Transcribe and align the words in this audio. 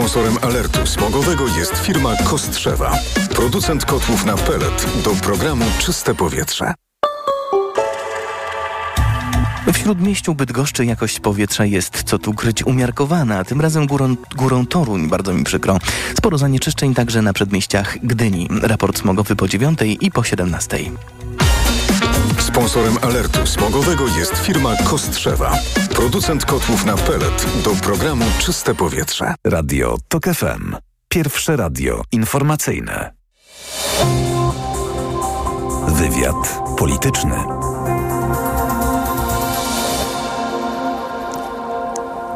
Sponsorem 0.00 0.36
alertu 0.42 0.86
smogowego 0.86 1.44
jest 1.58 1.78
firma 1.78 2.16
Kostrzewa. 2.24 2.98
Producent 3.34 3.84
kotłów 3.84 4.24
na 4.24 4.36
pelet 4.36 4.86
do 5.04 5.10
programu 5.10 5.64
Czyste 5.78 6.14
Powietrze. 6.14 6.74
W 9.72 9.76
śródmieściu 9.76 10.34
Bydgoszczy 10.34 10.84
jakość 10.84 11.20
powietrza 11.20 11.64
jest, 11.64 12.02
co 12.02 12.18
tu 12.18 12.34
kryć, 12.34 12.62
umiarkowana, 12.66 13.38
a 13.38 13.44
tym 13.44 13.60
razem 13.60 13.86
górą, 13.86 14.16
górą 14.36 14.66
Toruń, 14.66 15.08
bardzo 15.08 15.34
mi 15.34 15.44
przykro. 15.44 15.78
Sporo 16.18 16.38
zanieczyszczeń 16.38 16.94
także 16.94 17.22
na 17.22 17.32
przedmieściach 17.32 17.98
Gdyni. 18.02 18.48
Raport 18.62 18.98
smogowy 18.98 19.36
po 19.36 19.48
9 19.48 19.78
i 20.00 20.10
po 20.10 20.24
17. 20.24 20.78
Sponsorem 22.52 22.96
alertu 23.02 23.46
smogowego 23.46 24.04
jest 24.18 24.38
firma 24.38 24.76
Kostrzewa. 24.84 25.58
Producent 25.94 26.44
kotłów 26.44 26.84
na 26.84 26.96
pelet 26.96 27.46
do 27.64 27.70
programu 27.70 28.24
Czyste 28.38 28.74
Powietrze. 28.74 29.34
Radio 29.46 29.96
TOK 30.08 30.24
FM. 30.24 30.76
Pierwsze 31.08 31.56
radio 31.56 32.02
informacyjne. 32.12 33.12
Wywiad 35.88 36.60
polityczny. 36.78 37.69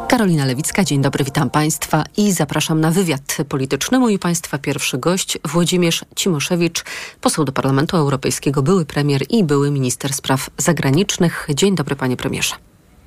Karolina 0.08 0.44
Lewicka, 0.44 0.84
dzień 0.84 1.02
dobry, 1.02 1.24
witam 1.24 1.50
Państwa 1.50 2.04
i 2.16 2.32
zapraszam 2.32 2.80
na 2.80 2.90
wywiad 2.90 3.36
polityczny. 3.48 3.98
Mój 3.98 4.18
Państwa 4.18 4.58
pierwszy 4.58 4.98
gość 4.98 5.38
Włodzimierz 5.44 6.04
Cimoszewicz, 6.16 6.84
poseł 7.20 7.44
do 7.44 7.52
Parlamentu 7.52 7.96
Europejskiego, 7.96 8.62
były 8.62 8.84
premier 8.84 9.22
i 9.28 9.44
były 9.44 9.70
minister 9.70 10.12
spraw 10.12 10.50
zagranicznych. 10.58 11.48
Dzień 11.54 11.74
dobry, 11.74 11.96
panie 11.96 12.16
premierze. 12.16 12.54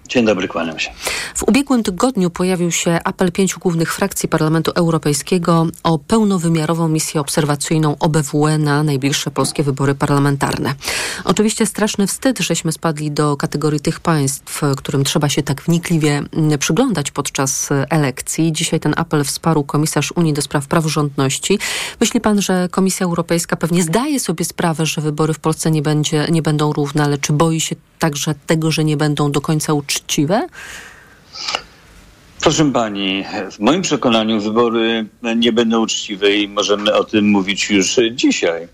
Dzień 0.08 0.26
dobry, 0.26 0.48
kłaniam 0.48 0.80
się. 0.80 0.92
W 1.36 1.44
ubiegłym 1.44 1.84
tygodniu 1.84 2.30
pojawił 2.30 2.72
się 2.72 3.00
apel 3.04 3.32
pięciu 3.32 3.60
głównych 3.60 3.94
frakcji 3.94 4.30
Parlamentu 4.30 4.72
Europejskiego 4.76 5.68
o 5.84 6.00
pełnowymiarową 6.00 6.88
misję 6.88 7.22
obserwacyjną 7.22 7.96
OBWE 8.00 8.58
na 8.58 8.84
najbliższe 8.84 9.32
polskie 9.32 9.64
wybory 9.64 9.96
parlamentarne. 9.96 10.76
Oczywiście 11.24 11.66
straszny 11.66 12.08
wstyd, 12.08 12.40
żeśmy 12.40 12.72
spadli 12.72 13.12
do 13.12 13.38
kategorii 13.38 13.80
tych 13.80 14.00
państw, 14.00 14.62
którym 14.78 15.04
trzeba 15.04 15.30
się 15.30 15.44
tak 15.44 15.62
wnikliwie 15.62 16.24
przyglądać 16.60 17.12
podczas 17.12 17.70
elekcji. 17.90 18.54
Dzisiaj 18.54 18.80
ten 18.80 18.94
apel 18.98 19.24
wsparł 19.24 19.64
komisarz 19.64 20.14
Unii 20.16 20.34
do 20.34 20.42
spraw 20.42 20.68
praworządności. 20.68 21.60
Myśli 22.00 22.22
pan, 22.22 22.42
że 22.42 22.70
Komisja 22.72 23.06
Europejska 23.06 23.56
pewnie 23.56 23.84
zdaje 23.84 24.20
sobie 24.20 24.46
sprawę, 24.46 24.86
że 24.86 25.02
wybory 25.02 25.34
w 25.34 25.40
Polsce 25.40 25.72
nie, 25.72 25.82
będzie, 25.82 26.28
nie 26.32 26.42
będą 26.42 26.74
równe, 26.74 27.04
ale 27.04 27.18
czy 27.18 27.34
boi 27.34 27.60
się 27.60 27.76
także 28.00 28.36
tego, 28.48 28.72
że 28.72 28.84
nie 28.84 28.98
będą 28.98 29.32
do 29.32 29.42
końca 29.42 29.74
uczciwe? 29.98 30.48
Proszę 32.42 32.72
pani, 32.72 33.26
w 33.52 33.60
moim 33.60 33.82
przekonaniu 33.82 34.40
wybory 34.40 35.06
nie 35.36 35.52
będą 35.54 35.82
uczciwe 35.82 36.32
i 36.32 36.48
możemy 36.48 36.94
o 36.94 37.04
tym 37.04 37.30
mówić 37.30 37.70
już 37.70 38.00
dzisiaj. 38.12 38.68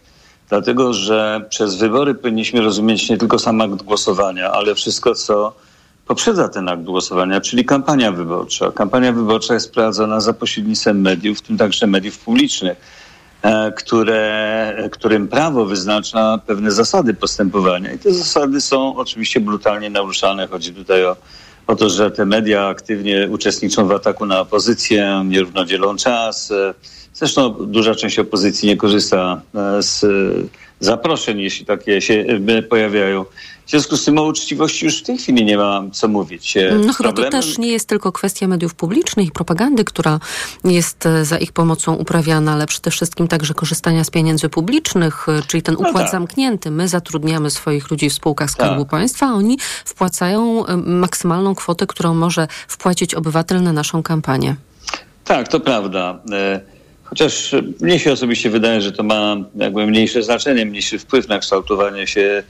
Dlatego, 0.49 0.93
że 0.93 1.45
przez 1.49 1.75
wybory 1.75 2.15
powinniśmy 2.15 2.61
rozumieć 2.61 3.09
nie 3.09 3.17
tylko 3.17 3.39
sam 3.39 3.61
akt 3.61 3.83
głosowania, 3.83 4.51
ale 4.51 4.75
wszystko, 4.75 5.15
co 5.15 5.55
poprzedza 6.07 6.49
ten 6.49 6.69
akt 6.69 6.83
głosowania, 6.83 7.41
czyli 7.41 7.65
kampania 7.65 8.11
wyborcza. 8.11 8.71
Kampania 8.71 9.11
wyborcza 9.11 9.53
jest 9.53 9.73
prowadzona 9.73 10.19
za 10.19 10.33
pośrednictwem 10.33 11.01
mediów, 11.01 11.37
w 11.37 11.41
tym 11.41 11.57
także 11.57 11.87
mediów 11.87 12.17
publicznych 12.17 12.77
które, 13.75 14.89
którym 14.91 15.27
prawo 15.27 15.65
wyznacza 15.65 16.39
pewne 16.47 16.71
zasady 16.71 17.13
postępowania. 17.13 17.93
I 17.93 17.99
te 17.99 18.13
zasady 18.13 18.61
są 18.61 18.95
oczywiście 18.95 19.39
brutalnie 19.39 19.89
naruszane. 19.89 20.47
Chodzi 20.47 20.73
tutaj 20.73 21.05
o, 21.05 21.15
o 21.67 21.75
to, 21.75 21.89
że 21.89 22.11
te 22.11 22.25
media 22.25 22.67
aktywnie 22.67 23.27
uczestniczą 23.31 23.87
w 23.87 23.91
ataku 23.91 24.25
na 24.25 24.39
opozycję, 24.39 25.23
nierówno 25.25 25.65
dzielą 25.65 25.95
czas. 25.95 26.53
E, 27.13 27.15
zresztą 27.15 27.49
duża 27.49 27.95
część 27.95 28.19
opozycji 28.19 28.69
nie 28.69 28.77
korzysta 28.77 29.41
e, 29.55 29.83
z 29.83 30.05
zaproszeń, 30.79 31.39
jeśli 31.39 31.65
takie 31.65 32.01
się 32.01 32.25
pojawiają. 32.69 33.25
W 33.65 33.69
związku 33.69 33.97
z 33.97 34.05
tym 34.05 34.17
o 34.17 34.23
uczciwości 34.23 34.85
już 34.85 34.99
w 34.99 35.03
tej 35.03 35.17
chwili 35.17 35.45
nie 35.45 35.57
ma 35.57 35.83
co 35.91 36.07
mówić. 36.07 36.55
No 36.85 36.93
chyba 36.93 37.13
to 37.13 37.29
też 37.29 37.57
nie 37.57 37.71
jest 37.71 37.87
tylko 37.87 38.11
kwestia 38.11 38.47
mediów 38.47 38.75
publicznych 38.75 39.27
i 39.27 39.31
propagandy, 39.31 39.83
która 39.83 40.19
jest 40.63 41.05
e, 41.05 41.25
za 41.25 41.37
ich 41.37 41.51
pomocą 41.51 41.93
uprawiana, 41.93 42.53
ale 42.53 42.67
przede 42.67 42.91
wszystkim 42.91 43.27
także 43.27 43.53
korzystania 43.53 44.03
z 44.03 44.09
pieniędzy 44.09 44.49
publicznych, 44.49 45.29
e, 45.29 45.41
czyli 45.47 45.63
ten 45.63 45.75
no 45.75 45.79
układ 45.79 45.93
no 45.93 45.99
tak. 45.99 46.11
zamknięty. 46.11 46.71
My 46.71 46.87
zatrudniamy 46.87 47.49
swoich 47.49 47.91
ludzi 47.91 48.09
w 48.09 48.13
spółkach 48.13 48.51
Skarbu 48.51 48.81
tak. 48.81 48.91
Państwa, 48.91 49.27
a 49.27 49.33
oni 49.33 49.57
wpłacają 49.85 50.65
e, 50.65 50.77
maksymalną 50.77 51.55
kwotę, 51.55 51.87
którą 51.87 52.13
może 52.13 52.47
wpłacić 52.67 53.15
obywatel 53.15 53.63
na 53.63 53.73
naszą 53.73 54.03
kampanię. 54.03 54.55
Tak, 55.23 55.47
to 55.47 55.59
prawda. 55.59 56.19
Chociaż 57.13 57.55
mnie 57.81 57.99
się 57.99 58.11
osobiście 58.11 58.49
wydaje, 58.49 58.81
że 58.81 58.91
to 58.91 59.03
ma 59.03 59.35
jakby 59.55 59.87
mniejsze 59.87 60.23
znaczenie, 60.23 60.65
mniejszy 60.65 60.99
wpływ 60.99 61.27
na 61.27 61.39
kształtowanie 61.39 62.07
się 62.07 62.43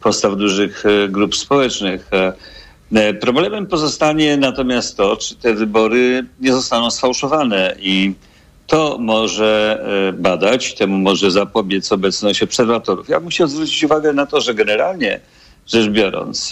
postaw 0.00 0.36
dużych 0.36 0.86
e, 0.86 1.08
grup 1.08 1.36
społecznych. 1.36 2.08
E, 2.12 2.32
e, 2.94 3.14
problemem 3.14 3.66
pozostanie 3.66 4.36
natomiast 4.36 4.96
to, 4.96 5.16
czy 5.16 5.36
te 5.36 5.54
wybory 5.54 6.26
nie 6.40 6.52
zostaną 6.52 6.90
sfałszowane 6.90 7.76
i 7.80 8.14
to 8.66 8.96
może 9.00 9.84
badać, 10.18 10.74
temu 10.74 10.98
może 10.98 11.30
zapobiec 11.30 11.92
obecność 11.92 12.42
obserwatorów. 12.42 13.08
Ja 13.08 13.20
bym 13.20 13.28
chciał 13.28 13.48
zwrócić 13.48 13.84
uwagę 13.84 14.12
na 14.12 14.26
to, 14.26 14.40
że 14.40 14.54
generalnie 14.54 15.20
rzecz 15.66 15.88
biorąc, 15.88 16.50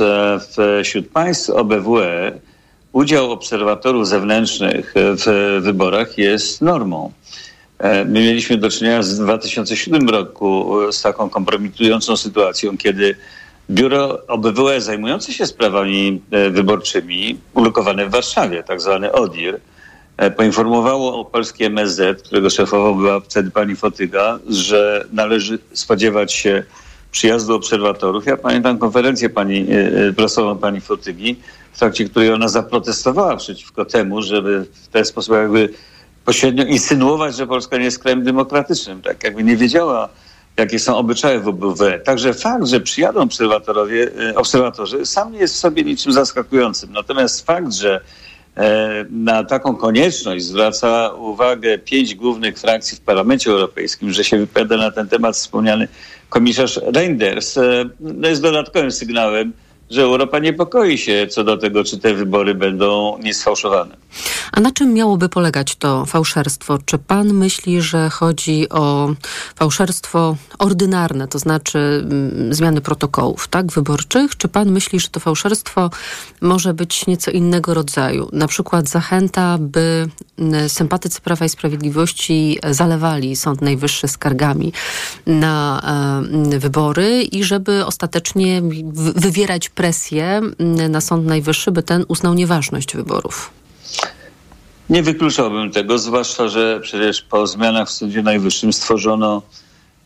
wśród 0.83 1.09
państw 1.09 1.51
OBWE 1.51 2.41
udział 2.93 3.33
obserwatorów 3.33 4.09
zewnętrznych 4.09 4.95
w 4.95 5.59
wyborach 5.63 6.19
jest 6.19 6.63
normą. 6.63 7.13
My 7.83 8.21
mieliśmy 8.21 8.57
do 8.57 8.71
czynienia 8.71 9.03
w 9.03 9.07
2007 9.07 10.09
roku 10.09 10.79
z 10.93 11.03
taką 11.03 11.31
kompromitującą 11.31 12.17
sytuacją, 12.17 12.79
kiedy 12.79 13.17
Biuro 13.71 14.27
OBWE 14.27 14.81
zajmujące 14.81 15.33
się 15.33 15.47
sprawami 15.47 16.23
e, 16.31 16.51
wyborczymi, 16.51 17.39
ulokowane 17.55 18.07
w 18.07 18.11
Warszawie, 18.11 18.63
tak 18.63 18.81
zwany 18.81 19.13
ODIR, 19.13 19.61
e, 20.17 20.31
poinformowało 20.31 21.21
o 21.21 21.25
polskie 21.25 21.67
MSZ, 21.67 22.23
którego 22.23 22.51
szefową 22.51 22.95
była 22.95 23.21
wtedy 23.21 23.51
pani 23.51 23.77
Fotyga, 23.77 24.39
że 24.49 25.05
należy 25.13 25.59
spodziewać 25.73 26.33
się 26.33 26.63
przyjazdu 27.11 27.55
obserwatorów. 27.55 28.27
Ja 28.27 28.37
pamiętam 28.37 28.79
konferencję 28.79 29.31
pani, 29.31 29.67
e, 29.71 30.13
prasową 30.13 30.59
pani 30.59 30.81
Fotygi, 30.81 31.37
w 31.73 31.79
trakcie 31.79 32.05
której 32.05 32.33
ona 32.33 32.49
zaprotestowała 32.49 33.37
przeciwko 33.37 33.85
temu, 33.85 34.23
żeby 34.23 34.67
w 34.73 34.89
ten 34.89 35.05
sposób 35.05 35.35
jakby 35.35 35.69
pośrednio 36.29 36.65
insynuować, 36.65 37.37
że 37.37 37.47
Polska 37.47 37.77
nie 37.77 37.85
jest 37.85 37.99
krajem 37.99 38.25
demokratycznym. 38.25 39.03
Tak 39.03 39.25
jakby 39.25 39.45
nie 39.45 39.57
wiedziała, 39.57 40.09
jakie 40.57 40.79
są 40.79 40.97
obyczaje 40.97 41.41
w 41.41 41.49
OBWE. 41.49 41.99
Także 41.99 42.35
fakt, 42.35 42.67
że 42.67 42.81
przyjadą 42.81 43.21
obserwatorowie, 43.21 44.11
e, 44.31 44.35
obserwatorzy, 44.35 45.07
sam 45.07 45.33
nie 45.33 45.39
jest 45.39 45.55
w 45.55 45.59
sobie 45.59 45.85
niczym 45.85 46.13
zaskakującym. 46.13 46.93
Natomiast 46.93 47.47
fakt, 47.47 47.73
że 47.73 48.01
e, 48.57 49.05
na 49.11 49.45
taką 49.45 49.77
konieczność 49.77 50.45
zwraca 50.45 51.11
uwagę 51.13 51.79
pięć 51.79 52.15
głównych 52.15 52.59
frakcji 52.59 52.97
w 52.97 53.01
Parlamencie 53.01 53.51
Europejskim, 53.51 54.13
że 54.13 54.25
się 54.25 54.39
wypowiada 54.39 54.77
na 54.77 54.91
ten 54.91 55.09
temat 55.09 55.37
wspomniany 55.37 55.89
komisarz 56.29 56.81
Reinders, 56.95 57.57
e, 57.59 57.85
no 58.01 58.29
jest 58.29 58.43
dodatkowym 58.43 58.93
sygnałem, 58.93 59.53
że 59.91 60.03
Europa 60.03 60.39
niepokoi 60.39 60.99
się 60.99 61.27
co 61.31 61.45
do 61.45 61.57
tego, 61.57 61.85
czy 61.85 61.99
te 61.99 62.15
wybory 62.15 62.55
będą 62.55 63.19
niesfałszowane. 63.19 63.97
A 64.53 64.61
na 64.61 64.73
czym 64.73 64.95
miałoby 64.95 65.29
polegać 65.29 65.77
to 65.77 66.07
fałszerstwo? 66.07 66.79
Czy 66.85 66.99
pan 66.99 67.35
myśli, 67.35 67.83
że 67.83 68.11
chodzi 68.11 68.69
o 68.69 69.15
fałszerstwo 69.57 70.37
ordynarne, 70.59 71.29
to 71.29 71.39
znaczy 71.39 71.79
mm, 71.79 72.55
zmiany 72.55 72.81
protokołów 72.81 73.49
tak, 73.49 73.73
wyborczych? 73.73 74.37
Czy 74.37 74.49
pan 74.49 74.71
myśli, 74.71 75.01
że 75.01 75.09
to 75.09 75.21
fałszerstwo 75.21 75.91
może 76.41 76.75
być 76.75 77.07
nieco 77.07 77.31
innego 77.31 77.75
rodzaju? 77.75 78.29
Na 78.33 78.49
przykład 78.49 78.89
zachęta, 78.89 79.57
by 79.61 80.09
mm, 80.39 80.69
sympatycy 80.69 81.21
Prawa 81.21 81.45
i 81.45 81.49
Sprawiedliwości 81.49 82.59
zalewali 82.71 83.37
Sąd 83.37 83.63
Najwyższy 83.63 84.09
skargami 84.09 84.73
na 85.27 85.83
e, 86.53 86.59
wybory 86.59 87.23
i 87.23 87.45
żeby 87.45 87.87
ostatecznie 87.87 88.63
wywierać 89.15 89.69
presję 89.79 90.25
mm, 90.25 90.91
na 90.93 91.01
Sąd 91.01 91.27
Najwyższy, 91.27 91.71
by 91.71 91.83
ten 91.83 92.05
uznał 92.09 92.35
nieważność 92.35 92.97
wyborów? 92.97 93.51
Nie 94.91 95.03
wykluczałbym 95.03 95.71
tego, 95.71 95.99
zwłaszcza, 95.99 96.49
że 96.49 96.81
przecież 96.83 97.23
po 97.23 97.47
zmianach 97.47 97.89
w 97.89 97.91
Sądzie 97.91 98.23
Najwyższym 98.23 98.73
stworzono 98.73 99.43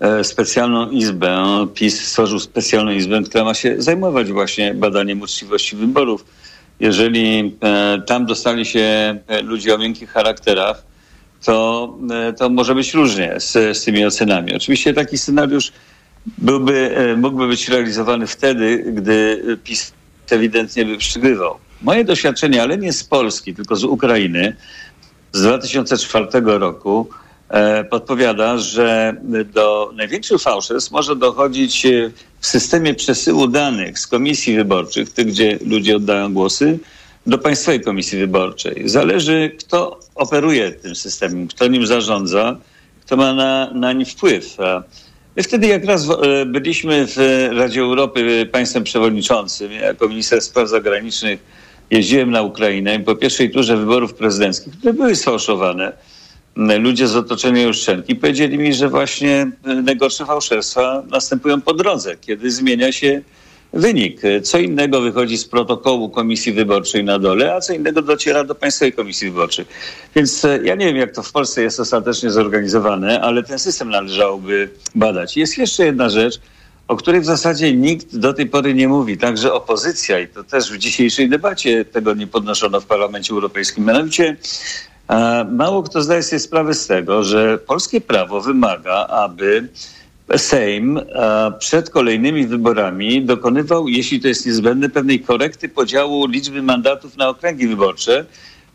e, 0.01 0.25
specjalną 0.25 0.91
izbę, 0.91 1.45
PiS 1.75 2.05
stworzył 2.09 2.39
specjalną 2.39 2.91
izbę, 2.91 3.23
która 3.23 3.45
ma 3.45 3.55
się 3.55 3.75
zajmować 3.79 4.33
właśnie 4.33 4.75
badaniem 4.75 5.23
uczciwości 5.23 5.77
wyborów. 5.77 6.25
Jeżeli 6.81 7.57
e, 7.63 8.03
tam 8.07 8.27
dostali 8.27 8.67
się 8.67 8.81
e, 9.27 9.43
ludzie 9.43 9.75
o 9.75 9.79
miękkich 9.79 10.11
charakterach, 10.11 10.83
to, 11.45 11.99
to 12.39 12.49
może 12.49 12.75
być 12.75 12.95
różnie 12.95 13.35
z, 13.39 13.53
z 13.53 13.85
tymi 13.85 14.05
ocenami. 14.05 14.57
Oczywiście 14.57 14.95
taki 14.95 15.19
scenariusz 15.19 15.73
byłby, 16.39 16.97
mógłby 17.17 17.49
być 17.49 17.69
realizowany 17.69 18.27
wtedy, 18.27 18.85
gdy 18.93 19.43
PiS 19.65 19.93
ewidentnie 20.31 20.85
by 20.85 20.99
przegrywał. 20.99 21.59
Moje 21.83 22.05
doświadczenie, 22.05 22.63
ale 22.63 22.79
nie 22.79 22.93
z 22.93 23.05
Polski, 23.05 23.55
tylko 23.55 23.77
z 23.77 23.85
Ukrainy, 23.85 24.57
z 25.33 25.43
2004 25.43 26.27
roku 26.45 27.09
e, 27.49 27.85
podpowiada, 27.85 28.59
że 28.59 29.17
do 29.55 29.93
największych 29.95 30.41
fałszerstw 30.43 30.91
może 30.91 31.17
dochodzić 31.17 31.87
e, 31.87 32.11
w 32.41 32.47
systemie 32.47 32.95
przesyłu 32.95 33.49
danych 33.49 33.99
z 33.99 34.07
komisji 34.07 34.57
wyborczych, 34.57 35.13
tych, 35.13 35.27
gdzie 35.27 35.59
ludzie 35.67 35.97
oddają 35.97 36.35
głosy, 36.35 36.79
do 37.27 37.39
Państwowej 37.39 37.81
Komisji 37.81 38.19
Wyborczej. 38.19 38.89
Zależy, 38.89 39.57
kto 39.59 40.01
operuje 40.15 40.73
tym 40.73 40.95
systemem, 40.95 41.49
kto 41.49 41.67
nim 41.67 41.87
zarządza, 41.87 42.57
kto 43.07 43.17
ma 43.17 43.35
na, 43.35 43.71
na 43.75 43.93
nim 43.93 44.07
wpływ. 44.07 44.57
My 44.59 44.83
wtedy 45.41 45.67
jak 45.67 45.85
raz 45.85 46.09
e, 46.11 46.47
byliśmy 46.47 47.07
w 47.07 47.49
Radzie 47.53 47.81
Europy 47.81 48.49
państwem 48.53 48.85
przewodniczącym, 48.85 49.73
jako 49.73 50.09
minister 50.09 50.41
spraw 50.41 50.69
zagranicznych 50.69 51.41
jeździłem 51.91 52.31
na 52.31 52.43
Ukrainę 52.43 52.95
i 52.95 53.01
po 53.01 53.17
pierwszej 53.17 53.51
turze 53.51 53.77
wyborów 53.77 54.15
prezydenckich, 54.15 54.79
które 54.79 54.93
były 54.93 55.17
sfałszowane, 55.17 55.93
ludzie 56.57 57.09
z 57.09 57.17
otoczenia 57.17 57.63
Juszczenki 57.63 58.17
powiedzieli 58.17 58.59
mi, 58.59 58.75
że 58.75 58.89
właśnie 58.89 59.51
najgorsze 59.83 60.27
fałszerstwa 60.27 61.03
następują 61.11 61.61
po 61.61 61.75
drodze, 61.75 62.17
kiedy 62.17 62.51
zmienia 62.51 62.93
się 62.93 63.23
wynik. 63.73 64.21
Co 64.43 64.59
innego 64.59 65.01
wychodzi 65.01 65.39
z 65.39 65.45
protokołu 65.45 66.11
Komisji 66.11 66.53
Wyborczej 66.53 67.05
na 67.05 67.19
dole, 67.19 67.55
a 67.55 67.61
co 67.61 67.73
innego 67.73 68.03
dociera 68.03 68.45
do 68.45 68.55
Państwowej 68.55 68.93
Komisji 68.93 69.31
Wyborczej. 69.31 69.65
Więc 70.17 70.45
e, 70.45 70.61
ja 70.65 70.75
nie 70.75 70.87
wiem, 70.87 70.97
jak 70.97 71.15
to 71.15 71.23
w 71.23 71.33
Polsce 71.33 71.63
jest 71.63 71.81
ostatecznie 71.81 72.31
zorganizowane, 72.31 73.21
ale 73.21 73.43
ten 73.43 73.59
system 73.59 73.91
należałoby 73.91 74.71
badać. 74.95 75.37
Jest 75.37 75.59
jeszcze 75.59 75.87
jedna 75.87 76.09
rzecz, 76.09 76.41
o 76.89 76.97
której 76.97 77.21
w 77.21 77.25
zasadzie 77.25 77.77
nikt 77.77 78.17
do 78.17 78.33
tej 78.33 78.47
pory 78.47 78.75
nie 78.75 78.89
mówi, 78.89 79.19
także 79.19 79.53
opozycja 79.53 80.21
i 80.21 80.29
to 80.29 80.45
też 80.45 80.73
w 80.73 80.79
dzisiejszej 80.79 81.29
debacie 81.29 81.85
tego 81.85 82.15
nie 82.15 82.27
podnoszono 82.27 82.81
w 82.81 82.87
Parlamencie 82.87 83.33
Europejskim. 83.33 83.85
Mianowicie 83.85 84.37
e, 85.09 85.45
mało 85.45 85.83
kto 85.83 86.03
zdaje 86.03 86.23
sobie 86.23 86.41
sprawę 86.41 86.75
z 86.75 86.87
tego, 86.87 87.23
że 87.23 87.59
polskie 87.59 88.01
prawo 88.01 88.41
wymaga, 88.41 89.07
aby 89.07 89.69
Sejm 90.37 91.01
przed 91.59 91.91
kolejnymi 91.91 92.47
wyborami 92.47 93.25
dokonywał, 93.25 93.89
jeśli 93.89 94.21
to 94.21 94.29
jest 94.29 94.47
niezbędne, 94.47 94.89
pewnej 94.89 95.21
korekty 95.21 95.69
podziału 95.69 96.27
liczby 96.27 96.63
mandatów 96.63 97.17
na 97.17 97.29
okręgi 97.29 97.69
wyborcze, 97.69 98.27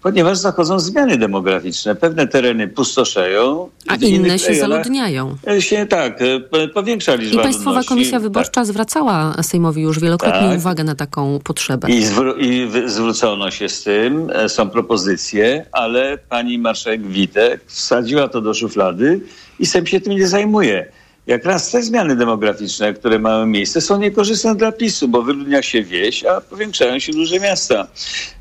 ponieważ 0.02 0.38
zachodzą 0.38 0.80
zmiany 0.80 1.18
demograficzne. 1.18 1.96
Pewne 1.96 2.28
tereny 2.28 2.68
pustoszeją. 2.68 3.70
A 3.88 3.96
inne 3.96 4.40
się 4.40 4.56
zaludniają. 4.56 5.36
Się, 5.60 5.86
tak, 5.86 6.22
e, 6.22 6.68
powiększa 6.68 7.16
liczba 7.16 7.42
I 7.42 7.44
Państwowa 7.44 7.70
ludności. 7.70 7.90
Komisja 7.90 8.20
Wyborcza 8.20 8.52
tak. 8.52 8.66
zwracała 8.66 9.36
Sejmowi 9.44 9.82
już 9.82 10.00
wielokrotnie 10.00 10.50
tak. 10.50 10.58
uwagę 10.58 10.84
na 10.84 10.96
taką 10.96 11.40
potrzebę. 11.44 11.90
I, 11.90 12.02
zwr- 12.06 12.40
I 12.40 12.70
zwrócono 12.90 13.52
się 13.52 13.70
z 13.70 13.84
tym, 13.84 14.30
e, 14.34 14.50
są 14.50 14.70
propozycje, 14.70 15.66
ale 15.72 16.18
pani 16.30 16.60
marszałek 16.60 17.08
Witek 17.08 17.62
wsadziła 17.66 18.28
to 18.28 18.42
do 18.42 18.54
szuflady 18.54 19.20
i 19.60 19.66
Sejm 19.66 19.86
się 19.86 20.02
tym 20.02 20.14
nie 20.14 20.28
zajmuje 20.28 20.92
jak 21.27 21.45
raz 21.45 21.71
te 21.71 21.83
zmiany 21.83 22.15
demograficzne, 22.15 22.94
które 22.94 23.19
mają 23.19 23.45
miejsce, 23.45 23.81
są 23.81 24.00
niekorzystne 24.00 24.56
dla 24.56 24.71
PiSu, 24.71 25.07
bo 25.07 25.21
wyludnia 25.21 25.62
się 25.62 25.83
wieś, 25.83 26.25
a 26.25 26.41
powiększają 26.41 27.00
się 27.00 27.13
duże 27.13 27.39
miasta. 27.39 27.88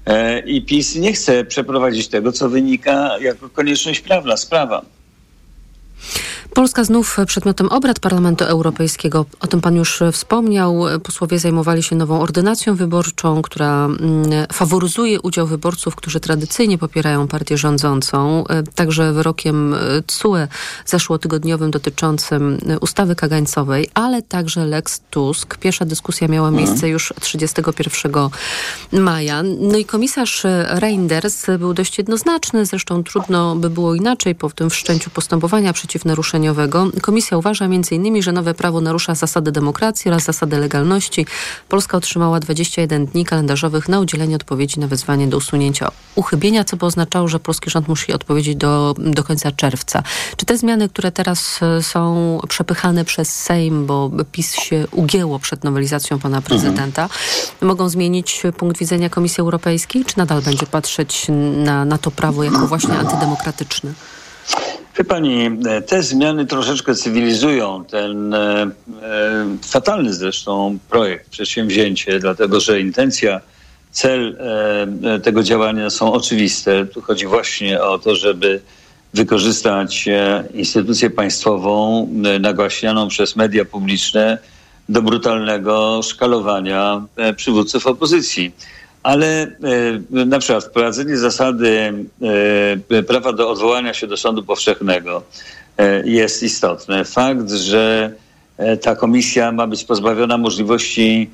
E, 0.06 0.40
I 0.40 0.62
PiS 0.62 0.94
nie 0.94 1.12
chce 1.12 1.44
przeprowadzić 1.44 2.08
tego, 2.08 2.32
co 2.32 2.48
wynika 2.48 3.18
jako 3.20 3.48
konieczność 3.48 4.00
prawna, 4.00 4.36
sprawa. 4.36 4.84
Polska 6.56 6.85
znów 6.85 7.17
przedmiotem 7.26 7.69
obrad 7.69 8.00
Parlamentu 8.00 8.44
Europejskiego. 8.44 9.26
O 9.41 9.47
tym 9.47 9.61
pan 9.61 9.76
już 9.76 10.03
wspomniał. 10.12 10.85
Posłowie 11.03 11.38
zajmowali 11.38 11.82
się 11.82 11.97
nową 11.97 12.20
ordynacją 12.20 12.76
wyborczą, 12.76 13.43
która 13.43 13.85
mm, 13.85 14.47
faworyzuje 14.53 15.20
udział 15.20 15.47
wyborców, 15.47 15.97
którzy 15.97 16.20
tradycyjnie 16.20 16.79
popierają 16.79 17.29
partię 17.29 17.58
rządzącą. 17.58 18.44
Także 18.75 19.12
wyrokiem 19.12 19.75
TSUE 20.06 20.37
zeszłotygodniowym 20.87 21.70
dotyczącym 21.70 22.58
ustawy 22.81 23.14
kagańcowej, 23.14 23.91
ale 23.94 24.23
także 24.23 24.67
Lex 24.67 25.00
Tusk. 25.11 25.56
Pierwsza 25.56 25.85
dyskusja 25.85 26.29
miała 26.29 26.49
mhm. 26.49 26.67
miejsce 26.67 26.88
już 26.88 27.12
31 27.20 28.12
maja. 28.93 29.43
No 29.61 29.79
i 29.79 29.85
komisarz 29.85 30.43
Reinders 30.69 31.47
był 31.58 31.75
dość 31.75 31.99
jednoznaczny. 31.99 32.67
Zresztą 32.67 33.05
trudno 33.05 33.56
by 33.56 33.70
było 33.70 33.94
inaczej 33.94 34.35
po 34.35 34.50
tym 34.50 34.70
wszczęciu 34.70 35.11
postępowania 35.11 35.73
przeciw 35.73 36.05
naruszeniu 36.05 36.45
Komisja 37.02 37.38
uważa 37.38 37.64
m.in., 37.64 38.22
że 38.22 38.32
nowe 38.32 38.54
prawo 38.54 38.81
narusza 38.81 39.14
zasady 39.14 39.52
demokracji 39.52 40.10
oraz 40.10 40.25
zasady 40.25 40.58
legalności. 40.58 41.26
Polska 41.69 41.96
otrzymała 41.96 42.40
21 42.40 43.06
dni 43.06 43.25
kalendarzowych 43.25 43.88
na 43.88 44.00
udzielenie 44.00 44.37
odpowiedzi 44.37 44.81
na 44.81 44.87
wezwanie 44.87 45.26
do 45.26 45.37
usunięcia 45.37 45.90
uchybienia, 46.14 46.64
co 46.64 46.76
by 46.76 46.87
oznaczało, 46.87 47.28
że 47.28 47.40
polski 47.40 47.70
rząd 47.70 47.88
musi 47.88 48.12
odpowiedzieć 48.12 48.56
do, 48.56 48.94
do 48.98 49.25
końca 49.25 49.52
czerwca. 49.52 50.02
Czy 50.37 50.46
te 50.46 50.58
zmiany, 50.58 50.88
które 50.88 51.12
teraz 51.12 51.60
e, 51.62 51.82
są 51.82 52.40
przepychane 52.48 53.04
przez 53.04 53.28
Sejm, 53.28 53.87
bo 53.87 54.10
PiS 54.32 54.54
się 54.54 54.87
ugięło 54.90 55.38
przed 55.38 55.64
nowelizacją 55.64 56.19
pana 56.19 56.40
prezydenta, 56.43 57.02
mhm. 57.02 57.19
mogą 57.60 57.88
zmienić 57.88 58.43
punkt 58.56 58.78
widzenia 58.78 59.10
Komisji 59.10 59.40
Europejskiej, 59.40 60.04
czy 60.04 60.19
nadal 60.19 60.43
będzie 60.43 60.66
patrzeć 60.66 61.26
na, 61.56 61.84
na 61.84 61.98
to 61.98 62.10
prawo 62.10 62.44
jako 62.44 62.66
właśnie 62.66 62.98
antydemokratyczne? 62.98 63.93
Wie 64.98 65.04
pani, 65.04 65.50
te 65.87 66.02
zmiany 66.02 66.46
troszeczkę 66.46 66.94
cywilizują 66.94 67.84
ten 67.84 68.34
e, 68.34 68.38
e, 68.38 68.69
fatalny 69.62 70.14
zresztą 70.14 70.78
projekt, 70.90 71.31
przedsięwzięcie, 71.31 72.19
dlatego 72.19 72.60
że 72.60 72.81
intencja, 72.81 73.40
cel 73.90 74.37
e, 75.04 75.20
tego 75.20 75.43
działania 75.43 75.90
są 75.90 76.12
oczywiste. 76.12 76.87
Tu 76.87 77.02
chodzi 77.02 77.26
właśnie 77.26 77.82
o 77.82 77.98
to, 77.98 78.16
żeby 78.16 78.60
wykorzystać 79.14 80.08
e, 80.08 80.44
instytucję 80.54 81.10
państwową 81.10 82.02
e, 82.25 82.38
nagłaśnianą 82.38 83.08
przez 83.08 83.37
media 83.37 83.64
publiczne 83.64 84.38
do 84.88 85.02
brutalnego 85.02 86.00
szkalowania 86.02 87.04
e, 87.16 87.32
przywódców 87.34 87.87
opozycji 87.87 88.52
ale 89.06 89.43
e, 89.43 90.26
na 90.26 90.38
przykład 90.38 90.64
wprowadzenie 90.64 91.17
zasady 91.17 91.94
e, 92.93 93.03
prawa 93.03 93.32
do 93.32 93.50
odwołania 93.50 93.94
się 93.94 94.06
do 94.06 94.17
sądu 94.17 94.43
powszechnego 94.43 95.23
e, 95.79 96.06
jest 96.06 96.43
istotne. 96.43 97.05
Fakt, 97.05 97.50
że 97.50 98.12
ta 98.82 98.97
komisja 98.97 99.53
ma 99.53 99.67
być 99.67 99.85
pozbawiona 99.85 100.38
możliwości 100.38 101.31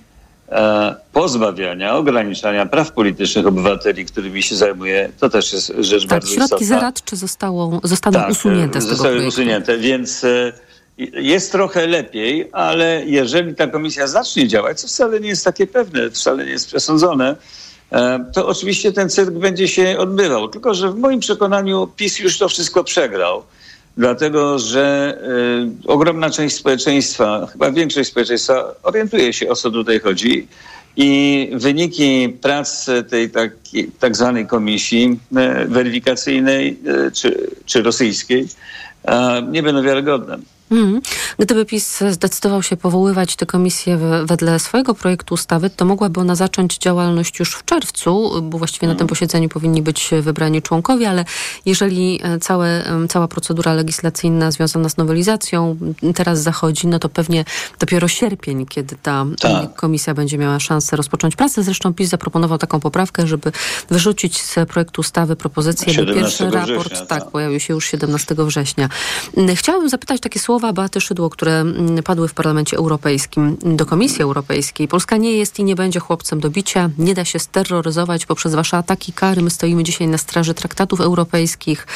pozbawiania, 1.13 1.97
ograniczania 1.97 2.67
praw 2.67 2.93
politycznych 2.93 3.47
obywateli, 3.47 4.05
którymi 4.05 4.43
się 4.43 4.57
zajmuje, 4.57 5.13
to 5.21 5.31
też 5.31 5.53
jest 5.53 5.73
rzecz 5.79 6.03
tak, 6.03 6.11
bardzo 6.11 6.29
istotna. 6.29 6.49
środki 6.49 6.65
zaradcze 6.65 7.17
zostało, 7.17 7.81
zostaną 7.85 8.21
tak, 8.21 8.31
usunięte 8.31 8.81
z 8.81 8.85
tego 8.85 8.97
zostały 8.97 9.15
projektu. 9.15 9.29
usunięte, 9.29 9.79
więc 9.79 10.25
jest 11.13 11.53
trochę 11.53 11.87
lepiej, 11.87 12.49
ale 12.53 13.03
jeżeli 13.07 13.55
ta 13.55 13.67
komisja 13.67 14.07
zacznie 14.07 14.49
działać, 14.49 14.81
co 14.81 14.89
wcale 14.89 15.21
nie 15.21 15.29
jest 15.29 15.45
takie 15.45 15.67
pewne, 15.67 16.11
wcale 16.11 16.45
nie 16.45 16.51
jest 16.51 16.67
przesądzone, 16.67 17.37
to 18.33 18.47
oczywiście 18.47 18.93
ten 18.93 19.11
cyrk 19.11 19.31
będzie 19.31 19.69
się 19.69 19.99
odbywał. 19.99 20.49
Tylko, 20.49 20.75
że 20.75 20.91
w 20.91 20.99
moim 20.99 21.21
przekonaniu 21.21 21.89
PiS 21.97 22.19
już 22.19 22.39
to 22.39 22.49
wszystko 22.49 22.85
przegrał. 22.85 23.43
Dlatego, 23.97 24.59
że 24.59 25.19
y, 25.85 25.89
ogromna 25.89 26.31
część 26.31 26.57
społeczeństwa, 26.57 27.49
chyba 27.53 27.71
większość 27.71 28.11
społeczeństwa 28.11 28.75
orientuje 28.83 29.33
się 29.33 29.49
o 29.49 29.57
co 29.57 29.71
tutaj 29.71 30.01
chodzi. 30.01 30.49
I 30.97 31.51
wyniki 31.55 32.29
prac 32.29 32.87
tej 33.11 33.31
tak, 33.31 33.51
tak 33.99 34.17
zwanej 34.17 34.47
komisji 34.47 35.19
y, 35.63 35.69
weryfikacyjnej 35.69 36.79
czy, 37.15 37.51
czy 37.67 37.83
rosyjskiej 37.83 38.49
nie 39.51 39.63
będą 39.63 39.83
wiarygodne. 39.83 40.39
Mm. 40.73 41.01
Gdyby 41.39 41.65
PiS 41.65 42.01
zdecydował 42.11 42.63
się 42.63 42.77
powoływać 42.77 43.37
tę 43.37 43.47
komisję 43.47 43.99
wedle 44.25 44.59
swojego 44.59 44.95
projektu 44.95 45.35
ustawy, 45.35 45.71
to 45.71 45.85
mogłaby 45.85 46.21
ona 46.21 46.35
zacząć 46.35 46.79
działalność 46.79 47.39
już 47.39 47.55
w 47.55 47.65
czerwcu, 47.65 48.43
bo 48.43 48.59
właściwie 48.59 48.87
na 48.87 48.95
tym 48.95 49.05
mhm. 49.05 49.09
posiedzeniu 49.09 49.49
powinni 49.49 49.83
być 49.83 50.11
wybrani 50.21 50.63
członkowie, 50.63 51.11
ale 51.11 51.25
jeżeli 51.67 52.21
e, 52.23 52.39
całe, 52.39 52.85
cała 53.09 53.29
procedura 53.29 53.75
legislacyjna 53.75 54.51
związana 54.51 54.89
z 54.89 54.97
nowelizacją 54.97 55.77
teraz 56.15 56.43
zachodzi, 56.43 56.87
no 56.87 56.99
to 56.99 57.09
pewnie 57.09 57.45
dopiero 57.79 58.09
sierpień, 58.09 58.67
kiedy 58.67 58.97
ta 59.03 59.27
tak. 59.41 59.75
komisja 59.75 60.15
będzie 60.15 60.39
miała 60.39 60.61
szansę 60.61 60.97
rozpocząć 60.97 61.37
pracę. 61.37 61.63
Zresztą 61.63 61.95
PiS 61.95 62.11
zaproponował 62.11 62.59
taką 62.59 62.81
poprawkę, 62.81 63.27
żeby 63.27 63.53
wyrzucić 63.91 64.43
z 64.43 64.55
projektu 64.69 65.01
ustawy 65.01 65.37
propozycję, 65.37 66.05
by 66.05 66.15
pierwszy 66.15 66.51
raport 66.51 66.89
września, 66.89 67.07
tak, 67.07 67.23
tak, 67.23 67.31
pojawił 67.31 67.61
się 67.61 67.75
już 67.75 67.87
17 67.87 68.35
września. 68.39 68.89
Chciałabym 69.55 69.89
zapytać 69.89 70.21
takie 70.21 70.41
słowo, 70.41 70.62
słowa 70.63 70.73
Beaty 70.73 71.01
Szydło, 71.01 71.31
które 71.31 71.53
mm, 71.61 72.03
padły 72.03 72.29
w 72.29 72.35
Parlamencie 72.35 72.77
Europejskim 72.77 73.57
do 73.63 73.87
Komisji 73.87 74.23
Europejskiej. 74.23 74.89
Polska 74.89 75.17
nie 75.17 75.33
jest 75.33 75.59
i 75.59 75.65
nie 75.65 75.77
będzie 75.77 76.01
chłopcem 76.01 76.41
do 76.41 76.51
bicia. 76.51 76.91
Nie 76.99 77.15
da 77.15 77.25
się 77.25 77.39
steroryzować 77.39 78.27
poprzez 78.27 78.55
wasze 78.55 78.77
ataki, 78.77 79.13
kary. 79.13 79.43
My 79.43 79.51
stoimy 79.51 79.85
dzisiaj 79.85 80.09
na 80.09 80.19
straży 80.19 80.55
traktatów 80.55 81.01
europejskich. 81.01 81.87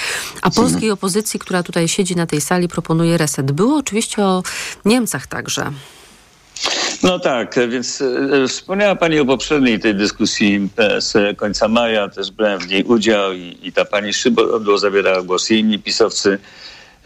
A 0.42 0.50
polskiej 0.50 0.90
opozycji, 0.90 1.40
która 1.40 1.62
tutaj 1.62 1.88
siedzi 1.88 2.16
na 2.16 2.26
tej 2.26 2.40
sali, 2.40 2.68
proponuje 2.68 3.16
reset. 3.16 3.52
Było 3.52 3.76
oczywiście 3.76 4.22
o 4.22 4.42
Niemcach 4.84 5.26
także. 5.26 5.72
No 7.02 7.18
tak, 7.18 7.54
więc 7.68 8.02
e, 8.02 8.48
wspomniała 8.48 8.96
Pani 8.96 9.20
o 9.20 9.24
poprzedniej 9.24 9.80
tej 9.80 9.94
dyskusji 9.94 10.68
z 10.98 11.36
końca 11.36 11.68
maja, 11.68 12.08
też 12.08 12.30
brałem 12.30 12.60
w 12.60 12.68
niej 12.68 12.84
udział 12.84 13.32
i, 13.32 13.58
i 13.62 13.72
ta 13.72 13.84
Pani 13.84 14.12
Szybodło 14.12 14.78
zabierała 14.78 15.22
głos 15.22 15.50
i 15.50 15.58
inni 15.58 15.78
pisowcy. 15.78 16.38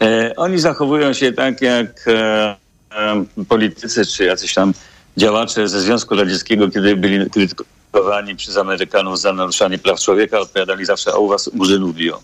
E, 0.01 0.35
oni 0.35 0.59
zachowują 0.59 1.13
się 1.13 1.31
tak 1.31 1.61
jak 1.61 2.07
e, 2.07 2.55
e, 2.91 3.25
politycy 3.49 4.05
czy 4.05 4.23
jacyś 4.23 4.53
tam 4.53 4.73
działacze 5.17 5.67
ze 5.67 5.81
Związku 5.81 6.15
Radzieckiego, 6.15 6.69
kiedy 6.69 6.95
byli 6.95 7.29
krytykowani 7.29 8.35
przez 8.35 8.57
Amerykanów 8.57 9.19
za 9.19 9.33
naruszanie 9.33 9.77
praw 9.77 9.99
człowieka, 9.99 10.39
odpowiadali 10.39 10.85
zawsze, 10.85 11.11
a 11.11 11.17
u 11.17 11.27
was 11.27 11.53
Murzynu 11.53 11.93
biją. 11.93 12.17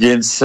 Więc 0.00 0.40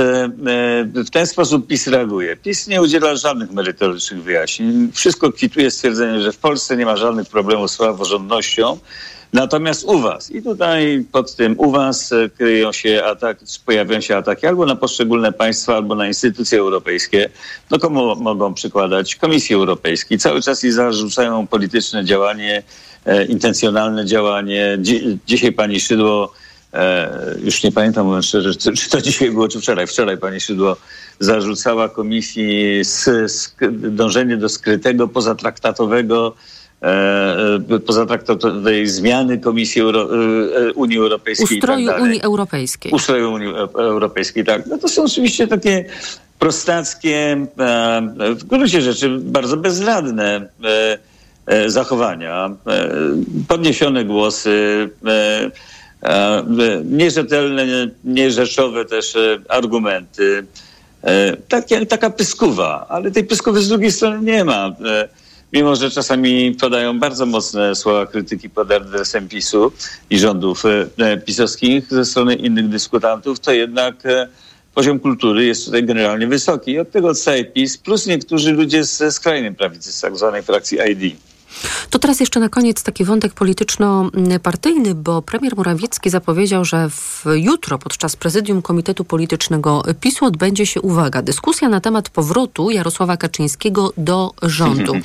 w 0.96 1.10
ten 1.12 1.28
sposób 1.28 1.68
PiS 1.68 1.88
reaguje. 1.88 2.38
PiS 2.38 2.68
nie 2.68 2.82
udziela 2.82 3.16
żadnych 3.16 3.52
merytorycznych 3.52 4.24
wyjaśnień. 4.24 4.92
Wszystko 4.94 5.32
kwituje 5.32 5.72
stwierdzeniem, 5.72 6.22
że 6.22 6.32
w 6.32 6.38
Polsce 6.38 6.78
nie 6.78 6.86
ma 6.86 6.98
żadnych 6.98 7.30
problemów 7.30 7.72
z 7.72 7.78
praworządnością. 7.78 8.78
Natomiast 9.34 9.84
u 9.84 10.00
was, 10.00 10.32
i 10.32 10.42
tutaj 10.42 11.06
pod 11.12 11.36
tym 11.36 11.60
u 11.60 11.72
was 11.72 12.12
e, 12.12 12.30
kryją 12.30 12.72
się 12.72 13.04
atak, 13.04 13.38
pojawiają 13.66 14.02
się 14.02 14.18
ataki 14.18 14.48
albo 14.48 14.66
na 14.66 14.76
poszczególne 14.76 15.32
państwa, 15.32 15.76
albo 15.76 15.96
na 15.96 16.08
instytucje 16.08 16.60
europejskie. 16.60 17.30
No 17.72 17.80
komu 17.80 18.16
mogą 18.16 18.54
przykładać? 18.54 19.16
Komisji 19.16 19.56
Europejskiej. 19.56 20.20
Cały 20.20 20.42
czas 20.42 20.64
jej 20.64 20.72
zarzucają 20.72 21.48
polityczne 21.48 22.06
działanie, 22.06 22.64
e, 23.06 23.26
intencjonalne 23.26 24.06
działanie. 24.06 24.78
Dzi 24.82 25.20
dzisiaj 25.26 25.52
pani 25.52 25.80
Szydło 25.80 26.34
E, 26.74 27.36
już 27.44 27.64
nie 27.64 27.72
pamiętam, 27.72 28.06
mówiąc 28.06 28.26
szczerze, 28.26 28.56
czy, 28.56 28.72
czy 28.72 28.90
to 28.90 29.02
dzisiaj 29.02 29.32
było, 29.32 29.48
czy 29.48 29.60
wczoraj. 29.62 29.88
Wczoraj 29.88 30.18
pani 30.18 30.40
Szydło 30.40 30.78
zarzucała 31.20 31.90
komisji 31.90 32.82
dążenie 33.70 34.38
do 34.38 34.50
skrytego, 34.50 35.08
pozatraktatowego 35.08 36.36
pozatraktatowej 37.86 38.88
zmiany 38.88 39.38
Komisji 39.38 39.82
Euro, 39.82 40.08
Unii 40.76 40.98
Europejskiej. 40.98 41.60
Tak 41.60 41.70
Ustroju 41.70 41.88
tak 41.88 42.02
Unii 42.02 42.22
Europejskiej. 42.22 42.92
Ustroju 42.92 43.34
Unii 43.34 43.48
Europejskiej, 43.74 44.44
tak. 44.44 44.66
No 44.68 44.78
to 44.78 44.88
są 44.88 45.04
oczywiście 45.04 45.48
takie 45.48 45.86
prostackie, 46.40 47.46
w 48.36 48.44
gruncie 48.44 48.82
rzeczy 48.82 49.20
bardzo 49.20 49.58
bezradne 49.58 50.48
zachowania, 51.68 52.50
podniesione 53.48 54.06
głosy, 54.06 54.90
E, 56.04 56.44
nierzetelne, 56.86 57.66
nierzeszowe 58.04 58.86
też 58.86 59.16
e, 59.16 59.40
argumenty. 59.50 60.46
E, 61.04 61.38
takie, 61.38 61.86
taka 61.86 62.10
pyskuwa, 62.10 62.86
ale 62.90 63.12
tej 63.12 63.24
pyskuwy 63.24 63.62
z 63.62 63.70
drugiej 63.70 63.92
strony 63.92 64.22
nie 64.22 64.44
ma. 64.44 64.76
Mimo, 65.54 65.76
że 65.76 65.92
czasami 65.92 66.52
podają 66.52 67.00
bardzo 67.00 67.26
mocne 67.26 67.76
słowa 67.76 68.06
krytyki 68.06 68.50
pod 68.50 68.72
adresem 68.72 69.30
PiSu 69.30 69.72
i 70.10 70.20
rządów 70.20 70.64
pisowskich 71.26 71.90
ze 71.90 72.06
strony 72.06 72.36
innych 72.36 72.70
dyskutantów, 72.70 73.40
to 73.40 73.52
jednak 73.52 73.96
poziom 74.74 75.00
kultury 75.00 75.46
jest 75.46 75.66
tutaj 75.66 75.84
generalnie 75.84 76.28
wysoki. 76.28 76.72
I 76.72 76.80
od 76.80 76.92
tego 76.92 77.08
odstaje 77.08 77.46
PiS, 77.46 77.78
plus 77.78 78.08
niektórzy 78.08 78.52
ludzie 78.52 78.84
ze 78.84 79.12
skrajnej 79.12 79.56
prawicy, 79.56 79.92
z 79.92 80.02
tak 80.02 80.18
zwanej 80.18 80.44
frakcji 80.44 80.78
ID. 80.92 81.16
To 81.90 82.00
teraz 82.00 82.20
jeszcze 82.20 82.40
na 82.40 82.50
koniec 82.50 82.84
taki 82.84 83.06
wątek 83.06 83.34
polityczno-partyjny, 83.34 84.96
bo 84.96 85.22
premier 85.22 85.56
Morawiecki 85.56 86.10
zapowiedział, 86.10 86.66
że 86.66 86.90
w 86.90 87.24
jutro 87.36 87.78
podczas 87.78 88.16
prezydium 88.16 88.62
Komitetu 88.62 89.06
Politycznego 89.06 89.84
PiSu 90.00 90.26
odbędzie 90.26 90.66
się, 90.66 90.82
uwaga, 90.82 91.22
dyskusja 91.22 91.70
na 91.70 91.82
temat 91.82 92.10
powrotu 92.10 92.72
Jarosława 92.72 93.18
Kaczyńskiego 93.18 93.94
do 93.98 94.32
rządu. 94.42 94.94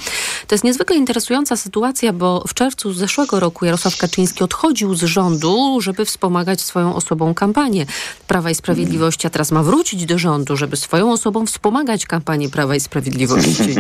To 0.47 0.55
jest 0.55 0.65
niezwykle 0.65 0.97
interesująca 0.97 1.57
sytuacja, 1.57 2.13
bo 2.13 2.45
w 2.49 2.55
czerwcu 2.55 2.93
zeszłego 2.93 3.41
roku 3.41 3.65
Jarosław 3.65 3.97
Kaczyński 3.97 4.45
odchodził 4.45 4.95
z 4.95 5.03
rządu, 5.03 5.81
żeby 5.81 6.05
wspomagać 6.05 6.61
swoją 6.61 6.95
osobą 6.95 7.35
kampanię 7.35 7.87
Prawa 8.27 8.51
i 8.51 8.55
Sprawiedliwości, 8.55 9.27
a 9.27 9.31
teraz 9.31 9.53
ma 9.53 9.63
wrócić 9.63 10.07
do 10.07 10.19
rządu, 10.19 10.57
żeby 10.57 10.77
swoją 10.77 11.13
osobą 11.13 11.47
wspomagać 11.47 12.07
kampanię 12.07 12.49
Prawa 12.49 12.77
i 12.77 12.81
Sprawiedliwości. 12.81 13.75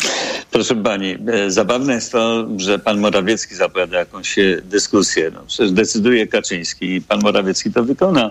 Proszę 0.50 0.76
pani, 0.76 1.16
e, 1.26 1.50
zabawne 1.50 1.94
jest 1.94 2.09
to, 2.10 2.48
że 2.56 2.78
pan 2.78 3.00
Morawiecki 3.00 3.54
zapowiada 3.54 3.98
jakąś 3.98 4.38
e, 4.38 4.62
dyskusję. 4.64 5.30
No, 5.34 5.42
przecież 5.46 5.72
decyduje 5.72 6.26
Kaczyński 6.26 6.94
i 6.94 7.02
pan 7.02 7.20
Morawiecki 7.20 7.72
to 7.72 7.84
wykona. 7.84 8.30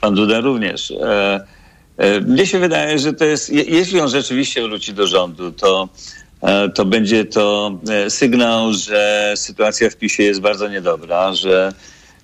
Pan 0.00 0.14
Duda 0.14 0.40
również. 0.40 0.90
E, 0.90 1.46
mnie 2.26 2.46
się 2.46 2.58
wydaje, 2.58 2.98
że 2.98 3.12
to 3.12 3.24
jest, 3.24 3.50
jeśli 3.50 4.00
on 4.00 4.08
rzeczywiście 4.08 4.62
wróci 4.62 4.94
do 4.94 5.06
rządu, 5.06 5.52
to, 5.52 5.88
to 6.74 6.84
będzie 6.84 7.24
to 7.24 7.78
sygnał, 8.08 8.72
że 8.72 9.32
sytuacja 9.36 9.90
w 9.90 9.96
PiSie 9.96 10.22
jest 10.22 10.40
bardzo 10.40 10.68
niedobra, 10.68 11.34
że 11.34 11.72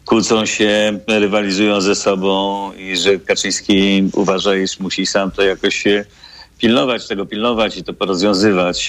kłócą 0.07 0.47
się, 0.47 0.99
rywalizują 1.09 1.81
ze 1.81 1.95
sobą 1.95 2.73
i 2.73 2.97
że 2.97 3.19
Kaczyński 3.19 4.11
uważa, 4.13 4.57
iż 4.57 4.81
musi 4.81 5.07
sam 5.07 5.31
to 5.31 5.43
jakoś 5.43 5.77
się 5.77 6.05
pilnować, 6.59 7.07
tego 7.07 7.27
pilnować 7.27 7.77
i 7.77 7.85
to 7.85 7.93
porozwiązywać. 7.95 8.89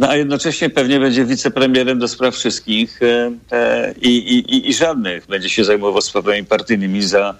No 0.00 0.08
a 0.08 0.16
jednocześnie 0.16 0.70
pewnie 0.70 1.00
będzie 1.00 1.24
wicepremierem 1.24 1.98
do 1.98 2.08
spraw 2.08 2.34
wszystkich 2.34 3.00
e, 3.02 3.32
e, 3.52 3.94
i, 4.02 4.08
i, 4.08 4.68
i 4.68 4.74
żadnych. 4.74 5.26
Będzie 5.26 5.48
się 5.48 5.64
zajmował 5.64 6.00
sprawami 6.00 6.44
partyjnymi 6.44 7.02
za 7.02 7.34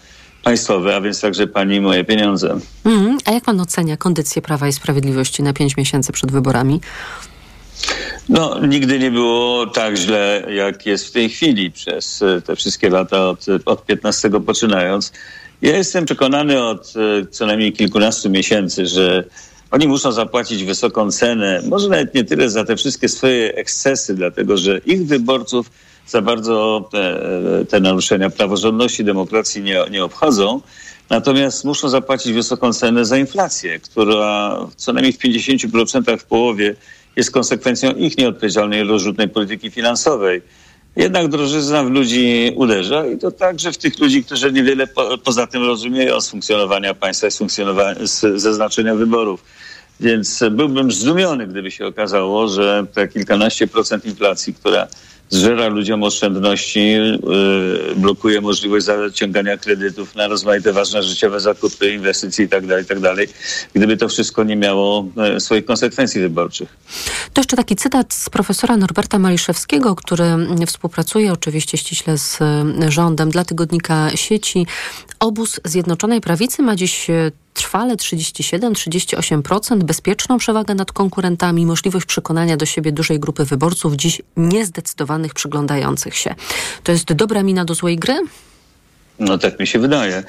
państwowe, 0.44 0.96
a 0.96 1.00
więc 1.00 1.20
także 1.20 1.46
pani 1.46 1.80
moje 1.80 2.04
pieniądze. 2.04 2.58
Mm, 2.84 3.18
a 3.24 3.32
jak 3.32 3.44
pan 3.44 3.60
ocenia 3.60 3.96
kondycję 3.96 4.42
Prawa 4.42 4.68
i 4.68 4.72
Sprawiedliwości 4.72 5.42
na 5.42 5.52
pięć 5.52 5.76
miesięcy 5.76 6.12
przed 6.12 6.32
wyborami? 6.32 6.80
No, 8.28 8.66
nigdy 8.66 8.98
nie 8.98 9.10
było 9.10 9.66
tak 9.66 9.96
źle, 9.96 10.46
jak 10.48 10.86
jest 10.86 11.06
w 11.06 11.12
tej 11.12 11.28
chwili 11.30 11.70
przez 11.70 12.22
e, 12.22 12.42
te 12.42 12.56
wszystkie 12.56 12.90
lata 12.90 13.28
od, 13.28 13.46
od 13.64 13.86
15 13.86 14.30
poczynając. 14.46 15.12
Ja 15.62 15.76
jestem 15.76 16.04
przekonany 16.04 16.62
od 16.64 16.94
co 17.30 17.46
najmniej 17.46 17.72
kilkunastu 17.72 18.30
miesięcy, 18.30 18.86
że 18.86 19.24
oni 19.70 19.88
muszą 19.88 20.12
zapłacić 20.12 20.64
wysoką 20.64 21.10
cenę, 21.10 21.62
może 21.68 21.88
nawet 21.88 22.14
nie 22.14 22.24
tyle 22.24 22.50
za 22.50 22.64
te 22.64 22.76
wszystkie 22.76 23.08
swoje 23.08 23.54
ekscesy, 23.54 24.14
dlatego 24.14 24.56
że 24.56 24.78
ich 24.78 25.06
wyborców 25.06 25.70
za 26.06 26.22
bardzo 26.22 26.88
te, 26.92 27.20
te 27.68 27.80
naruszenia 27.80 28.30
praworządności, 28.30 29.04
demokracji 29.04 29.62
nie, 29.62 29.84
nie 29.90 30.04
obchodzą. 30.04 30.60
Natomiast 31.10 31.64
muszą 31.64 31.88
zapłacić 31.88 32.32
wysoką 32.32 32.72
cenę 32.72 33.04
za 33.04 33.18
inflację, 33.18 33.78
która 33.78 34.58
co 34.76 34.92
najmniej 34.92 35.12
w 35.12 35.18
50% 35.18 36.18
w 36.18 36.24
połowie 36.24 36.74
jest 37.16 37.30
konsekwencją 37.30 37.92
ich 37.92 38.18
nieodpowiedzialnej, 38.18 38.84
rozrzutnej 38.84 39.28
polityki 39.28 39.70
finansowej. 39.70 40.42
Jednak 40.96 41.28
drożyzna 41.28 41.84
w 41.84 41.90
ludzi 41.90 42.52
uderza 42.56 43.06
i 43.06 43.18
to 43.18 43.30
także 43.30 43.72
w 43.72 43.78
tych 43.78 43.98
ludzi, 43.98 44.24
którzy 44.24 44.52
niewiele 44.52 44.86
po, 44.86 45.18
poza 45.18 45.46
tym 45.46 45.64
rozumieją 45.64 46.20
z 46.20 46.30
funkcjonowania 46.30 46.94
państwa 46.94 47.26
i 47.26 47.30
z, 47.30 47.38
z, 48.10 48.40
ze 48.40 48.54
znaczenia 48.54 48.94
wyborów. 48.94 49.44
Więc 50.00 50.44
byłbym 50.50 50.92
zdumiony, 50.92 51.46
gdyby 51.46 51.70
się 51.70 51.86
okazało, 51.86 52.48
że 52.48 52.86
te 52.94 53.08
kilkanaście 53.08 53.66
procent 53.66 54.04
inflacji, 54.04 54.54
która 54.54 54.88
zżera 55.30 55.68
ludziom 55.68 56.02
oszczędności, 56.02 56.92
yy, 56.92 57.94
blokuje 57.96 58.40
możliwość 58.40 58.86
zaciągania 58.86 59.56
kredytów 59.56 60.14
na 60.14 60.28
rozmaite 60.28 60.72
ważne 60.72 61.02
życiowe 61.02 61.40
zakupy, 61.40 61.92
inwestycje 61.92 62.44
itd., 62.44 62.68
tak 62.68 62.78
itd., 62.78 63.16
tak 63.16 63.28
gdyby 63.74 63.96
to 63.96 64.08
wszystko 64.08 64.44
nie 64.44 64.56
miało 64.56 65.06
yy, 65.16 65.40
swoich 65.40 65.64
konsekwencji 65.64 66.20
wyborczych. 66.20 66.76
To 67.32 67.40
jeszcze 67.40 67.56
taki 67.56 67.76
cytat 67.76 68.14
z 68.14 68.30
profesora 68.30 68.76
Norberta 68.76 69.18
Maliszewskiego, 69.18 69.94
który 69.94 70.24
współpracuje 70.66 71.32
oczywiście 71.32 71.78
ściśle 71.78 72.18
z 72.18 72.38
yy, 72.80 72.90
rządem 72.90 73.30
dla 73.30 73.44
tygodnika 73.44 74.10
sieci. 74.14 74.66
Obóz 75.20 75.60
Zjednoczonej 75.64 76.20
Prawicy 76.20 76.62
ma 76.62 76.76
dziś 76.76 77.06
trwale 77.54 77.96
37-38%, 77.96 79.82
bezpieczną 79.82 80.38
przewagę 80.38 80.74
nad 80.74 80.92
konkurentami, 80.92 81.66
możliwość 81.66 82.06
przekonania 82.06 82.56
do 82.56 82.66
siebie 82.66 82.92
dużej 82.92 83.20
grupy 83.20 83.44
wyborców, 83.44 83.94
dziś 83.94 84.22
niezdecydowanych 84.36 85.34
przyglądających 85.34 86.16
się. 86.16 86.34
To 86.84 86.92
jest 86.92 87.12
dobra 87.12 87.42
mina 87.42 87.64
do 87.64 87.74
złej 87.74 87.96
gry? 87.96 88.18
No 89.20 89.38
tak 89.38 89.60
mi 89.60 89.66
się 89.66 89.78
wydaje. 89.78 90.24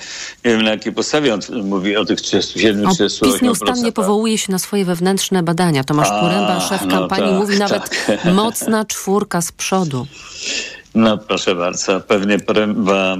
Nie 0.45 0.51
wiem 0.51 0.61
na 0.61 0.71
jakiej 0.71 0.93
podstawie 0.93 1.33
on 1.33 1.39
mówi 1.63 1.97
o 1.97 2.05
tych 2.05 2.21
37, 2.21 2.85
38%. 2.85 3.33
PiS 3.33 3.41
nieustannie 3.41 3.91
powołuje 3.91 4.37
się 4.37 4.51
na 4.51 4.59
swoje 4.59 4.85
wewnętrzne 4.85 5.43
badania. 5.43 5.83
Tomasz 5.83 6.09
Kuręba, 6.09 6.59
szef 6.59 6.81
no 6.81 6.87
kampanii, 6.87 7.29
tak, 7.29 7.39
mówi 7.39 7.57
nawet 7.57 7.89
tak. 8.07 8.25
mocna 8.33 8.85
czwórka 8.85 9.41
z 9.41 9.51
przodu. 9.51 10.07
No 10.95 11.17
proszę 11.17 11.55
bardzo, 11.55 12.01
pewnie 12.01 12.39
Poręba 12.39 13.17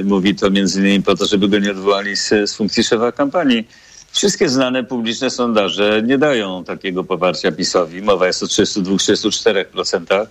y, 0.00 0.04
mówi 0.04 0.34
to 0.34 0.50
między 0.50 0.80
innymi 0.80 1.02
po 1.02 1.16
to, 1.16 1.26
żeby 1.26 1.48
go 1.48 1.58
nie 1.58 1.70
odwołali 1.70 2.16
z, 2.16 2.28
z 2.28 2.54
funkcji 2.54 2.84
szefa 2.84 3.12
kampanii. 3.12 3.68
Wszystkie 4.12 4.48
znane 4.48 4.84
publiczne 4.84 5.30
sondaże 5.30 6.02
nie 6.02 6.18
dają 6.18 6.64
takiego 6.64 7.04
poparcia 7.04 7.52
PiSowi. 7.52 8.02
Mowa 8.02 8.26
jest 8.26 8.42
o 8.42 8.46
32-34%. 8.46 10.26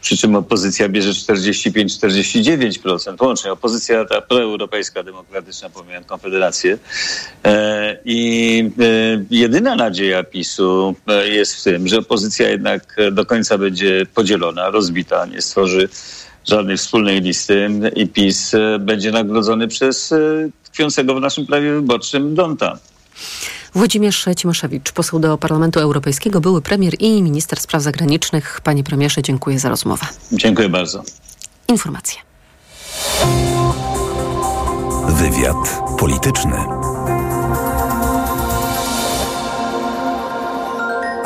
przy 0.00 0.16
czym 0.16 0.36
opozycja 0.36 0.88
bierze 0.88 1.10
45-49% 1.10 3.24
łącznie. 3.24 3.52
Opozycja 3.52 4.04
ta 4.04 4.20
proeuropejska, 4.20 5.02
demokratyczna, 5.02 5.70
pomijając 5.70 6.06
Konfederację. 6.06 6.78
I 8.04 8.70
jedyna 9.30 9.76
nadzieja 9.76 10.24
PiSu 10.24 10.94
jest 11.24 11.56
w 11.56 11.62
tym, 11.62 11.88
że 11.88 11.98
opozycja 11.98 12.48
jednak 12.48 12.96
do 13.12 13.26
końca 13.26 13.58
będzie 13.58 14.06
podzielona, 14.14 14.70
rozbita, 14.70 15.26
nie 15.26 15.42
stworzy 15.42 15.88
żadnej 16.48 16.76
wspólnej 16.76 17.20
listy 17.20 17.68
i 17.96 18.06
PiS 18.06 18.52
będzie 18.80 19.10
nagrodzony 19.10 19.68
przez 19.68 20.14
tkwiącego 20.64 21.14
w 21.14 21.20
naszym 21.20 21.46
prawie 21.46 21.72
wyborczym 21.72 22.34
Donta. 22.34 22.78
Włodzimierz 23.74 24.26
Cimoszewicz, 24.36 24.92
poseł 24.92 25.18
do 25.18 25.38
Parlamentu 25.38 25.80
Europejskiego, 25.80 26.40
były 26.40 26.62
premier 26.62 26.94
i 26.98 27.22
minister 27.22 27.60
spraw 27.60 27.82
zagranicznych. 27.82 28.60
Panie 28.64 28.84
premierze, 28.84 29.22
dziękuję 29.22 29.58
za 29.58 29.68
rozmowę. 29.68 30.06
Dziękuję 30.32 30.68
bardzo. 30.68 31.02
Informacje. 31.68 32.20
Wywiad 35.08 35.80
polityczny. 35.98 36.87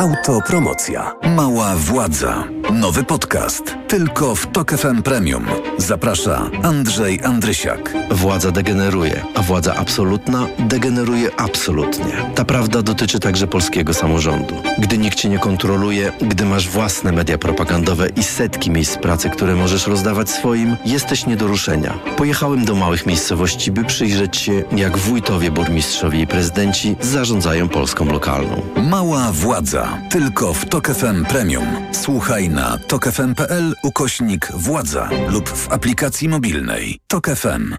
Autopromocja. 0.02 1.14
Mała 1.36 1.76
władza. 1.76 2.44
Nowy 2.72 3.04
podcast. 3.04 3.74
Tylko 3.88 4.34
w 4.34 4.46
Tok 4.46 4.72
FM 4.72 5.02
Premium. 5.02 5.46
Zaprasza 5.78 6.50
Andrzej 6.62 7.20
Andrysiak. 7.24 7.94
Władza 8.10 8.50
degeneruje, 8.50 9.24
a 9.34 9.42
władza 9.42 9.74
absolutna 9.74 10.46
degeneruje 10.58 11.30
absolutnie. 11.36 12.12
Ta 12.34 12.44
prawda 12.44 12.82
dotyczy 12.82 13.20
także 13.20 13.46
polskiego 13.46 13.94
samorządu. 13.94 14.54
Gdy 14.78 14.98
nikt 14.98 15.16
cię 15.18 15.28
nie 15.28 15.38
kontroluje, 15.38 16.12
gdy 16.20 16.44
masz 16.44 16.68
własne 16.68 17.12
media 17.12 17.38
propagandowe 17.38 18.08
i 18.08 18.22
setki 18.22 18.70
miejsc 18.70 18.96
pracy, 18.96 19.30
które 19.30 19.54
możesz 19.54 19.86
rozdawać 19.86 20.30
swoim, 20.30 20.76
jesteś 20.84 21.26
nie 21.26 21.36
do 21.36 21.46
ruszenia. 21.46 21.98
Pojechałem 22.16 22.64
do 22.64 22.74
małych 22.74 23.06
miejscowości, 23.06 23.72
by 23.72 23.84
przyjrzeć 23.84 24.36
się, 24.36 24.64
jak 24.76 24.98
wójtowie, 24.98 25.50
burmistrzowie 25.50 26.20
i 26.20 26.26
prezydenci 26.26 26.96
zarządzają 27.00 27.68
Polską 27.68 28.04
lokalną. 28.04 28.62
Mała 28.90 29.32
władza. 29.32 29.91
Tylko 30.10 30.54
w 30.54 30.68
Tok 30.68 30.88
FM 30.88 31.24
Premium. 31.24 31.66
Słuchaj 31.92 32.48
na 32.48 32.78
tokefm.pl 32.78 33.74
ukośnik 33.82 34.52
władza 34.52 35.08
lub 35.28 35.48
w 35.48 35.72
aplikacji 35.72 36.28
mobilnej. 36.28 36.98
Tok 37.06 37.26
FM. 37.26 37.76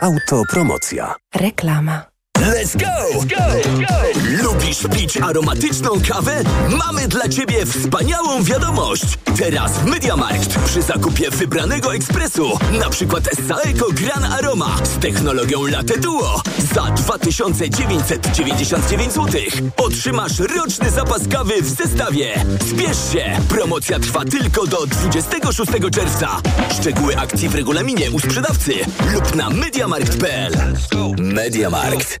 Autopromocja. 0.00 1.14
Reklama. 1.34 2.13
Let's 2.40 2.76
go! 2.76 2.86
Let's 2.86 3.24
go! 3.24 3.36
Let's 3.36 3.80
go! 3.80 3.86
Lubisz 4.42 4.78
pić 4.96 5.16
aromatyczną 5.16 5.90
kawę? 6.08 6.42
Mamy 6.86 7.08
dla 7.08 7.28
Ciebie 7.28 7.66
wspaniałą 7.66 8.42
wiadomość! 8.42 9.04
Teraz 9.38 9.72
w 9.72 9.84
Mediamarkt 9.84 10.58
przy 10.66 10.82
zakupie 10.82 11.30
wybranego 11.30 11.94
ekspresu, 11.94 12.58
na 12.80 12.90
przykład 12.90 13.24
Saeco 13.48 13.86
Gran 13.92 14.24
Aroma 14.32 14.76
z 14.84 14.98
technologią 14.98 15.66
Latte 15.66 15.98
Duo 15.98 16.40
za 16.74 16.82
2999 16.82 19.12
zł 19.12 19.40
otrzymasz 19.76 20.38
roczny 20.38 20.90
zapas 20.90 21.28
kawy 21.28 21.62
w 21.62 21.68
zestawie. 21.68 22.44
Spiesz 22.70 23.12
się! 23.12 23.38
Promocja 23.48 23.98
trwa 23.98 24.24
tylko 24.24 24.66
do 24.66 24.86
26 24.86 25.70
czerwca. 25.92 26.40
Szczegóły 26.80 27.16
akcji 27.16 27.48
w 27.48 27.54
regulaminie 27.54 28.10
u 28.10 28.18
sprzedawcy 28.18 28.72
lub 29.14 29.34
na 29.34 29.50
mediamarkt.pl. 29.50 30.52
Mediamarkt. 31.18 32.20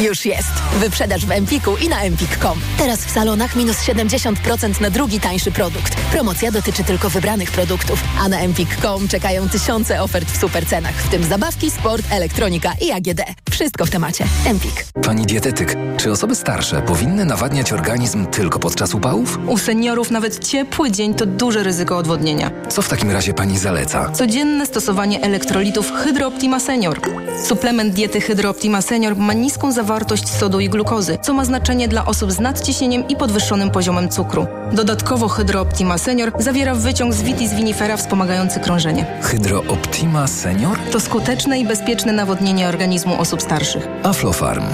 Już 0.00 0.26
jest. 0.26 0.52
Wyprzedaż 0.80 1.26
w 1.26 1.30
Empiku 1.30 1.76
i 1.76 1.88
na 1.88 2.02
empik.com. 2.02 2.60
Teraz 2.78 3.04
w 3.04 3.10
salonach 3.10 3.56
minus 3.56 3.76
70% 3.76 4.80
na 4.80 4.90
drugi 4.90 5.20
tańszy 5.20 5.52
produkt. 5.52 5.94
Promocja 5.96 6.52
dotyczy 6.52 6.84
tylko 6.84 7.10
wybranych 7.10 7.50
produktów, 7.50 8.04
a 8.20 8.28
na 8.28 8.38
empik.com 8.40 9.08
czekają 9.08 9.48
tysiące 9.48 10.02
ofert 10.02 10.30
w 10.30 10.40
supercenach, 10.40 10.94
w 10.94 11.08
tym 11.08 11.24
zabawki, 11.24 11.70
sport, 11.70 12.04
elektronika 12.10 12.72
i 12.80 12.92
AGD. 12.92 13.20
Wszystko 13.50 13.86
w 13.86 13.90
temacie. 13.90 14.24
Empik. 14.46 14.86
Pani 15.04 15.26
dietetyk, 15.26 15.76
czy 15.96 16.10
osoby 16.10 16.34
starsze 16.34 16.82
powinny 16.82 17.24
nawadniać 17.24 17.72
organizm 17.72 18.26
tylko 18.26 18.58
podczas 18.58 18.94
upałów? 18.94 19.38
U 19.46 19.58
seniorów 19.58 20.10
nawet 20.10 20.48
ciepły 20.48 20.90
dzień 20.90 21.14
to 21.14 21.26
duże 21.26 21.62
ryzyko 21.62 21.96
odwodnienia. 21.96 22.50
Co 22.68 22.82
w 22.82 22.88
takim 22.88 23.10
razie 23.10 23.34
pani 23.34 23.58
zaleca? 23.58 24.10
Codzienne 24.10 24.66
stosowanie 24.66 25.22
elektrolitów 25.22 25.92
Hydrooptima 25.92 26.60
Senior. 26.60 27.00
Suplement 27.48 27.94
diety 27.94 28.20
Hydrooptima 28.20 28.82
Senior 28.82 29.16
ma 29.16 29.32
niską 29.32 29.65
zawartość 29.72 30.28
sodu 30.28 30.60
i 30.60 30.68
glukozy, 30.68 31.18
co 31.22 31.34
ma 31.34 31.44
znaczenie 31.44 31.88
dla 31.88 32.04
osób 32.04 32.32
z 32.32 32.40
nadciśnieniem 32.40 33.08
i 33.08 33.16
podwyższonym 33.16 33.70
poziomem 33.70 34.08
cukru. 34.08 34.46
Dodatkowo 34.72 35.28
Hydrooptima 35.28 35.98
Senior 35.98 36.32
zawiera 36.38 36.74
wyciąg 36.74 37.14
z 37.14 37.22
vitis 37.22 37.54
vinifera 37.54 37.96
wspomagający 37.96 38.60
krążenie. 38.60 39.06
Hydrooptima 39.22 40.26
Senior? 40.26 40.78
To 40.92 41.00
skuteczne 41.00 41.58
i 41.58 41.66
bezpieczne 41.66 42.12
nawodnienie 42.12 42.68
organizmu 42.68 43.20
osób 43.20 43.42
starszych. 43.42 43.88
Aflofarm. 44.02 44.64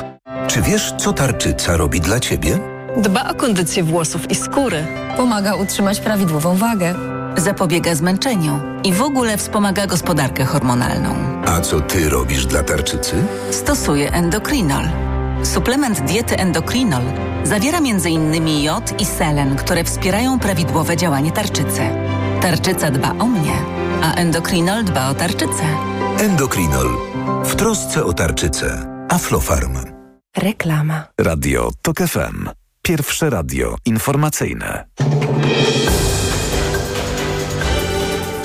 Czy 0.46 0.62
wiesz, 0.62 0.94
co 0.98 1.12
tarczyca 1.12 1.76
robi 1.76 2.00
dla 2.00 2.20
ciebie? 2.20 2.58
Dba 2.96 3.30
o 3.30 3.34
kondycję 3.34 3.82
włosów 3.84 4.30
i 4.30 4.34
skóry. 4.34 4.86
Pomaga 5.16 5.54
utrzymać 5.54 6.00
prawidłową 6.00 6.56
wagę. 6.56 6.94
Zapobiega 7.36 7.94
zmęczeniu 7.94 8.60
i 8.84 8.92
w 8.92 9.02
ogóle 9.02 9.36
wspomaga 9.36 9.86
gospodarkę 9.86 10.44
hormonalną. 10.44 11.14
A 11.46 11.60
co 11.60 11.80
ty 11.80 12.08
robisz 12.08 12.46
dla 12.46 12.62
tarczycy? 12.62 13.16
Stosuję 13.50 14.12
endokrinol. 14.12 14.84
Suplement 15.42 16.00
diety 16.00 16.36
endokrinol 16.38 17.02
zawiera 17.44 17.78
m.in. 17.78 18.62
jod 18.62 19.00
i 19.00 19.04
selen, 19.04 19.56
które 19.56 19.84
wspierają 19.84 20.38
prawidłowe 20.38 20.96
działanie 20.96 21.32
tarczycy. 21.32 21.80
Tarczyca 22.42 22.90
dba 22.90 23.10
o 23.18 23.26
mnie, 23.26 23.56
a 24.02 24.14
endokrinol 24.14 24.84
dba 24.84 25.08
o 25.08 25.14
tarczycę. 25.14 25.64
Endokrinol. 26.18 26.88
W 27.44 27.56
trosce 27.56 28.04
o 28.04 28.12
tarczycę. 28.12 28.86
Aflofarm. 29.08 29.78
Reklama. 30.36 31.04
Radio 31.20 31.70
TOK 31.82 31.98
FM. 31.98 32.48
Pierwsze 32.82 33.30
radio 33.30 33.76
informacyjne. 33.84 34.84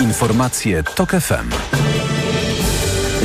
Informacje 0.07 0.83
TOK 0.83 1.11
FM. 1.19 2.16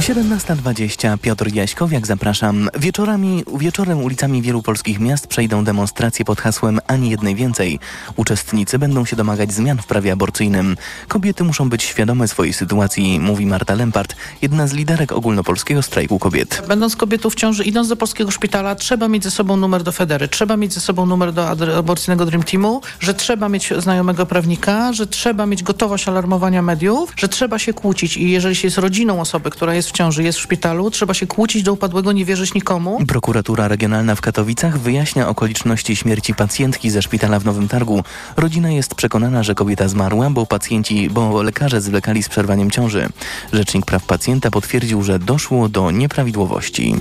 17.20 0.02 1.18
Piotr 1.18 1.54
Jaśkowiak, 1.54 2.06
zapraszam. 2.06 2.68
Wieczorami, 2.78 3.44
wieczorem 3.58 4.02
ulicami 4.02 4.42
wielu 4.42 4.62
polskich 4.62 5.00
miast 5.00 5.26
przejdą 5.26 5.64
demonstracje 5.64 6.24
pod 6.24 6.40
hasłem 6.40 6.80
Ani 6.86 7.10
jednej 7.10 7.34
więcej. 7.34 7.78
Uczestnicy 8.16 8.78
będą 8.78 9.04
się 9.04 9.16
domagać 9.16 9.52
zmian 9.52 9.78
w 9.78 9.86
prawie 9.86 10.12
aborcyjnym. 10.12 10.76
Kobiety 11.08 11.44
muszą 11.44 11.68
być 11.68 11.82
świadome 11.82 12.28
swojej 12.28 12.52
sytuacji, 12.52 13.20
mówi 13.20 13.46
Marta 13.46 13.74
Lempart, 13.74 14.16
jedna 14.42 14.66
z 14.66 14.72
liderek 14.72 15.12
ogólnopolskiego 15.12 15.82
strajku 15.82 16.18
kobiet. 16.18 16.62
Będąc 16.68 16.96
kobietą 16.96 17.30
w 17.30 17.34
ciąży, 17.34 17.64
idąc 17.64 17.88
do 17.88 17.96
polskiego 17.96 18.30
szpitala, 18.30 18.74
trzeba 18.74 19.08
mieć 19.08 19.24
ze 19.24 19.30
sobą 19.30 19.56
numer 19.56 19.82
do 19.82 19.92
Federy, 19.92 20.28
trzeba 20.28 20.56
mieć 20.56 20.72
ze 20.72 20.80
sobą 20.80 21.06
numer 21.06 21.32
do 21.32 21.48
aborcyjnego 21.78 22.26
Dream 22.26 22.42
Teamu, 22.42 22.80
że 23.00 23.14
trzeba 23.14 23.48
mieć 23.48 23.72
znajomego 23.78 24.26
prawnika, 24.26 24.92
że 24.92 25.06
trzeba 25.06 25.46
mieć 25.46 25.62
gotowość 25.62 26.08
alarmowania 26.08 26.62
mediów, 26.62 27.12
że 27.16 27.28
trzeba 27.28 27.58
się 27.58 27.72
kłócić 27.72 28.16
i 28.16 28.30
jeżeli 28.30 28.54
się 28.54 28.66
jest 28.66 28.78
rodziną 28.78 29.20
osoby, 29.20 29.50
która 29.50 29.74
jest 29.74 29.91
w 29.92 29.94
ciąży, 29.94 30.22
jest 30.22 30.38
w 30.38 30.42
szpitalu, 30.42 30.90
trzeba 30.90 31.14
się 31.14 31.26
kłócić 31.26 31.62
do 31.62 31.72
upadłego, 31.72 32.12
nie 32.12 32.24
wierzyć 32.24 32.54
nikomu. 32.54 32.98
Prokuratura 33.08 33.68
Regionalna 33.68 34.14
w 34.14 34.20
Katowicach 34.20 34.78
wyjaśnia 34.78 35.28
okoliczności 35.28 35.96
śmierci 35.96 36.34
pacjentki 36.34 36.90
ze 36.90 37.02
szpitala 37.02 37.38
w 37.38 37.44
Nowym 37.44 37.68
Targu. 37.68 38.04
Rodzina 38.36 38.70
jest 38.70 38.94
przekonana, 38.94 39.42
że 39.42 39.54
kobieta 39.54 39.88
zmarła, 39.88 40.30
bo 40.30 40.46
pacjenci, 40.46 41.10
bo 41.10 41.42
lekarze 41.42 41.80
zwlekali 41.80 42.22
z 42.22 42.28
przerwaniem 42.28 42.70
ciąży. 42.70 43.08
Rzecznik 43.52 43.86
praw 43.86 44.04
pacjenta 44.06 44.50
potwierdził, 44.50 45.02
że 45.02 45.18
doszło 45.18 45.68
do 45.68 45.90
nieprawidłowości. 45.90 46.96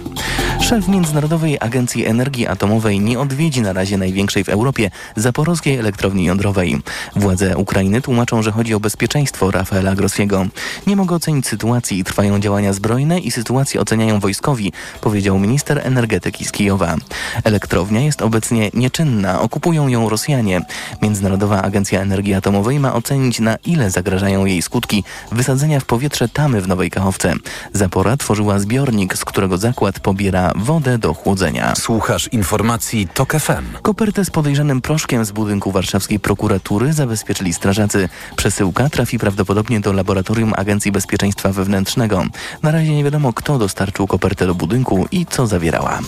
Szef 0.61 0.87
Międzynarodowej 0.87 1.57
Agencji 1.59 2.05
Energii 2.05 2.47
Atomowej 2.47 2.99
nie 2.99 3.19
odwiedzi 3.19 3.61
na 3.61 3.73
razie 3.73 3.97
największej 3.97 4.43
w 4.43 4.49
Europie 4.49 4.91
zaporowskiej 5.15 5.77
elektrowni 5.77 6.25
jądrowej. 6.25 6.81
Władze 7.15 7.57
Ukrainy 7.57 8.01
tłumaczą, 8.01 8.41
że 8.41 8.51
chodzi 8.51 8.73
o 8.73 8.79
bezpieczeństwo 8.79 9.51
Rafaela 9.51 9.95
Grossiego. 9.95 10.45
Nie 10.87 10.95
mogą 10.95 11.15
ocenić 11.15 11.47
sytuacji 11.47 11.99
i 11.99 12.03
trwają 12.03 12.39
działania 12.39 12.73
zbrojne 12.73 12.80
zbrojne 12.81 13.19
i 13.19 13.31
sytuację 13.31 13.81
oceniają 13.81 14.19
wojskowi, 14.19 14.73
powiedział 15.01 15.39
minister 15.39 15.81
energetyki 15.83 16.45
z 16.45 16.51
Kijowa. 16.51 16.95
Elektrownia 17.43 18.01
jest 18.01 18.21
obecnie 18.21 18.69
nieczynna, 18.73 19.41
okupują 19.41 19.87
ją 19.87 20.09
Rosjanie. 20.09 20.61
Międzynarodowa 21.01 21.61
Agencja 21.61 22.01
Energii 22.01 22.33
Atomowej 22.33 22.79
ma 22.79 22.93
ocenić 22.93 23.39
na 23.39 23.55
ile 23.65 23.91
zagrażają 23.91 24.45
jej 24.45 24.61
skutki 24.61 25.03
wysadzenia 25.31 25.79
w 25.79 25.85
powietrze 25.85 26.29
tamy 26.29 26.61
w 26.61 26.67
Nowej 26.67 26.89
Kachowce. 26.91 27.33
Zapora 27.73 28.17
tworzyła 28.17 28.59
zbiornik, 28.59 29.17
z 29.17 29.25
którego 29.25 29.57
zakład 29.57 29.99
pobiera 29.99 30.51
wodę 30.55 30.97
do 30.97 31.13
chłodzenia. 31.13 31.73
Słuchasz 31.75 32.27
informacji 32.27 33.07
TOK 33.13 33.33
FM. 33.33 33.65
Kopertę 33.81 34.25
z 34.25 34.29
podejrzanym 34.29 34.81
proszkiem 34.81 35.25
z 35.25 35.31
budynku 35.31 35.71
warszawskiej 35.71 36.19
prokuratury 36.19 36.93
zabezpieczyli 36.93 37.53
strażacy. 37.53 38.09
Przesyłka 38.35 38.89
trafi 38.89 39.19
prawdopodobnie 39.19 39.79
do 39.79 39.93
laboratorium 39.93 40.53
Agencji 40.57 40.91
Bezpieczeństwa 40.91 41.51
Wewnętrznego. 41.51 42.23
Na 42.63 42.70
razie 42.71 42.95
nie 42.95 43.03
wiadomo, 43.03 43.33
kto 43.33 43.57
dostarczył 43.57 44.07
kopertę 44.07 44.47
do 44.47 44.55
budynku 44.55 45.07
i 45.11 45.25
co 45.25 45.47
zawierała. 45.47 45.99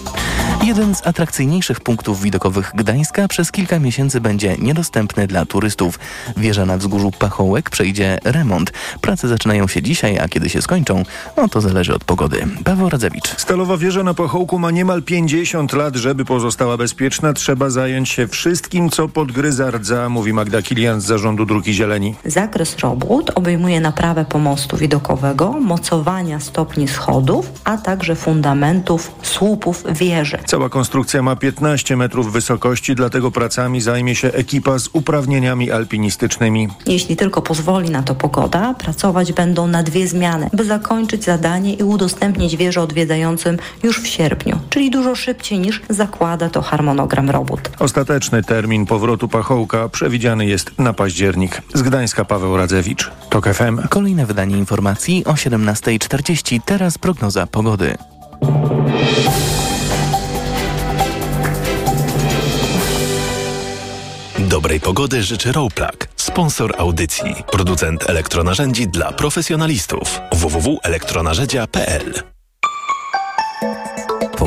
Jeden 0.64 0.96
z 0.96 1.08
atrakcyjniejszych 1.08 1.82
punktów 1.82 2.22
widokowych 2.22 2.72
Gdańska 2.76 3.28
przez 3.28 3.52
kilka 3.52 3.80
miesięcy 3.80 4.22
będzie 4.22 4.58
niedostępny 4.58 5.28
dla 5.28 5.46
turystów. 5.46 6.00
Wieża 6.38 6.66
na 6.66 6.78
wzgórzu 6.78 7.12
Pachołek 7.20 7.70
przejdzie 7.70 8.20
remont. 8.24 8.72
Prace 9.02 9.28
zaczynają 9.28 9.68
się 9.68 9.82
dzisiaj, 9.82 10.20
a 10.20 10.28
kiedy 10.28 10.50
się 10.50 10.62
skończą, 10.62 11.04
no 11.38 11.48
to 11.48 11.62
zależy 11.62 11.96
od 11.96 12.04
pogody. 12.04 12.48
Paweł 12.64 12.90
Radzewicz. 12.90 13.28
Stalowa 13.38 13.78
wieża 13.78 14.04
na 14.04 14.14
Pachołku 14.14 14.60
ma 14.60 14.72
niemal 14.72 15.04
50 15.04 15.74
lat. 15.74 15.96
Żeby 15.96 16.26
pozostała 16.26 16.78
bezpieczna, 16.78 17.34
trzeba 17.34 17.70
zająć 17.70 18.10
się 18.10 18.28
wszystkim, 18.28 18.90
co 18.90 19.08
podgryza 19.08 19.72
rdza, 19.72 20.10
mówi 20.10 20.34
Magda 20.34 20.62
Kilian 20.62 21.02
z 21.02 21.06
zarządu 21.06 21.46
Druki 21.46 21.74
Zieleni. 21.74 22.16
Zakres 22.26 22.80
robót 22.80 23.32
obejmuje 23.36 23.82
naprawę 23.82 24.26
pomostu 24.26 24.78
widokowego, 24.78 25.52
mocowania 25.52 26.40
stopni 26.54 26.88
schodów, 26.88 27.52
a 27.64 27.78
także 27.78 28.16
fundamentów 28.16 29.12
słupów 29.22 29.84
wieży. 29.90 30.38
Cała 30.46 30.70
konstrukcja 30.70 31.22
ma 31.22 31.36
15 31.36 31.98
metrów 31.98 32.32
wysokości, 32.32 32.96
dlatego 32.96 33.32
pracami 33.32 33.82
zajmie 33.82 34.16
się 34.16 34.28
ekipa 34.28 34.80
z 34.80 34.90
uprawnieniami 34.94 35.72
alpinistycznymi. 35.72 36.68
Jeśli 36.86 37.16
tylko 37.16 37.42
pozwoli 37.42 37.90
na 37.90 38.04
to 38.04 38.16
pogoda, 38.16 38.74
pracować 38.74 39.34
będą 39.34 39.68
na 39.68 39.84
dwie 39.84 40.08
zmiany, 40.08 40.50
by 40.54 40.66
zakończyć 40.66 41.24
zadanie 41.24 41.74
i 41.74 41.84
udostępnić 41.84 42.56
wieżę 42.56 42.82
odwiedzającym 42.82 43.58
już 43.84 44.02
w 44.02 44.08
sierpniu, 44.08 44.60
czyli 44.70 44.92
dużo 44.92 45.16
szybciej 45.16 45.60
niż 45.60 45.82
zakłada 45.90 46.50
to 46.50 46.62
harmonogram 46.62 47.30
robót. 47.30 47.70
Ostateczny 47.80 48.44
termin 48.44 48.86
powrotu 48.86 49.28
Pachołka 49.28 49.90
przewidziany 49.90 50.46
jest 50.46 50.72
na 50.80 50.94
październik. 50.94 51.62
Z 51.74 51.82
Gdańska 51.82 52.26
Paweł 52.26 52.58
Radzewicz, 52.58 53.12
TOK 53.30 53.54
FM. 53.54 53.88
Kolejne 53.90 54.26
wydanie 54.26 54.58
informacji 54.58 55.26
o 55.26 55.34
17.40. 55.34 56.33
Teraz 56.66 56.98
prognoza 56.98 57.48
pogody. 57.48 57.98
Dobrej 64.40 64.80
pogody 64.80 65.24
życzy 65.24 65.52
Rowplug, 65.52 66.08
sponsor 66.16 66.74
audycji, 66.78 67.36
producent 67.52 68.10
elektronarzędzi 68.10 68.88
dla 68.88 69.12
profesjonalistów. 69.12 70.20
www.elektronarzędzia.pl 70.32 72.33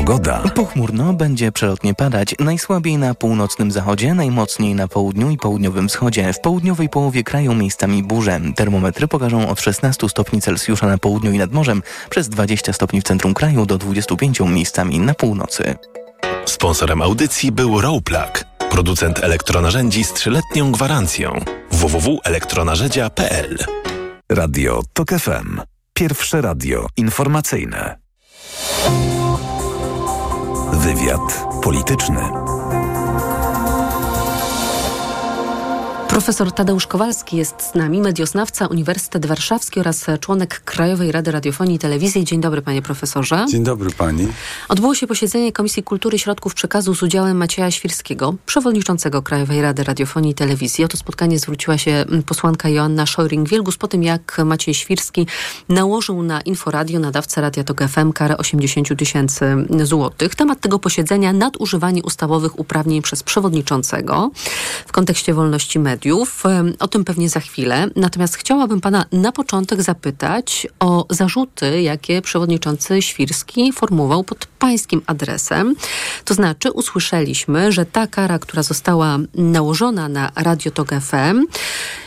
Pogoda. 0.07 0.43
Pochmurno 0.55 1.13
będzie 1.13 1.51
przelotnie 1.51 1.93
padać. 1.93 2.35
Najsłabiej 2.39 2.97
na 2.97 3.13
północnym 3.13 3.71
zachodzie, 3.71 4.13
najmocniej 4.13 4.75
na 4.75 4.87
południu 4.87 5.29
i 5.29 5.37
południowym 5.37 5.89
wschodzie. 5.89 6.33
W 6.33 6.39
południowej 6.39 6.89
połowie 6.89 7.23
kraju 7.23 7.53
miejscami 7.53 8.03
burze. 8.03 8.39
Termometry 8.55 9.07
pokażą 9.07 9.49
od 9.49 9.61
16 9.61 10.09
stopni 10.09 10.41
Celsjusza 10.41 10.87
na 10.87 10.97
południu 10.97 11.31
i 11.31 11.37
nad 11.37 11.51
morzem, 11.51 11.83
przez 12.09 12.29
20 12.29 12.73
stopni 12.73 13.01
w 13.01 13.03
centrum 13.03 13.33
kraju 13.33 13.65
do 13.65 13.77
25 13.77 14.39
miejscami 14.39 14.99
na 14.99 15.13
północy. 15.13 15.75
Sponsorem 16.45 17.01
audycji 17.01 17.51
był 17.51 17.81
Rowplug, 17.81 18.43
producent 18.69 19.23
elektronarzędzi 19.23 20.03
z 20.03 20.13
trzyletnią 20.13 20.71
gwarancją. 20.71 21.39
www.elektronarzędzia.pl 21.71 23.57
Radio 24.31 24.81
TOK 24.93 25.09
FM. 25.09 25.61
Pierwsze 25.93 26.41
radio 26.41 26.87
informacyjne. 26.97 28.07
Wywiad 30.73 31.45
polityczny. 31.61 32.46
Profesor 36.09 36.51
Tadeusz 36.51 36.87
Kowalski 36.87 37.37
jest 37.37 37.55
z 37.71 37.75
nami, 37.75 38.01
medioznawca 38.01 38.67
Uniwersytet 38.67 39.25
Warszawski 39.25 39.79
oraz 39.79 40.05
członek 40.19 40.61
Krajowej 40.65 41.11
Rady 41.11 41.31
Radiofonii 41.31 41.75
i 41.75 41.79
Telewizji. 41.79 42.25
Dzień 42.25 42.41
dobry, 42.41 42.61
panie 42.61 42.81
profesorze. 42.81 43.45
Dzień 43.51 43.63
dobry 43.63 43.91
pani. 43.91 44.27
Odbyło 44.69 44.95
się 44.95 45.07
posiedzenie 45.07 45.51
Komisji 45.51 45.83
Kultury 45.83 46.15
i 46.15 46.19
Środków 46.19 46.53
Przekazu 46.53 46.95
z 46.95 47.03
udziałem 47.03 47.37
Macieja 47.37 47.71
Świrskiego, 47.71 48.35
przewodniczącego 48.45 49.21
Krajowej 49.21 49.61
Rady 49.61 49.83
Radiofonii 49.83 50.31
i 50.31 50.35
Telewizji. 50.35 50.83
O 50.83 50.87
to 50.87 50.97
spotkanie 50.97 51.39
zwróciła 51.39 51.77
się 51.77 52.05
posłanka 52.25 52.69
Joanna 52.69 53.05
Szojring-Wielgus 53.05 53.77
po 53.77 53.87
tym, 53.87 54.03
jak 54.03 54.37
Maciej 54.45 54.73
Świrski 54.73 55.27
nałożył 55.69 56.23
na 56.23 56.41
Inforadio, 56.41 56.99
nadawcę 56.99 57.41
Radia 57.41 57.63
Tok 57.63 57.83
FM, 57.87 58.11
karę 58.13 58.37
80 58.37 58.97
tysięcy 58.97 59.55
złotych. 59.83 60.35
Temat 60.35 60.61
tego 60.61 60.79
posiedzenia 60.79 61.33
nadużywanie 61.33 62.03
ustawowych 62.03 62.59
uprawnień 62.59 63.01
przez 63.01 63.23
przewodniczącego 63.23 64.31
w 64.87 64.91
kontekście 64.91 65.33
wolności 65.33 65.79
mediów. 65.79 65.96
O 66.79 66.87
tym 66.87 67.03
pewnie 67.03 67.29
za 67.29 67.39
chwilę. 67.39 67.87
Natomiast 67.95 68.35
chciałabym 68.35 68.81
pana 68.81 69.05
na 69.11 69.31
początek 69.31 69.81
zapytać 69.81 70.67
o 70.79 71.05
zarzuty, 71.09 71.81
jakie 71.81 72.21
przewodniczący 72.21 73.01
Świrski 73.01 73.73
formułował 73.73 74.23
pod 74.23 74.45
pańskim 74.45 75.01
adresem. 75.05 75.75
To 76.25 76.33
znaczy 76.33 76.71
usłyszeliśmy, 76.71 77.71
że 77.71 77.85
ta 77.85 78.07
kara, 78.07 78.39
która 78.39 78.63
została 78.63 79.17
nałożona 79.35 80.09
na 80.09 80.31
Radio 80.35 80.71
Tok 80.71 80.89
FM 81.01 81.45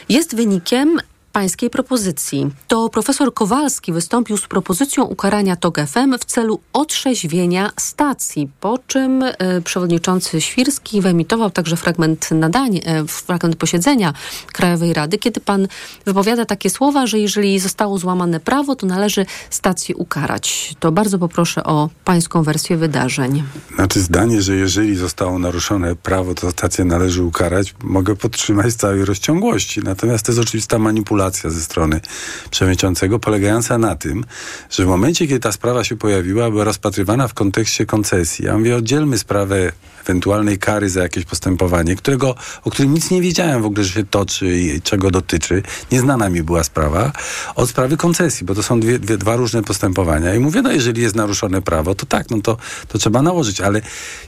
jest 0.08 0.36
wynikiem 0.36 0.98
pańskiej 1.32 1.70
propozycji. 1.70 2.50
To 2.68 2.88
profesor 2.88 3.34
Kowalski 3.34 3.92
wystąpił 3.92 4.36
z 4.36 4.46
propozycją 4.46 5.04
ukarania 5.04 5.56
TOG 5.56 5.78
FM 5.86 6.18
w 6.18 6.24
celu 6.24 6.60
otrzeźwienia 6.72 7.70
stacji, 7.76 8.48
po 8.60 8.78
czym 8.86 9.22
y, 9.22 9.36
przewodniczący 9.64 10.40
Świrski 10.40 11.00
wyemitował 11.00 11.50
także 11.50 11.76
fragment 11.76 12.30
nadań, 12.30 12.76
y, 12.76 13.06
fragment 13.06 13.56
posiedzenia 13.56 14.12
Krajowej 14.52 14.92
Rady, 14.92 15.18
kiedy 15.18 15.40
pan 15.40 15.68
wypowiada 16.04 16.44
takie 16.44 16.70
słowa, 16.70 17.06
że 17.06 17.18
jeżeli 17.18 17.58
zostało 17.58 17.98
złamane 17.98 18.40
prawo, 18.40 18.76
to 18.76 18.86
należy 18.86 19.26
stację 19.50 19.96
ukarać. 19.96 20.74
To 20.80 20.92
bardzo 20.92 21.18
poproszę 21.18 21.64
o 21.64 21.90
pańską 22.04 22.42
wersję 22.42 22.76
wydarzeń. 22.76 23.42
Znaczy 23.74 24.00
zdanie, 24.00 24.42
że 24.42 24.56
jeżeli 24.56 24.96
zostało 24.96 25.38
naruszone 25.38 25.96
prawo, 25.96 26.34
to 26.34 26.50
stację 26.50 26.84
należy 26.84 27.22
ukarać, 27.22 27.74
mogę 27.82 28.16
podtrzymać 28.16 28.72
z 28.72 28.76
całej 28.76 29.04
rozciągłości. 29.04 29.80
Natomiast 29.84 30.26
to 30.26 30.32
jest 30.32 30.42
oczywista 30.42 30.78
manipulacja 30.78 31.19
ze 31.28 31.60
strony 31.60 32.00
przewodniczącego, 32.50 33.18
polegająca 33.18 33.78
na 33.78 33.94
tym, 33.96 34.24
że 34.70 34.84
w 34.84 34.88
momencie, 34.88 35.26
kiedy 35.26 35.40
ta 35.40 35.52
sprawa 35.52 35.84
się 35.84 35.96
pojawiła, 35.96 36.50
była 36.50 36.64
rozpatrywana 36.64 37.28
w 37.28 37.34
kontekście 37.34 37.86
koncesji. 37.86 38.44
Ja 38.44 38.58
mówię, 38.58 38.76
oddzielmy 38.76 39.18
sprawę 39.18 39.72
ewentualnej 40.00 40.58
kary 40.58 40.90
za 40.90 41.02
jakieś 41.02 41.24
postępowanie, 41.24 41.96
którego, 41.96 42.34
o 42.64 42.70
którym 42.70 42.94
nic 42.94 43.10
nie 43.10 43.20
wiedziałem 43.20 43.62
w 43.62 43.66
ogóle, 43.66 43.84
że 43.84 43.92
się 43.92 44.04
toczy 44.04 44.58
i 44.58 44.82
czego 44.82 45.10
dotyczy. 45.10 45.62
Nieznana 45.92 46.28
mi 46.28 46.42
była 46.42 46.64
sprawa. 46.64 47.12
Od 47.54 47.70
sprawy 47.70 47.96
koncesji, 47.96 48.46
bo 48.46 48.54
to 48.54 48.62
są 48.62 48.80
dwie, 48.80 48.98
dwie, 48.98 49.18
dwa 49.18 49.36
różne 49.36 49.62
postępowania. 49.62 50.34
I 50.34 50.38
mówię, 50.38 50.62
no 50.62 50.72
jeżeli 50.72 51.02
jest 51.02 51.16
naruszone 51.16 51.62
prawo, 51.62 51.94
to 51.94 52.06
tak, 52.06 52.30
no 52.30 52.40
to, 52.42 52.56
to 52.88 52.98
trzeba 52.98 53.22
nałożyć. 53.22 53.60
Ale 53.60 53.82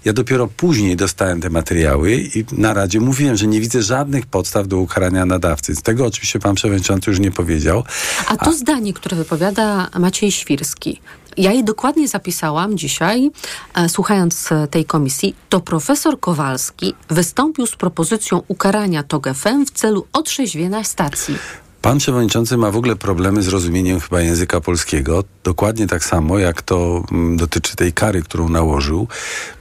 ja 0.05 0.12
dopiero 0.12 0.46
później 0.46 0.96
dostałem 0.96 1.40
te 1.40 1.50
materiały 1.50 2.12
i 2.14 2.44
na 2.52 2.74
Radzie 2.74 3.00
mówiłem, 3.00 3.37
że 3.37 3.46
nie 3.46 3.61
widzę 3.61 3.83
żadnych 3.83 4.26
podstaw 4.26 4.68
do 4.68 4.78
ukarania 4.78 5.26
nadawcy. 5.26 5.74
Z 5.74 5.83
tego 5.83 6.07
oczywiście 6.07 6.38
pan 6.38 6.55
przewodniczący 6.55 6.82
już 7.07 7.18
nie 7.18 7.31
powiedział. 7.31 7.85
A 8.27 8.37
to 8.37 8.51
A... 8.51 8.53
zdanie, 8.53 8.92
które 8.92 9.16
wypowiada 9.16 9.88
Maciej 9.99 10.33
Świrski, 10.33 11.01
ja 11.37 11.53
je 11.53 11.62
dokładnie 11.62 12.09
zapisałam 12.09 12.79
dzisiaj, 12.79 13.31
e, 13.75 13.88
słuchając 13.88 14.49
tej 14.71 14.85
komisji. 14.85 15.35
To 15.49 15.61
profesor 15.61 16.21
Kowalski 16.21 16.95
wystąpił 17.11 17.66
z 17.66 17.77
propozycją 17.77 18.42
ukarania 18.49 19.03
TOG 19.03 19.29
FM 19.35 19.66
w 19.66 19.71
celu 19.71 20.07
otrzeźwienia 20.12 20.85
stacji. 20.85 21.38
Pan 21.83 21.99
przewodniczący 21.99 22.57
ma 22.57 22.71
w 22.71 22.77
ogóle 22.77 22.97
problemy 22.97 23.42
z 23.42 23.49
rozumieniem 23.49 24.01
chyba 24.01 24.21
języka 24.21 24.61
polskiego, 24.61 25.25
dokładnie 25.45 25.87
tak 25.87 26.05
samo 26.05 26.38
jak 26.38 26.62
to 26.62 27.05
m, 27.12 27.37
dotyczy 27.37 27.77
tej 27.77 27.92
kary, 27.92 28.23
którą 28.23 28.49
nałożył, 28.49 29.09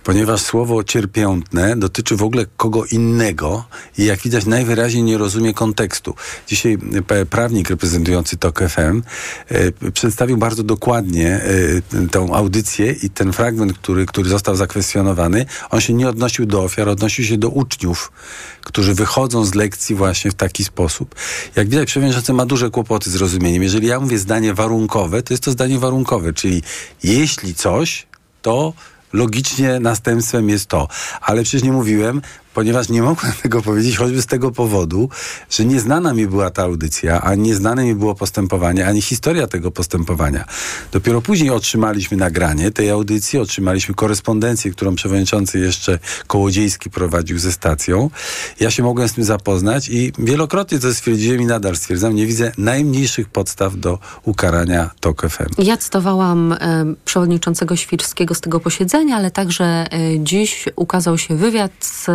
ponieważ 0.03 0.41
słowo 0.41 0.83
cierpiętne 0.83 1.75
dotyczy 1.75 2.15
w 2.15 2.23
ogóle 2.23 2.45
kogo 2.57 2.85
innego 2.85 3.65
i 3.97 4.05
jak 4.05 4.19
widać 4.19 4.45
najwyraźniej 4.45 5.03
nie 5.03 5.17
rozumie 5.17 5.53
kontekstu. 5.53 6.15
Dzisiaj 6.47 6.77
e, 7.09 7.25
prawnik 7.25 7.69
reprezentujący 7.69 8.37
TOK 8.37 8.59
FM 8.69 9.01
e, 9.49 9.91
przedstawił 9.91 10.37
bardzo 10.37 10.63
dokładnie 10.63 11.41
e, 11.93 12.07
tą 12.11 12.35
audycję 12.35 12.91
i 12.91 13.09
ten 13.09 13.33
fragment, 13.33 13.73
który, 13.73 14.05
który 14.05 14.29
został 14.29 14.55
zakwestionowany, 14.55 15.45
on 15.69 15.81
się 15.81 15.93
nie 15.93 16.09
odnosił 16.09 16.45
do 16.45 16.63
ofiar, 16.63 16.89
odnosił 16.89 17.25
się 17.25 17.37
do 17.37 17.49
uczniów, 17.49 18.11
którzy 18.63 18.93
wychodzą 18.93 19.45
z 19.45 19.53
lekcji 19.53 19.95
właśnie 19.95 20.31
w 20.31 20.33
taki 20.33 20.63
sposób. 20.63 21.15
Jak 21.55 21.69
widać, 21.69 21.87
przewodniczący 21.87 22.33
ma 22.33 22.45
duże 22.45 22.69
kłopoty 22.69 23.11
z 23.11 23.15
rozumieniem. 23.15 23.63
Jeżeli 23.63 23.87
ja 23.87 23.99
mówię 23.99 24.17
zdanie 24.17 24.53
warunkowe, 24.53 25.23
to 25.23 25.33
jest 25.33 25.43
to 25.43 25.51
zdanie 25.51 25.79
warunkowe, 25.79 26.33
czyli 26.33 26.63
jeśli 27.03 27.55
coś, 27.55 28.07
to 28.41 28.73
logicznie 29.13 29.79
następstwem 29.79 30.49
jest 30.49 30.65
to. 30.65 30.87
Ale 31.21 31.43
przecież 31.43 31.63
nie 31.63 31.71
mówiłem, 31.71 32.21
ponieważ 32.53 32.89
nie 32.89 33.01
mogłem 33.01 33.33
tego 33.43 33.61
powiedzieć 33.61 33.97
choćby 33.97 34.21
z 34.21 34.25
tego 34.25 34.51
powodu, 34.51 35.09
że 35.49 35.65
nieznana 35.65 36.13
mi 36.13 36.27
była 36.27 36.49
ta 36.49 36.63
audycja, 36.63 37.21
a 37.21 37.35
nieznane 37.35 37.85
mi 37.85 37.95
było 37.95 38.15
postępowanie, 38.15 38.87
ani 38.87 39.01
historia 39.01 39.47
tego 39.47 39.71
postępowania. 39.71 40.45
Dopiero 40.91 41.21
później 41.21 41.49
otrzymaliśmy 41.49 42.17
nagranie 42.17 42.71
tej 42.71 42.89
audycji, 42.89 43.39
otrzymaliśmy 43.39 43.95
korespondencję, 43.95 44.71
którą 44.71 44.95
przewodniczący 44.95 45.59
jeszcze 45.59 45.99
Kołodziejski 46.27 46.89
prowadził 46.89 47.39
ze 47.39 47.51
stacją. 47.51 48.09
Ja 48.59 48.71
się 48.71 48.83
mogłem 48.83 49.09
z 49.09 49.13
tym 49.13 49.23
zapoznać 49.23 49.89
i 49.89 50.13
wielokrotnie 50.19 50.79
to 50.79 50.93
stwierdziłem 50.93 51.41
i 51.41 51.45
nadal 51.45 51.75
stwierdzam, 51.75 52.15
nie 52.15 52.27
widzę 52.27 52.51
najmniejszych 52.57 53.29
podstaw 53.29 53.79
do 53.79 53.99
ukarania 54.23 54.89
TOK 54.99 55.29
FM. 55.29 55.63
Ja 55.63 55.77
cytowałam 55.77 56.53
e, 56.53 56.57
przewodniczącego 57.05 57.75
Świrskiego 57.75 58.35
z 58.35 58.41
tego 58.41 58.59
posiedzenia, 58.59 59.15
ale 59.15 59.31
także 59.31 59.65
e, 59.65 59.87
dziś 60.19 60.65
ukazał 60.75 61.17
się 61.17 61.35
wywiad 61.35 61.71
z 61.79 62.09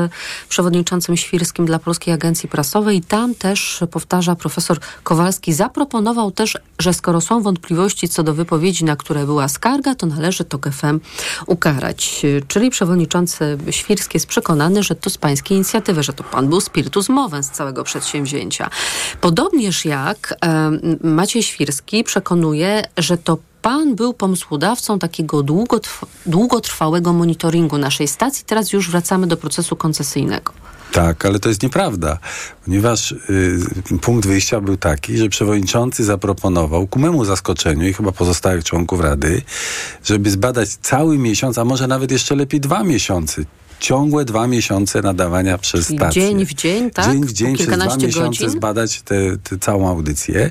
przewodniczącym 0.48 1.16
Świrskim 1.16 1.66
dla 1.66 1.78
Polskiej 1.78 2.14
Agencji 2.14 2.48
Prasowej. 2.48 3.02
Tam 3.02 3.34
też 3.34 3.80
powtarza 3.90 4.34
profesor 4.34 4.78
Kowalski, 5.02 5.52
zaproponował 5.52 6.30
też, 6.30 6.58
że 6.78 6.94
skoro 6.94 7.20
są 7.20 7.42
wątpliwości 7.42 8.08
co 8.08 8.22
do 8.22 8.34
wypowiedzi, 8.34 8.84
na 8.84 8.96
które 8.96 9.24
była 9.26 9.48
skarga, 9.48 9.94
to 9.94 10.06
należy 10.06 10.44
to 10.44 10.58
FM 10.72 11.00
ukarać. 11.46 12.22
Czyli 12.48 12.70
przewodniczący 12.70 13.58
Świrski 13.70 14.16
jest 14.16 14.26
przekonany, 14.26 14.82
że 14.82 14.94
to 14.94 15.10
z 15.10 15.18
pańskiej 15.18 15.56
inicjatywy, 15.56 16.02
że 16.02 16.12
to 16.12 16.24
pan 16.24 16.48
był 16.48 16.60
spiritus 16.60 17.06
z 17.40 17.50
całego 17.50 17.84
przedsięwzięcia. 17.84 18.70
Podobnież 19.20 19.84
jak 19.84 20.34
Maciej 21.02 21.42
Świrski 21.42 22.04
przekonuje, 22.04 22.82
że 22.98 23.18
to 23.18 23.38
pan 23.66 23.94
był 23.94 24.14
pomysłodawcą 24.14 24.98
takiego 24.98 25.42
długotrw 25.42 26.04
długotrwałego 26.26 27.12
monitoringu 27.12 27.78
naszej 27.78 28.08
stacji. 28.08 28.44
Teraz 28.46 28.72
już 28.72 28.90
wracamy 28.90 29.26
do 29.26 29.36
procesu 29.36 29.76
koncesyjnego. 29.76 30.52
Tak, 30.92 31.26
ale 31.26 31.38
to 31.38 31.48
jest 31.48 31.62
nieprawda, 31.62 32.18
ponieważ 32.64 33.12
y, 33.12 33.58
punkt 34.02 34.26
wyjścia 34.26 34.60
był 34.60 34.76
taki, 34.76 35.18
że 35.18 35.28
przewodniczący 35.28 36.04
zaproponował 36.04 36.86
ku 36.86 36.98
memu 36.98 37.24
zaskoczeniu 37.24 37.88
i 37.88 37.92
chyba 37.92 38.12
pozostałych 38.12 38.64
członków 38.64 39.00
Rady, 39.00 39.42
żeby 40.04 40.30
zbadać 40.30 40.68
cały 40.68 41.18
miesiąc, 41.18 41.58
a 41.58 41.64
może 41.64 41.86
nawet 41.86 42.10
jeszcze 42.10 42.34
lepiej 42.34 42.60
dwa 42.60 42.84
miesiące 42.84 43.42
ciągłe 43.80 44.24
dwa 44.24 44.46
miesiące 44.46 45.02
nadawania 45.02 45.58
przez 45.58 45.86
Czyli 45.86 45.98
stację. 45.98 46.22
Dzień 46.22 46.46
w 46.46 46.54
dzień, 46.54 46.90
tak? 46.90 47.04
Dzień 47.04 47.24
w 47.24 47.32
dzień 47.32 47.54
przez 47.54 47.66
dwa 47.66 47.96
miesiące 47.96 48.22
godzin? 48.22 48.50
zbadać 48.50 49.02
tę 49.02 49.58
całą 49.60 49.88
audycję. 49.88 50.50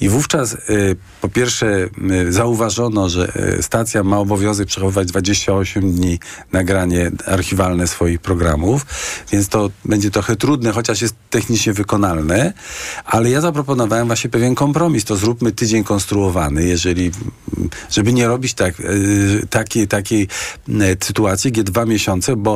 I 0.00 0.08
wówczas 0.08 0.52
y, 0.52 0.96
po 1.20 1.28
pierwsze 1.28 1.88
y, 2.10 2.32
zauważono, 2.32 3.08
że 3.08 3.32
y, 3.58 3.62
stacja 3.62 4.02
ma 4.02 4.18
obowiązek 4.18 4.68
przechowywać 4.68 5.08
28 5.08 5.92
dni 5.92 6.18
nagranie 6.52 7.10
archiwalne 7.26 7.86
swoich 7.86 8.20
programów, 8.20 8.86
więc 9.32 9.48
to 9.48 9.70
będzie 9.84 10.10
trochę 10.10 10.36
trudne, 10.36 10.72
chociaż 10.72 11.02
jest 11.02 11.14
technicznie 11.30 11.72
wykonalne, 11.72 12.52
ale 13.04 13.30
ja 13.30 13.40
zaproponowałem 13.40 14.06
właśnie 14.06 14.30
pewien 14.30 14.54
kompromis. 14.54 15.04
To 15.04 15.16
zróbmy 15.16 15.52
tydzień 15.52 15.84
konstruowany, 15.84 16.64
jeżeli, 16.64 17.10
żeby 17.90 18.12
nie 18.12 18.28
robić 18.28 18.54
tak, 18.54 18.80
y, 18.80 19.46
takiej, 19.50 19.88
takiej 19.88 20.28
y, 20.68 20.96
sytuacji, 21.04 21.52
gdzie 21.52 21.64
dwa 21.64 21.84
miesiące, 21.84 22.36
bo 22.36 22.55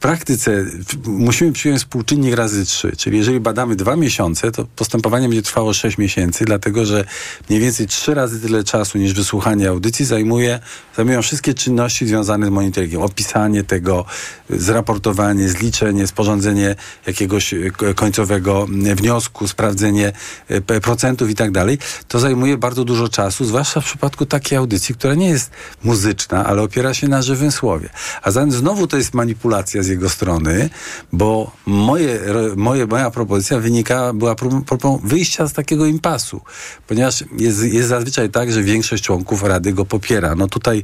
praktyce 0.00 0.64
musimy 1.06 1.52
przyjąć 1.52 1.80
współczynnik 1.80 2.34
razy 2.34 2.66
trzy, 2.66 2.96
czyli 2.96 3.18
jeżeli 3.18 3.40
badamy 3.40 3.76
dwa 3.76 3.96
miesiące, 3.96 4.52
to 4.52 4.66
postępowanie 4.76 5.28
będzie 5.28 5.42
trwało 5.42 5.74
sześć 5.74 5.98
miesięcy, 5.98 6.44
dlatego 6.44 6.86
że 6.86 7.04
mniej 7.48 7.60
więcej 7.60 7.86
trzy 7.86 8.14
razy 8.14 8.40
tyle 8.40 8.64
czasu 8.64 8.98
niż 8.98 9.12
wysłuchanie 9.12 9.68
audycji 9.68 10.04
zajmuje, 10.04 10.60
zajmują 10.96 11.22
wszystkie 11.22 11.54
czynności 11.54 12.06
związane 12.06 12.46
z 12.46 12.50
monitoringiem. 12.50 13.02
Opisanie 13.02 13.64
tego, 13.64 14.04
zraportowanie, 14.50 15.48
zliczenie, 15.48 16.06
sporządzenie 16.06 16.74
jakiegoś 17.06 17.54
e, 17.54 17.70
ko- 17.70 17.94
końcowego 17.94 18.66
m, 18.68 18.96
wniosku, 18.96 19.48
sprawdzenie 19.48 20.12
e, 20.48 20.80
procentów 20.80 21.30
i 21.30 21.34
tak 21.34 21.50
dalej. 21.50 21.78
To 22.08 22.18
zajmuje 22.20 22.58
bardzo 22.58 22.84
dużo 22.84 23.08
czasu, 23.08 23.44
zwłaszcza 23.44 23.80
w 23.80 23.84
przypadku 23.84 24.26
takiej 24.26 24.58
audycji, 24.58 24.94
która 24.94 25.14
nie 25.14 25.28
jest 25.28 25.50
muzyczna, 25.84 26.46
ale 26.46 26.62
opiera 26.62 26.94
się 26.94 27.08
na 27.08 27.22
żywym 27.22 27.52
słowie. 27.52 27.88
A 28.22 28.30
zatem 28.30 28.52
znowu 28.52 28.86
to 28.86 28.96
jest 28.96 29.14
manipulacja 29.14 29.82
z 29.82 29.89
jego 29.90 30.08
strony, 30.08 30.70
bo 31.12 31.52
moje, 31.66 32.20
moje, 32.56 32.86
moja 32.86 33.10
propozycja 33.10 33.58
wynika, 33.58 34.12
była 34.12 34.34
prób- 34.34 34.64
próbą 34.64 35.00
wyjścia 35.04 35.46
z 35.48 35.52
takiego 35.52 35.86
impasu, 35.86 36.40
ponieważ 36.86 37.24
jest, 37.38 37.62
jest 37.62 37.88
zazwyczaj 37.88 38.30
tak, 38.30 38.52
że 38.52 38.62
większość 38.62 39.04
członków 39.04 39.42
Rady 39.42 39.72
go 39.72 39.84
popiera. 39.84 40.34
No 40.34 40.48
tutaj 40.48 40.82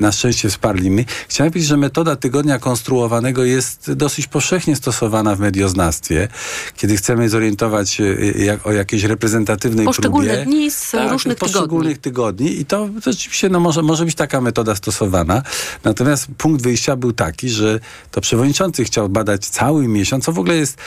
na 0.00 0.12
szczęście 0.12 0.48
wsparli 0.48 0.90
my. 0.90 1.04
Chciałem 1.28 1.52
powiedzieć, 1.52 1.68
że 1.68 1.76
metoda 1.76 2.16
tygodnia 2.16 2.58
konstruowanego 2.58 3.44
jest 3.44 3.92
dosyć 3.92 4.26
powszechnie 4.26 4.76
stosowana 4.76 5.34
w 5.34 5.40
medioznawstwie, 5.40 6.28
kiedy 6.76 6.96
chcemy 6.96 7.28
zorientować 7.28 7.90
się 7.90 8.04
jak, 8.38 8.66
o 8.66 8.72
jakiejś 8.72 9.04
reprezentatywnej 9.04 9.86
Poszczególne 9.86 10.34
próbie. 10.34 10.44
dni 10.44 10.70
z 10.70 10.92
różnych 11.10 11.36
poszczególnych 11.38 11.98
tygodni. 11.98 12.60
I 12.60 12.64
to 12.64 12.88
rzeczywiście 13.06 13.48
no, 13.48 13.60
może, 13.60 13.82
może 13.82 14.04
być 14.04 14.14
taka 14.14 14.40
metoda 14.40 14.76
stosowana. 14.76 15.42
Natomiast 15.84 16.26
punkt 16.38 16.62
wyjścia 16.62 16.96
był 16.96 17.12
taki, 17.12 17.48
że 17.48 17.80
to 18.10 18.20
przewodniczący 18.20 18.45
chciał 18.84 19.08
badać 19.08 19.46
cały 19.46 19.88
miesiąc, 19.88 20.24
co 20.24 20.32
w 20.32 20.38
ogóle 20.38 20.56
jest 20.56 20.78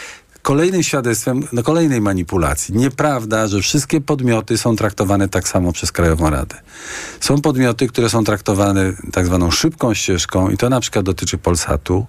kolejnym 0.41 0.83
świadectwem 0.83 1.43
no, 1.53 1.63
kolejnej 1.63 2.01
manipulacji. 2.01 2.75
Nieprawda, 2.75 3.47
że 3.47 3.61
wszystkie 3.61 4.01
podmioty 4.01 4.57
są 4.57 4.75
traktowane 4.75 5.29
tak 5.29 5.47
samo 5.47 5.71
przez 5.71 5.91
Krajową 5.91 6.29
Radę. 6.29 6.55
Są 7.19 7.41
podmioty, 7.41 7.87
które 7.87 8.09
są 8.09 8.23
traktowane 8.23 8.93
tak 9.11 9.25
zwaną 9.25 9.51
szybką 9.51 9.93
ścieżką 9.93 10.49
i 10.49 10.57
to 10.57 10.69
na 10.69 10.79
przykład 10.79 11.05
dotyczy 11.05 11.37
Polsatu. 11.37 12.05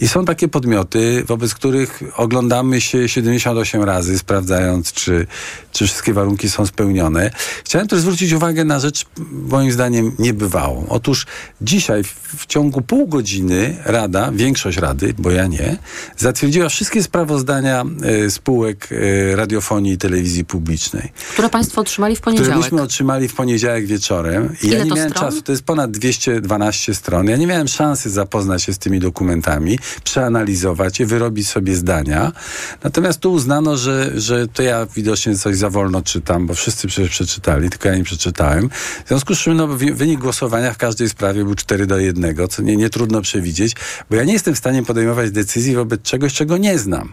I 0.00 0.08
są 0.08 0.24
takie 0.24 0.48
podmioty, 0.48 1.24
wobec 1.26 1.54
których 1.54 2.02
oglądamy 2.16 2.80
się 2.80 3.08
78 3.08 3.82
razy, 3.82 4.18
sprawdzając, 4.18 4.92
czy, 4.92 5.26
czy 5.72 5.86
wszystkie 5.86 6.14
warunki 6.14 6.50
są 6.50 6.66
spełnione. 6.66 7.30
Chciałem 7.64 7.88
też 7.88 8.00
zwrócić 8.00 8.32
uwagę 8.32 8.64
na 8.64 8.80
rzecz, 8.80 9.06
moim 9.30 9.72
zdaniem, 9.72 10.12
niebywałą. 10.18 10.86
Otóż 10.88 11.26
dzisiaj, 11.60 12.04
w, 12.04 12.36
w 12.38 12.46
ciągu 12.46 12.80
pół 12.80 13.06
godziny 13.06 13.76
Rada, 13.84 14.32
większość 14.32 14.78
Rady, 14.78 15.14
bo 15.18 15.30
ja 15.30 15.46
nie, 15.46 15.76
zatwierdziła 16.16 16.68
wszystkie 16.68 17.02
sprawozdania 17.02 17.63
e, 17.72 18.30
spółek 18.30 18.88
e, 18.92 19.36
radiofonii 19.36 19.92
i 19.92 19.98
telewizji 19.98 20.44
publicznej 20.44 21.12
Które 21.32 21.48
Państwo 21.48 21.80
otrzymali 21.80 22.16
w 22.16 22.20
które 22.20 22.36
poniedziałek. 22.36 22.62
myśmy 22.64 22.82
otrzymali 22.82 23.28
w 23.28 23.34
poniedziałek 23.34 23.86
wieczorem. 23.86 24.56
I 24.62 24.66
Ile 24.66 24.76
ja 24.76 24.84
nie 24.84 24.90
to 24.90 24.96
miałem 24.96 25.10
stron? 25.10 25.30
czasu, 25.30 25.42
to 25.42 25.52
jest 25.52 25.64
ponad 25.64 25.90
212 25.90 26.94
stron. 26.94 27.26
Ja 27.28 27.36
nie 27.36 27.46
miałem 27.46 27.68
szansy 27.68 28.10
zapoznać 28.10 28.62
się 28.62 28.72
z 28.72 28.78
tymi 28.78 29.00
dokumentami, 29.00 29.78
przeanalizować 30.04 31.00
je, 31.00 31.06
wyrobić 31.06 31.48
sobie 31.48 31.76
zdania. 31.76 32.32
Natomiast 32.84 33.20
tu 33.20 33.32
uznano, 33.32 33.76
że, 33.76 34.20
że 34.20 34.48
to 34.48 34.62
ja 34.62 34.86
widocznie 34.86 35.38
coś 35.38 35.56
za 35.56 35.70
wolno 35.70 36.02
czytam, 36.02 36.46
bo 36.46 36.54
wszyscy 36.54 36.88
przecież 36.88 37.10
przeczytali, 37.10 37.70
tylko 37.70 37.88
ja 37.88 37.96
nie 37.96 38.04
przeczytałem. 38.04 38.70
W 39.04 39.08
związku 39.08 39.34
z 39.34 39.38
czym 39.38 39.56
no, 39.56 39.66
wynik 39.66 40.20
głosowania 40.20 40.72
w 40.72 40.78
każdej 40.78 41.08
sprawie 41.08 41.44
był 41.44 41.54
4 41.54 41.86
do 41.86 41.98
1, 41.98 42.36
co 42.48 42.62
nie, 42.62 42.76
nie 42.76 42.90
trudno 42.90 43.20
przewidzieć, 43.22 43.76
bo 44.10 44.16
ja 44.16 44.24
nie 44.24 44.32
jestem 44.32 44.54
w 44.54 44.58
stanie 44.58 44.82
podejmować 44.82 45.30
decyzji 45.30 45.74
wobec 45.74 46.02
czegoś, 46.02 46.34
czego 46.34 46.56
nie 46.56 46.78
znam. 46.78 47.12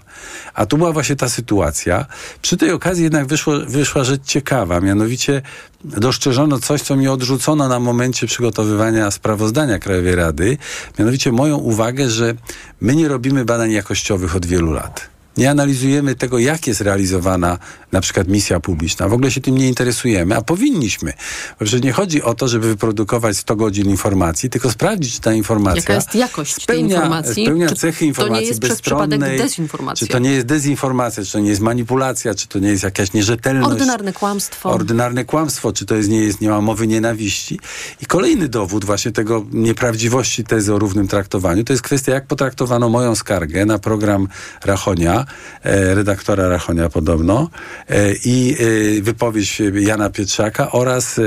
A 0.54 0.65
tu 0.65 0.77
była 0.77 0.91
właśnie 0.91 1.15
ta 1.15 1.30
sytuacja. 1.30 2.06
Przy 2.41 2.58
tej 2.58 2.71
okazji 2.71 3.04
jednak 3.04 3.27
wyszło, 3.27 3.54
wyszła 3.67 4.04
rzecz 4.04 4.23
ciekawa, 4.23 4.80
mianowicie 4.80 5.41
dostrzeżono 5.84 6.60
coś, 6.60 6.82
co 6.82 6.95
mi 6.95 7.08
odrzucono 7.08 7.67
na 7.67 7.80
momencie 7.80 8.27
przygotowywania 8.27 9.12
sprawozdania 9.12 9.80
Krajowej 9.80 10.15
Rady, 10.15 10.58
mianowicie 10.99 11.32
moją 11.32 11.58
uwagę, 11.58 12.10
że 12.10 12.34
my 12.82 12.95
nie 12.95 13.08
robimy 13.08 13.45
badań 13.45 13.71
jakościowych 13.71 14.36
od 14.36 14.45
wielu 14.45 14.71
lat. 14.71 15.11
Nie 15.38 15.52
analizujemy 15.52 16.15
tego, 16.15 16.39
jak 16.39 16.67
jest 16.67 16.82
realizowana 16.82 17.58
na 17.91 18.02
przykład 18.02 18.28
misja 18.28 18.60
publiczna. 18.60 19.10
W 19.10 19.13
ogóle 19.13 19.32
się 19.32 19.41
tym 19.41 19.58
nie 19.58 19.67
interesujemy, 19.67 20.36
a 20.36 20.41
powinniśmy. 20.41 21.13
Bo 21.60 21.65
przecież 21.65 21.84
nie 21.84 21.91
chodzi 21.91 22.24
o 22.24 22.34
to, 22.34 22.48
żeby 22.48 22.67
wyprodukować 22.67 23.38
100 23.38 23.56
godzin 23.56 23.89
informacji, 23.89 24.50
tylko 24.50 24.72
sprawdzić, 24.72 25.13
czy 25.13 25.22
ta 25.22 25.34
informacja 25.34 25.82
Jaka 25.82 25.94
jest 25.94 26.15
jakość 26.15 26.56
tej 26.56 26.63
spełnia, 26.63 26.96
informacji? 26.96 27.44
spełnia 27.44 27.70
Czy 27.70 27.76
cechy 27.76 28.00
to 28.00 28.04
nie 28.06 28.08
informacji 28.08 28.48
jest 28.48 28.60
bezstronnej, 28.60 29.38
dezinformacja? 29.38 30.08
Czy 30.08 30.13
to 30.13 30.20
nie 30.20 30.32
jest 30.32 30.48
dezinformacja, 30.48 31.24
czy 31.24 31.32
to 31.32 31.39
nie 31.39 31.50
jest 31.50 31.62
manipulacja, 31.62 32.36
czy 32.36 32.48
to 32.48 32.60
nie 32.60 32.70
jest 32.70 32.84
jakaś 32.84 33.13
nierzetelność. 33.13 33.72
Ordynarne 33.72 34.13
kłamstwo. 34.13 34.70
Ordynarne 34.72 35.26
kłamstwo, 35.26 35.74
czy 35.74 35.86
to 35.86 35.96
jest, 35.96 36.10
nie 36.10 36.22
jest, 36.22 36.41
nie 36.41 36.50
ma 36.50 36.62
mowy 36.62 36.88
nienawiści. 36.88 37.60
I 38.02 38.06
kolejny 38.06 38.48
dowód 38.48 38.86
właśnie 38.86 39.12
tego 39.12 39.46
nieprawdziwości 39.52 40.44
tezy 40.44 40.74
o 40.74 40.80
równym 40.80 41.08
traktowaniu, 41.08 41.63
to 41.63 41.74
jest 41.74 41.84
kwestia, 41.84 42.12
jak 42.12 42.28
potraktowano 42.28 42.89
moją 42.89 43.15
skargę 43.15 43.65
na 43.65 43.80
program 43.80 44.28
Rachonia, 44.65 45.20
Rachonia, 45.21 45.25
e, 45.63 45.95
redaktora 45.95 46.47
Rachonia 46.47 46.89
podobno 46.89 47.49
e, 47.89 48.13
i 48.25 48.55
e, 48.99 49.01
wypowiedź 49.01 49.62
Jana 49.73 50.10
Pietrzaka 50.10 50.71
oraz 50.71 51.19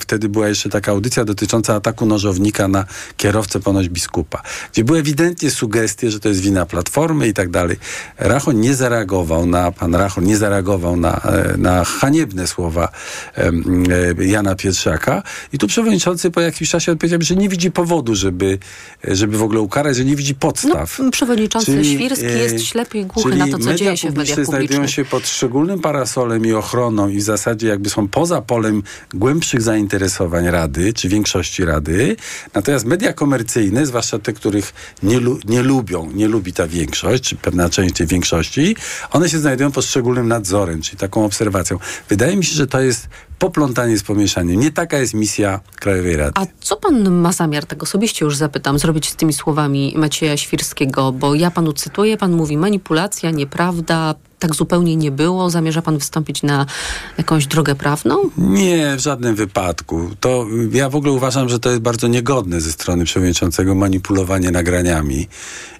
wtedy 0.00 0.28
była 0.28 0.48
jeszcze 0.48 0.68
taka 0.68 0.92
audycja 0.92 1.24
dotycząca 1.24 1.74
ataku 1.74 2.06
nożownika 2.06 2.68
na 2.68 2.84
kierowcę 3.16 3.60
ponoć 3.60 3.88
biskupa, 3.88 4.42
gdzie 4.72 4.84
były 4.84 4.98
ewidentnie 4.98 5.50
sugestie, 5.50 6.10
że 6.10 6.20
to 6.20 6.28
jest 6.28 6.40
wina 6.40 6.66
Platformy 6.66 7.28
i 7.28 7.34
tak 7.34 7.50
dalej. 7.50 7.76
Rachoń 8.18 8.56
nie 8.56 8.74
zareagował 8.74 9.46
na, 9.46 9.72
pan 9.72 9.94
Rachoń 9.94 10.24
nie 10.24 10.36
zareagował 10.36 10.96
na, 10.96 11.20
na 11.56 11.84
haniebne 11.84 12.46
słowa 12.46 12.88
Jana 14.18 14.54
Pietrzaka 14.54 15.22
i 15.52 15.58
tu 15.58 15.66
przewodniczący 15.66 16.30
po 16.30 16.40
jakimś 16.40 16.70
czasie 16.70 16.92
odpowiedział, 16.92 17.18
że 17.22 17.36
nie 17.36 17.48
widzi 17.48 17.70
powodu, 17.70 18.14
żeby, 18.14 18.58
żeby 19.04 19.38
w 19.38 19.42
ogóle 19.42 19.60
ukarać, 19.60 19.96
że 19.96 20.04
nie 20.04 20.16
widzi 20.16 20.34
podstaw. 20.34 20.98
No, 20.98 21.10
przewodniczący 21.10 21.66
Czyli, 21.66 21.94
Świrski 21.94 22.26
jest 22.26 22.64
ślepy 22.64 22.98
i 22.98 23.04
głuchy 23.14 23.28
Czyli 23.28 23.40
na 23.40 23.46
to, 23.46 23.52
co 23.58 23.64
media 23.64 23.76
dzieje 23.76 23.96
się 23.96 24.10
w 24.10 24.14
mediach 24.16 24.26
publiczne 24.26 24.44
znajdują 24.44 24.78
publicznych. 24.80 25.06
się 25.06 25.10
pod 25.10 25.28
szczególnym 25.28 25.80
parasolem 25.80 26.46
i 26.46 26.52
ochroną 26.52 27.08
i 27.08 27.16
w 27.18 27.22
zasadzie 27.22 27.68
jakby 27.68 27.90
są 27.90 28.08
poza 28.08 28.42
polem 28.42 28.82
głębszych 29.14 29.62
zainteresowań 29.62 30.46
Rady, 30.50 30.92
czy 30.92 31.08
większości 31.08 31.64
Rady. 31.64 32.16
Natomiast 32.54 32.84
media 32.84 33.12
komercyjne, 33.12 33.86
zwłaszcza 33.86 34.18
te, 34.18 34.32
których 34.32 34.72
nie, 35.02 35.20
lu- 35.20 35.38
nie 35.48 35.62
lubią, 35.62 36.10
nie 36.14 36.28
lubi 36.28 36.52
ta 36.52 36.66
większość, 36.66 37.22
czy 37.24 37.36
pewna 37.36 37.68
część 37.68 37.94
tej 37.94 38.06
większości, 38.06 38.76
one 39.10 39.28
się 39.28 39.38
znajdują 39.38 39.72
pod 39.72 39.84
szczególnym 39.84 40.28
nadzorem, 40.28 40.82
czyli 40.82 40.98
taką 40.98 41.24
obserwacją. 41.24 41.78
Wydaje 42.08 42.36
mi 42.36 42.44
się, 42.44 42.54
że 42.54 42.66
to 42.66 42.80
jest 42.80 43.08
poplątanie 43.44 43.98
z 43.98 44.02
pomieszaniem. 44.02 44.60
Nie 44.60 44.70
taka 44.70 44.98
jest 44.98 45.14
misja 45.14 45.60
Krajowej 45.76 46.16
Rady. 46.16 46.32
A 46.34 46.46
co 46.60 46.76
pan 46.76 47.10
ma 47.10 47.32
zamiar, 47.32 47.66
tak 47.66 47.82
osobiście 47.82 48.24
już 48.24 48.36
zapytam, 48.36 48.78
zrobić 48.78 49.08
z 49.08 49.16
tymi 49.16 49.32
słowami 49.32 49.94
Macieja 49.96 50.36
Świrskiego? 50.36 51.12
Bo 51.12 51.34
ja 51.34 51.50
panu 51.50 51.72
cytuję, 51.72 52.16
pan 52.16 52.32
mówi 52.32 52.56
manipulacja, 52.56 53.30
nieprawda, 53.30 54.14
tak 54.44 54.54
zupełnie 54.54 54.96
nie 54.96 55.10
było. 55.10 55.50
Zamierza 55.50 55.82
pan 55.82 55.98
wystąpić 55.98 56.42
na 56.42 56.66
jakąś 57.18 57.46
drogę 57.46 57.74
prawną? 57.74 58.16
Nie, 58.38 58.94
w 58.96 59.00
żadnym 59.00 59.34
wypadku. 59.34 60.10
To 60.20 60.46
ja 60.72 60.88
w 60.90 60.96
ogóle 60.96 61.12
uważam, 61.12 61.48
że 61.48 61.58
to 61.60 61.70
jest 61.70 61.82
bardzo 61.82 62.08
niegodne 62.08 62.60
ze 62.60 62.72
strony 62.72 63.04
przewodniczącego 63.04 63.74
manipulowanie 63.74 64.50
nagraniami 64.50 65.28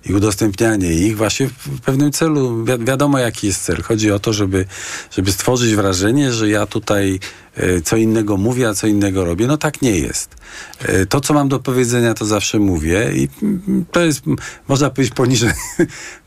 i 0.09 0.15
udostępnianie 0.15 0.93
ich 0.93 1.17
właśnie 1.17 1.49
w 1.49 1.81
pewnym 1.81 2.13
celu. 2.13 2.65
Wi- 2.65 2.85
wiadomo, 2.85 3.19
jaki 3.19 3.47
jest 3.47 3.63
cel. 3.63 3.83
Chodzi 3.83 4.11
o 4.13 4.19
to, 4.19 4.33
żeby, 4.33 4.67
żeby 5.11 5.33
stworzyć 5.33 5.75
wrażenie, 5.75 6.33
że 6.33 6.49
ja 6.49 6.67
tutaj 6.67 7.21
e, 7.57 7.81
co 7.81 7.97
innego 7.97 8.37
mówię, 8.37 8.69
a 8.69 8.75
co 8.75 8.87
innego 8.87 9.25
robię. 9.25 9.47
No 9.47 9.57
tak 9.57 9.83
nie 9.83 9.99
jest. 9.99 10.35
E, 10.83 11.07
To, 11.07 11.21
co 11.21 11.35
mam 11.35 11.49
do 11.49 11.59
powiedzenia, 11.61 12.15
to 12.15 12.25
zawsze 12.25 12.59
mówię 12.59 13.13
i 13.17 13.29
mm, 13.43 13.85
to 13.93 14.01
jest, 14.01 14.23
można 14.69 14.91
powiedzieć, 14.91 15.15
poniżej, 15.15 15.51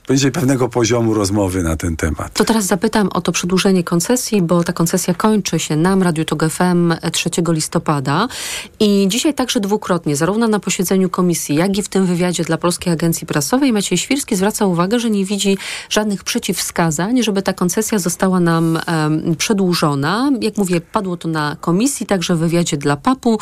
poniżej 0.08 0.32
pewnego 0.32 0.70
poziomu 0.70 1.14
rozmowy 1.14 1.64
na 1.64 1.78
ten 1.78 1.96
temat. 1.96 2.34
To 2.34 2.46
teraz 2.46 2.66
zapytam 2.66 3.10
o 3.14 3.22
to 3.22 3.32
przedłużenie 3.32 3.84
koncesji, 3.84 4.42
bo 4.42 4.64
ta 4.64 4.74
koncesja 4.74 5.14
kończy 5.14 5.60
się 5.60 5.76
nam, 5.76 6.04
Radiu 6.04 6.26
Tok 6.26 6.50
FM 6.50 6.94
3 7.12 7.30
listopada 7.50 8.28
i 8.80 9.06
dzisiaj 9.10 9.34
także 9.34 9.60
dwukrotnie, 9.60 10.16
zarówno 10.16 10.48
na 10.48 10.60
posiedzeniu 10.60 11.10
komisji, 11.10 11.56
jak 11.56 11.78
i 11.78 11.84
w 11.84 11.90
tym 11.90 12.06
wywiadzie 12.06 12.44
dla 12.44 12.58
Polskiej 12.58 12.94
Agencji 12.94 13.28
Prasowej 13.28 13.74
Maciej 13.74 13.98
Świrski 13.98 14.36
zwraca 14.36 14.66
uwagę, 14.66 15.00
że 15.00 15.10
nie 15.10 15.26
widzi 15.26 15.58
żadnych 15.90 16.24
przeciwwskazań, 16.24 17.24
żeby 17.24 17.42
ta 17.42 17.54
koncesja 17.54 18.00
została 18.00 18.40
nam 18.40 18.80
em, 18.86 19.36
przedłużona. 19.36 20.32
Jak 20.42 20.58
mówię, 20.58 20.82
padło 20.82 21.18
to 21.18 21.28
na 21.28 21.58
komisji, 21.62 22.06
także 22.06 22.36
w 22.36 22.40
wywiadzie 22.40 22.78
dla 22.78 22.98
PAP-u. 22.98 23.40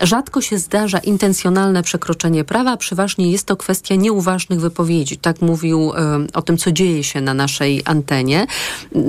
Rzadko 0.00 0.40
się 0.40 0.58
zdarza 0.58 0.98
intencjonalne 0.98 1.82
przekroczenie 1.82 2.44
prawa, 2.44 2.76
przeważnie 2.76 3.32
jest 3.32 3.46
to 3.46 3.56
kwestia 3.56 3.94
nieuważnych 3.94 4.60
wypowiedzi. 4.60 5.16
Tak 5.16 5.42
mówił 5.42 5.92
em, 5.94 6.05
o 6.34 6.42
tym, 6.42 6.56
co 6.56 6.72
dzieje 6.72 7.04
się 7.04 7.20
na 7.20 7.34
naszej 7.34 7.82
antenie. 7.84 8.46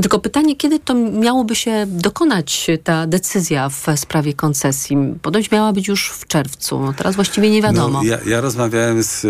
Tylko 0.02 0.20
pytanie, 0.20 0.56
kiedy 0.56 0.80
to 0.80 0.94
miałoby 0.96 1.56
się 1.56 1.86
dokonać 1.88 2.68
ta 2.84 3.08
decyzja 3.08 3.70
w 3.70 3.86
sprawie 3.96 4.34
koncesji? 4.34 4.98
Ponoć 5.22 5.52
miała 5.52 5.74
być 5.74 5.88
już 5.88 6.10
w 6.10 6.28
czerwcu. 6.28 6.80
No 6.80 6.94
teraz 6.94 7.16
właściwie 7.16 7.50
nie 7.50 7.62
wiadomo. 7.62 8.04
No, 8.04 8.04
ja, 8.04 8.18
ja 8.26 8.42
rozmawiałem 8.42 9.04
z 9.04 9.26
y, 9.26 9.28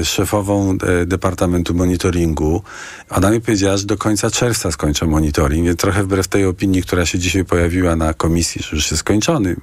y, 0.00 0.04
szefową 0.04 0.78
e, 0.82 1.06
Departamentu 1.06 1.74
Monitoringu. 1.74 2.62
Ona 3.10 3.30
mi 3.30 3.40
powiedziała, 3.40 3.76
że 3.76 3.86
do 3.86 3.96
końca 3.96 4.30
czerwca 4.30 4.70
skończą 4.70 5.06
monitoring, 5.06 5.66
więc 5.66 5.80
trochę 5.80 6.02
wbrew 6.02 6.28
tej 6.28 6.44
opinii, 6.44 6.82
która 6.82 7.06
się 7.06 7.18
dzisiaj 7.18 7.44
pojawiła 7.44 7.96
na 7.96 8.14
komisji, 8.14 8.62
że 8.62 8.76
już 8.76 8.90
jest 8.90 9.00
skończony. 9.00 9.56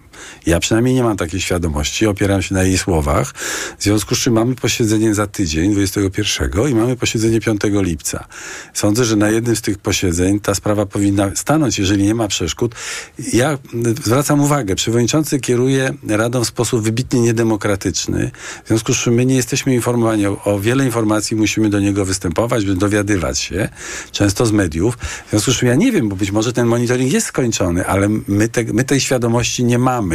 Ja 0.45 0.59
przynajmniej 0.59 0.95
nie 0.95 1.03
mam 1.03 1.17
takiej 1.17 1.41
świadomości, 1.41 2.07
opieram 2.07 2.41
się 2.41 2.55
na 2.55 2.63
jej 2.63 2.77
słowach. 2.77 3.33
W 3.77 3.83
związku 3.83 4.15
z 4.15 4.19
czym 4.19 4.33
mamy 4.33 4.55
posiedzenie 4.55 5.15
za 5.15 5.27
tydzień, 5.27 5.71
21 5.71 6.69
i 6.69 6.75
mamy 6.75 6.95
posiedzenie 6.95 7.39
5 7.41 7.61
lipca. 7.63 8.27
Sądzę, 8.73 9.05
że 9.05 9.15
na 9.15 9.29
jednym 9.29 9.55
z 9.55 9.61
tych 9.61 9.77
posiedzeń 9.77 10.39
ta 10.39 10.55
sprawa 10.55 10.85
powinna 10.85 11.31
stanąć, 11.35 11.79
jeżeli 11.79 12.03
nie 12.03 12.15
ma 12.15 12.27
przeszkód. 12.27 12.75
Ja 13.33 13.57
zwracam 14.03 14.41
uwagę, 14.41 14.75
przewodniczący 14.75 15.39
kieruje 15.39 15.93
Radą 16.07 16.43
w 16.43 16.47
sposób 16.47 16.81
wybitnie 16.81 17.21
niedemokratyczny. 17.21 18.31
W 18.63 18.67
związku 18.67 18.93
z 18.93 18.97
czym 18.97 19.13
my 19.13 19.25
nie 19.25 19.35
jesteśmy 19.35 19.75
informowani 19.75 20.27
o, 20.27 20.43
o 20.43 20.59
wiele 20.59 20.85
informacji, 20.85 21.35
musimy 21.35 21.69
do 21.69 21.79
niego 21.79 22.05
występować, 22.05 22.65
dowiadywać 22.65 23.39
się, 23.39 23.69
często 24.11 24.45
z 24.45 24.51
mediów. 24.51 24.97
W 25.27 25.29
związku 25.29 25.51
z 25.51 25.57
czym 25.57 25.67
ja 25.67 25.75
nie 25.75 25.91
wiem, 25.91 26.09
bo 26.09 26.15
być 26.15 26.31
może 26.31 26.53
ten 26.53 26.67
monitoring 26.67 27.11
jest 27.11 27.27
skończony, 27.27 27.85
ale 27.85 28.09
my, 28.27 28.49
te, 28.49 28.63
my 28.63 28.83
tej 28.83 28.99
świadomości 28.99 29.63
nie 29.63 29.79
mamy. 29.79 30.06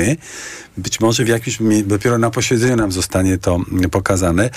Być 0.77 1.01
może 1.01 1.25
w 1.25 1.29
jakimś, 1.29 1.59
dopiero 1.85 2.19
na 2.19 2.31
posiedzeniu 2.31 2.77
nam 2.77 2.93
zostanie 2.93 3.39
to 3.39 3.61
pokazane. 3.91 4.51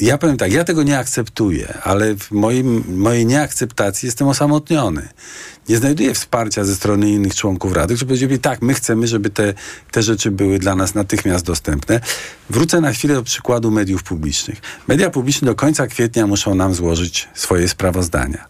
Ja 0.00 0.18
powiem 0.18 0.36
tak, 0.36 0.52
ja 0.52 0.64
tego 0.64 0.82
nie 0.82 0.98
akceptuję, 0.98 1.78
ale 1.82 2.16
w 2.16 2.30
moim, 2.30 2.84
mojej 2.96 3.26
nieakceptacji 3.26 4.06
jestem 4.06 4.28
osamotniony. 4.28 5.08
Nie 5.68 5.76
znajduję 5.76 6.14
wsparcia 6.14 6.64
ze 6.64 6.76
strony 6.76 7.10
innych 7.10 7.34
członków 7.34 7.72
Rady, 7.72 7.94
którzy 7.94 8.06
powiedzieli, 8.06 8.38
tak, 8.38 8.62
my 8.62 8.74
chcemy, 8.74 9.06
żeby 9.06 9.30
te, 9.30 9.54
te 9.90 10.02
rzeczy 10.02 10.30
były 10.30 10.58
dla 10.58 10.74
nas 10.74 10.94
natychmiast 10.94 11.44
dostępne. 11.44 12.00
Wrócę 12.50 12.80
na 12.80 12.92
chwilę 12.92 13.14
do 13.14 13.22
przykładu 13.22 13.70
mediów 13.70 14.02
publicznych. 14.02 14.60
Media 14.88 15.10
publiczne 15.10 15.46
do 15.46 15.54
końca 15.54 15.86
kwietnia 15.86 16.26
muszą 16.26 16.54
nam 16.54 16.74
złożyć 16.74 17.28
swoje 17.34 17.68
sprawozdania. 17.68 18.48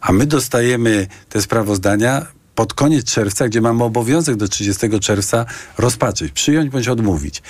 A 0.00 0.12
my 0.12 0.26
dostajemy 0.26 1.06
te 1.28 1.42
sprawozdania 1.42 2.26
pod 2.54 2.74
koniec 2.74 3.04
czerwca, 3.04 3.48
gdzie 3.48 3.60
mamy 3.60 3.84
obowiązek 3.84 4.36
do 4.36 4.48
30 4.48 5.00
czerwca 5.00 5.46
rozpatrzyć, 5.78 6.32
przyjąć 6.32 6.70
bądź 6.70 6.88
odmówić. 6.88 7.42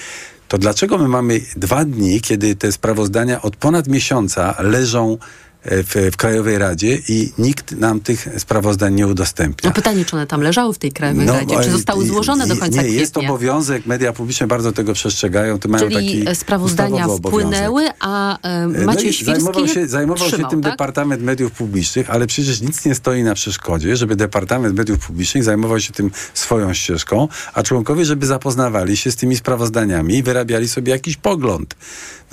To 0.48 0.58
dlaczego 0.58 0.98
my 0.98 1.08
mamy 1.08 1.40
dwa 1.56 1.84
dni, 1.84 2.20
kiedy 2.20 2.56
te 2.56 2.72
sprawozdania 2.72 3.42
od 3.42 3.56
ponad 3.56 3.88
miesiąca 3.88 4.54
leżą 4.58 5.18
w, 5.64 6.10
w 6.12 6.16
Krajowej 6.16 6.58
Radzie 6.58 6.98
i 7.08 7.32
nikt 7.38 7.72
nam 7.72 8.00
tych 8.00 8.28
sprawozdań 8.38 8.94
nie 8.94 9.06
udostępnia? 9.06 9.70
No 9.70 9.74
pytanie, 9.74 10.04
czy 10.04 10.16
one 10.16 10.26
tam 10.26 10.40
leżały 10.40 10.74
w 10.74 10.78
tej 10.78 10.92
Krajowej 10.92 11.26
Radzie? 11.26 11.54
Czy 11.56 11.68
e, 11.68 11.70
zostały 11.72 12.04
i- 12.04 12.08
złożone 12.08 12.46
do 12.46 12.54
i- 12.54 12.58
końca 12.58 12.82
Nie, 12.82 12.88
jest 12.88 13.12
kwietnia? 13.12 13.30
obowiązek, 13.30 13.86
media 13.86 14.12
publiczne 14.12 14.46
bardzo 14.46 14.72
tego 14.72 14.92
przestrzegają, 14.92 15.58
to 15.58 15.68
mają 15.68 15.84
Czyli 15.90 15.94
taki 15.94 16.28
e, 16.28 16.34
sprawozdania 16.34 17.08
wpłynęły, 17.08 17.88
a 18.00 18.38
e, 18.42 18.66
No 18.66 18.86
Maciej 18.86 19.12
Świrski 19.12 19.24
zajmował 19.24 19.68
się, 19.68 19.86
zajmował 19.88 20.28
trzymał, 20.28 20.46
się 20.46 20.50
tym 20.50 20.62
tak? 20.62 20.72
Departament 20.72 21.22
Mediów 21.22 21.52
Publicznych, 21.52 22.10
ale 22.10 22.26
przecież 22.26 22.60
nic 22.60 22.84
nie 22.84 22.94
stoi 22.94 23.22
na 23.22 23.34
przeszkodzie, 23.34 23.96
żeby 23.96 24.16
Departament 24.16 24.76
Mediów 24.76 25.06
Publicznych 25.06 25.44
zajmował 25.44 25.80
się 25.80 25.92
tym 25.92 26.10
swoją 26.34 26.74
ścieżką, 26.74 27.28
a 27.54 27.62
członkowie, 27.62 28.04
żeby 28.04 28.26
zapoznawali 28.26 28.96
się 28.96 29.10
z 29.10 29.16
tymi 29.16 29.36
sprawozdaniami 29.36 30.14
i 30.14 30.22
wyrabiali 30.22 30.68
sobie 30.68 30.92
jakiś 30.92 31.16
pogląd. 31.16 31.74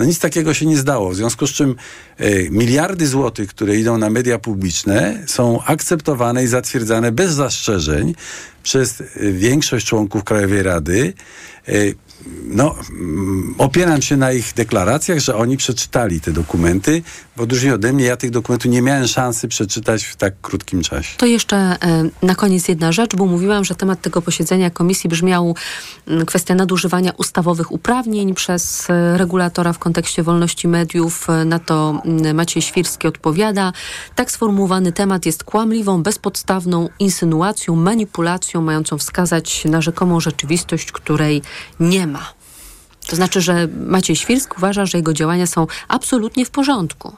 No 0.02 0.06
nic 0.06 0.18
takiego 0.18 0.54
się 0.54 0.66
nie 0.66 0.76
zdało, 0.76 1.10
w 1.10 1.16
związku 1.16 1.46
z 1.46 1.50
czym 1.50 1.74
e, 2.18 2.50
miliardy 2.50 3.06
złotych, 3.06 3.48
które 3.48 3.76
idą 3.76 3.98
na 3.98 4.10
media 4.10 4.38
publiczne 4.38 5.22
są 5.26 5.62
akceptowane 5.64 6.44
i 6.44 6.46
zatwierdzane 6.46 7.12
bez 7.12 7.32
zastrzeżeń 7.32 8.14
przez 8.62 9.00
e, 9.00 9.04
większość 9.32 9.86
członków 9.86 10.24
Krajowej 10.24 10.62
Rady. 10.62 11.12
No, 12.44 12.74
mm, 12.90 13.54
opieram 13.58 14.02
się 14.02 14.16
na 14.16 14.32
ich 14.32 14.52
deklaracjach, 14.54 15.18
że 15.18 15.36
oni 15.36 15.56
przeczytali 15.56 16.20
te 16.20 16.32
dokumenty. 16.32 17.02
W 17.36 17.40
odróżnieniu 17.40 17.74
ode 17.74 17.92
mnie, 17.92 18.04
ja 18.04 18.16
tych 18.16 18.30
dokumentów 18.30 18.70
nie 18.70 18.82
miałem 18.82 19.06
szansy 19.08 19.48
przeczytać 19.48 20.04
w 20.04 20.16
tak 20.16 20.34
krótkim 20.42 20.82
czasie. 20.82 21.16
To 21.16 21.26
jeszcze 21.26 21.56
e, 21.56 21.76
na 22.22 22.34
koniec 22.34 22.68
jedna 22.68 22.92
rzecz, 22.92 23.16
bo 23.16 23.26
mówiłam, 23.26 23.64
że 23.64 23.74
temat 23.74 24.00
tego 24.00 24.22
posiedzenia 24.22 24.70
komisji 24.70 25.10
brzmiał 25.10 25.56
mm, 26.06 26.26
kwestia 26.26 26.54
nadużywania 26.54 27.12
ustawowych 27.18 27.72
uprawnień 27.72 28.34
przez 28.34 28.90
e, 28.90 29.18
regulatora 29.18 29.72
w 29.72 29.78
kontekście 29.78 30.22
wolności 30.22 30.68
mediów. 30.68 31.30
E, 31.30 31.44
Na 31.44 31.58
to 31.58 32.02
mm, 32.04 32.36
Maciej 32.36 32.62
Świrski 32.62 33.08
odpowiada. 33.08 33.72
Tak 34.14 34.30
sformułowany 34.30 34.92
temat 34.92 35.26
jest 35.26 35.44
kłamliwą, 35.44 36.02
bezpodstawną 36.02 36.88
insynuacją, 36.98 37.76
manipulacją 37.76 38.62
mającą 38.62 38.98
wskazać 38.98 39.64
na 39.64 39.80
rzekomą 39.80 40.20
rzeczywistość, 40.20 40.92
której 40.92 41.42
nie 41.80 42.06
ma. 42.06 42.11
To 43.06 43.16
znaczy, 43.16 43.40
że 43.40 43.68
Maciej 43.86 44.16
Świrski 44.16 44.54
uważa, 44.58 44.86
że 44.86 44.98
jego 44.98 45.12
działania 45.12 45.46
są 45.46 45.66
absolutnie 45.88 46.46
w 46.46 46.50
porządku. 46.50 47.16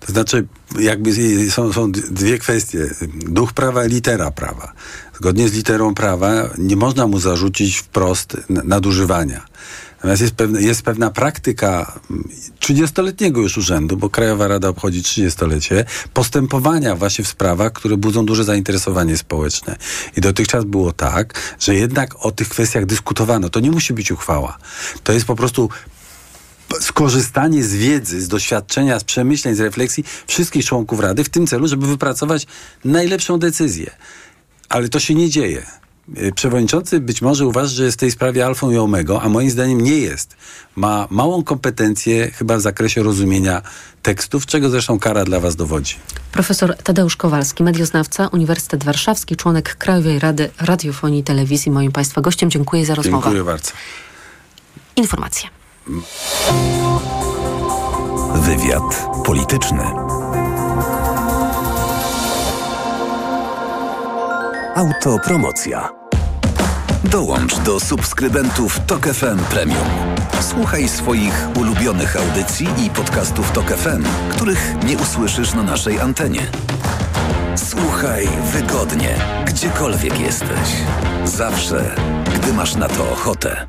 To 0.00 0.12
znaczy, 0.12 0.46
jakby 0.78 1.10
są, 1.50 1.72
są 1.72 1.92
dwie 1.92 2.38
kwestie. 2.38 2.90
Duch 3.14 3.52
prawa 3.52 3.84
i 3.84 3.88
litera 3.88 4.30
prawa. 4.30 4.72
Zgodnie 5.14 5.48
z 5.48 5.52
literą 5.52 5.94
prawa 5.94 6.50
nie 6.58 6.76
można 6.76 7.06
mu 7.06 7.18
zarzucić 7.18 7.76
wprost 7.76 8.36
nadużywania. 8.48 9.46
Natomiast 10.02 10.22
jest, 10.22 10.34
jest 10.58 10.82
pewna 10.82 11.10
praktyka 11.10 12.00
30-letniego 12.60 13.40
już 13.40 13.58
urzędu, 13.58 13.96
bo 13.96 14.10
Krajowa 14.10 14.48
Rada 14.48 14.68
obchodzi 14.68 15.02
30-lecie, 15.02 15.84
postępowania 16.14 16.96
właśnie 16.96 17.24
w 17.24 17.28
sprawach, 17.28 17.72
które 17.72 17.96
budzą 17.96 18.26
duże 18.26 18.44
zainteresowanie 18.44 19.16
społeczne. 19.16 19.76
I 20.16 20.20
dotychczas 20.20 20.64
było 20.64 20.92
tak, 20.92 21.56
że 21.60 21.74
jednak 21.74 22.26
o 22.26 22.32
tych 22.32 22.48
kwestiach 22.48 22.86
dyskutowano. 22.86 23.48
To 23.48 23.60
nie 23.60 23.70
musi 23.70 23.92
być 23.92 24.12
uchwała. 24.12 24.58
To 25.04 25.12
jest 25.12 25.26
po 25.26 25.36
prostu 25.36 25.68
skorzystanie 26.80 27.64
z 27.64 27.74
wiedzy, 27.74 28.20
z 28.20 28.28
doświadczenia, 28.28 28.98
z 28.98 29.04
przemyśleń, 29.04 29.54
z 29.54 29.60
refleksji 29.60 30.04
wszystkich 30.26 30.64
członków 30.64 31.00
Rady 31.00 31.24
w 31.24 31.28
tym 31.28 31.46
celu, 31.46 31.68
żeby 31.68 31.86
wypracować 31.86 32.46
najlepszą 32.84 33.38
decyzję. 33.38 33.90
Ale 34.68 34.88
to 34.88 35.00
się 35.00 35.14
nie 35.14 35.30
dzieje. 35.30 35.81
Y, 36.18 36.32
przewodniczący 36.32 37.00
być 37.00 37.22
może 37.22 37.46
uważa, 37.46 37.74
że 37.74 37.84
jest 37.84 37.96
w 37.96 38.00
tej 38.00 38.10
sprawie 38.10 38.46
alfą 38.46 38.70
i 38.70 38.76
omegą, 38.76 39.20
a 39.20 39.28
moim 39.28 39.50
zdaniem 39.50 39.80
nie 39.80 39.98
jest. 39.98 40.36
Ma 40.76 41.06
małą 41.10 41.44
kompetencję 41.44 42.30
chyba 42.30 42.56
w 42.56 42.60
zakresie 42.60 43.02
rozumienia 43.02 43.62
tekstów, 44.02 44.46
czego 44.46 44.70
zresztą 44.70 44.98
kara 44.98 45.24
dla 45.24 45.40
was 45.40 45.56
dowodzi. 45.56 45.96
Profesor 46.32 46.76
Tadeusz 46.76 47.16
Kowalski, 47.16 47.62
medioznawca, 47.62 48.28
Uniwersytet 48.28 48.84
Warszawski, 48.84 49.36
członek 49.36 49.76
Krajowej 49.76 50.18
Rady 50.18 50.50
Radiofonii 50.58 51.20
i 51.20 51.24
Telewizji, 51.24 51.72
moim 51.72 51.92
Państwa 51.92 52.20
gościem. 52.20 52.50
Dziękuję 52.50 52.86
za 52.86 52.94
rozmowę. 52.94 53.24
Dziękuję 53.24 53.44
bardzo. 53.44 53.72
Informacje. 54.96 55.48
Wywiad 58.34 59.06
polityczny. 59.24 60.11
Autopromocja. 64.74 65.88
Dołącz 67.04 67.58
do 67.58 67.80
subskrybentów 67.80 68.80
Tok 68.86 69.06
FM 69.06 69.38
Premium. 69.38 69.86
Słuchaj 70.40 70.88
swoich 70.88 71.48
ulubionych 71.60 72.16
audycji 72.16 72.66
i 72.86 72.90
podcastów 72.90 73.52
Tok 73.52 73.70
FM, 73.70 74.04
których 74.30 74.74
nie 74.86 74.96
usłyszysz 74.98 75.54
na 75.54 75.62
naszej 75.62 76.00
antenie. 76.00 76.40
Słuchaj 77.56 78.28
wygodnie, 78.52 79.14
gdziekolwiek 79.46 80.20
jesteś. 80.20 80.68
Zawsze, 81.24 81.94
gdy 82.34 82.52
masz 82.52 82.74
na 82.74 82.88
to 82.88 83.12
ochotę. 83.12 83.66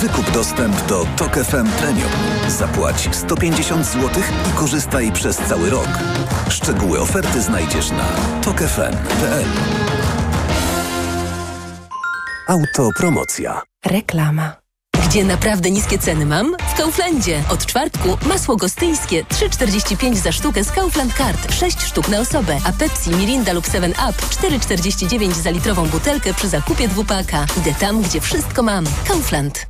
Wykup 0.00 0.30
dostęp 0.30 0.86
do 0.86 1.06
Tok 1.16 1.34
FM 1.36 1.66
Premium. 1.78 2.10
Zapłać 2.48 3.08
150 3.12 3.86
zł 3.86 4.08
i 4.50 4.58
korzystaj 4.58 5.12
przez 5.12 5.36
cały 5.36 5.70
rok. 5.70 5.88
Szczegóły 6.48 7.00
oferty 7.00 7.42
znajdziesz 7.42 7.90
na 7.90 8.08
tokefm.pl. 8.42 9.44
Autopromocja. 12.48 13.62
Reklama. 13.86 14.52
Gdzie 15.06 15.24
naprawdę 15.24 15.70
niskie 15.70 15.98
ceny 15.98 16.26
mam? 16.26 16.56
W 16.74 16.76
Kauflandzie. 16.76 17.42
Od 17.50 17.66
czwartku 17.66 18.18
masło 18.26 18.56
gostyńskie 18.56 19.24
3,45 19.24 20.14
za 20.14 20.32
sztukę 20.32 20.64
z 20.64 20.72
Kaufland 20.72 21.14
Card. 21.14 21.54
6 21.54 21.82
sztuk 21.82 22.08
na 22.08 22.20
osobę. 22.20 22.58
A 22.64 22.72
Pepsi, 22.72 23.10
Mirinda 23.10 23.52
lub 23.52 23.64
7up 23.66 24.12
4,49 24.12 25.32
za 25.32 25.50
litrową 25.50 25.86
butelkę 25.88 26.34
przy 26.34 26.48
zakupie 26.48 26.88
dwupaka. 26.88 27.46
Idę 27.58 27.74
tam, 27.74 28.02
gdzie 28.02 28.20
wszystko 28.20 28.62
mam. 28.62 28.84
Kaufland. 29.08 29.69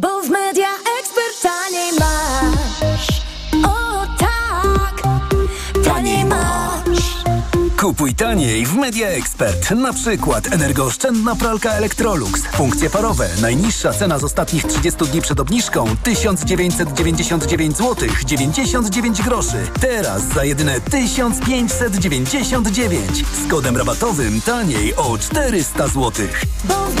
Bo 0.00 0.22
w 0.22 0.30
media 0.30 0.68
ekspert 1.00 1.42
taniej 1.42 1.92
masz. 1.98 3.22
O 3.64 4.06
tak, 4.18 5.02
taniej 5.84 6.24
masz. 6.24 7.20
Kupuj 7.80 8.14
taniej 8.14 8.66
w 8.66 8.76
Media 8.76 9.08
Expert. 9.08 9.70
Na 9.70 9.92
przykład 9.92 10.52
energooszczędna 10.52 11.36
pralka 11.36 11.70
Electrolux. 11.70 12.42
Funkcje 12.52 12.90
parowe. 12.90 13.28
Najniższa 13.40 13.92
cena 13.92 14.18
z 14.18 14.24
ostatnich 14.24 14.64
30 14.64 15.04
dni 15.04 15.20
przed 15.20 15.40
obniżką 15.40 15.84
1999 16.02 17.76
zł 17.76 18.08
99 18.24 19.22
groszy. 19.22 19.66
Teraz 19.80 20.22
za 20.22 20.44
jedyne 20.44 20.80
1599. 20.80 23.24
Z 23.46 23.50
kodem 23.50 23.76
rabatowym 23.76 24.40
taniej 24.40 24.96
o 24.96 25.18
400 25.18 25.88
zł. 25.88 26.12
Bo 26.64 26.74
w 26.74 27.00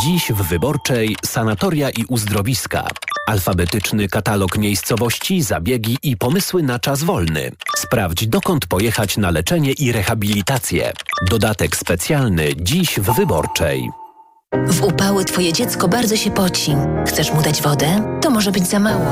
Dziś 0.00 0.32
w 0.32 0.42
Wyborczej 0.42 1.16
sanatoria 1.24 1.90
i 1.90 2.04
uzdrowiska. 2.08 2.88
Alfabetyczny 3.26 4.08
katalog 4.08 4.58
miejscowości, 4.58 5.42
zabiegi 5.42 5.98
i 6.02 6.16
pomysły 6.16 6.62
na 6.62 6.78
czas 6.78 7.02
wolny. 7.02 7.52
Sprawdź 7.76 8.26
dokąd 8.26 8.66
pojechać 8.66 9.16
na 9.16 9.30
leczenie 9.30 9.72
i 9.72 9.92
rehabilitację. 9.92 10.92
Dodatek 11.30 11.76
specjalny 11.76 12.48
dziś 12.56 13.00
w 13.00 13.14
Wyborczej. 13.14 14.01
W 14.52 14.82
upały 14.82 15.24
twoje 15.24 15.52
dziecko 15.52 15.88
bardzo 15.88 16.16
się 16.16 16.30
poci. 16.30 16.74
Chcesz 17.06 17.32
mu 17.32 17.42
dać 17.42 17.62
wodę? 17.62 18.18
To 18.20 18.30
może 18.30 18.52
być 18.52 18.66
za 18.66 18.78
mało. 18.78 19.06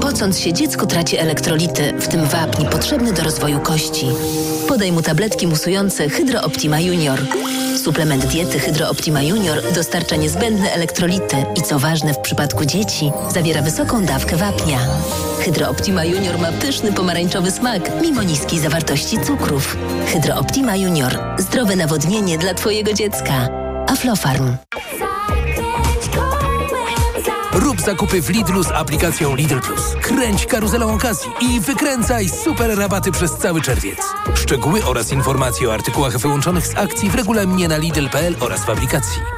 Pocąc 0.00 0.38
się, 0.38 0.52
dziecko 0.52 0.86
traci 0.86 1.16
elektrolity, 1.16 1.92
w 2.00 2.08
tym 2.08 2.24
wapń 2.24 2.64
potrzebny 2.66 3.12
do 3.12 3.22
rozwoju 3.22 3.60
kości. 3.60 4.06
Podaj 4.68 4.92
mu 4.92 5.02
tabletki 5.02 5.46
musujące 5.46 6.08
Hydro 6.08 6.42
Optima 6.42 6.80
Junior. 6.80 7.20
Suplement 7.84 8.26
diety 8.26 8.58
Hydro 8.58 8.90
Optima 8.90 9.22
Junior 9.22 9.72
dostarcza 9.74 10.16
niezbędne 10.16 10.72
elektrolity 10.72 11.36
i 11.56 11.62
co 11.62 11.78
ważne 11.78 12.14
w 12.14 12.18
przypadku 12.18 12.64
dzieci, 12.64 13.10
zawiera 13.34 13.62
wysoką 13.62 14.04
dawkę 14.04 14.36
wapnia. 14.36 14.78
Hydro 15.38 15.68
Optima 15.68 16.04
Junior 16.04 16.38
ma 16.38 16.52
pyszny 16.52 16.92
pomarańczowy 16.92 17.50
smak, 17.50 17.90
mimo 18.02 18.22
niskiej 18.22 18.58
zawartości 18.58 19.18
cukrów. 19.20 19.76
Hydro 20.06 20.36
Optima 20.36 20.76
Junior. 20.76 21.18
Zdrowe 21.38 21.76
nawodnienie 21.76 22.38
dla 22.38 22.54
twojego 22.54 22.92
dziecka. 22.92 23.57
Aflofarm. 23.88 24.56
Rób 27.52 27.80
zakupy 27.80 28.22
w 28.22 28.30
Lidlu 28.30 28.64
z 28.64 28.70
aplikacją 28.70 29.34
Lidl 29.34 29.60
Plus. 29.60 29.82
Kręć 30.02 30.46
karuzelą 30.46 30.94
okazji 30.94 31.30
i 31.40 31.60
wykręcaj 31.60 32.28
super 32.28 32.78
rabaty 32.78 33.12
przez 33.12 33.36
cały 33.36 33.60
czerwiec. 33.60 33.98
Szczegóły 34.34 34.84
oraz 34.84 35.12
informacje 35.12 35.68
o 35.68 35.74
artykułach 35.74 36.18
wyłączonych 36.18 36.66
z 36.66 36.76
akcji 36.76 37.10
w 37.10 37.14
regulaminie 37.14 37.68
na 37.68 37.76
Lidl.pl 37.76 38.36
oraz 38.40 38.64
w 38.64 38.70
aplikacji. 38.70 39.37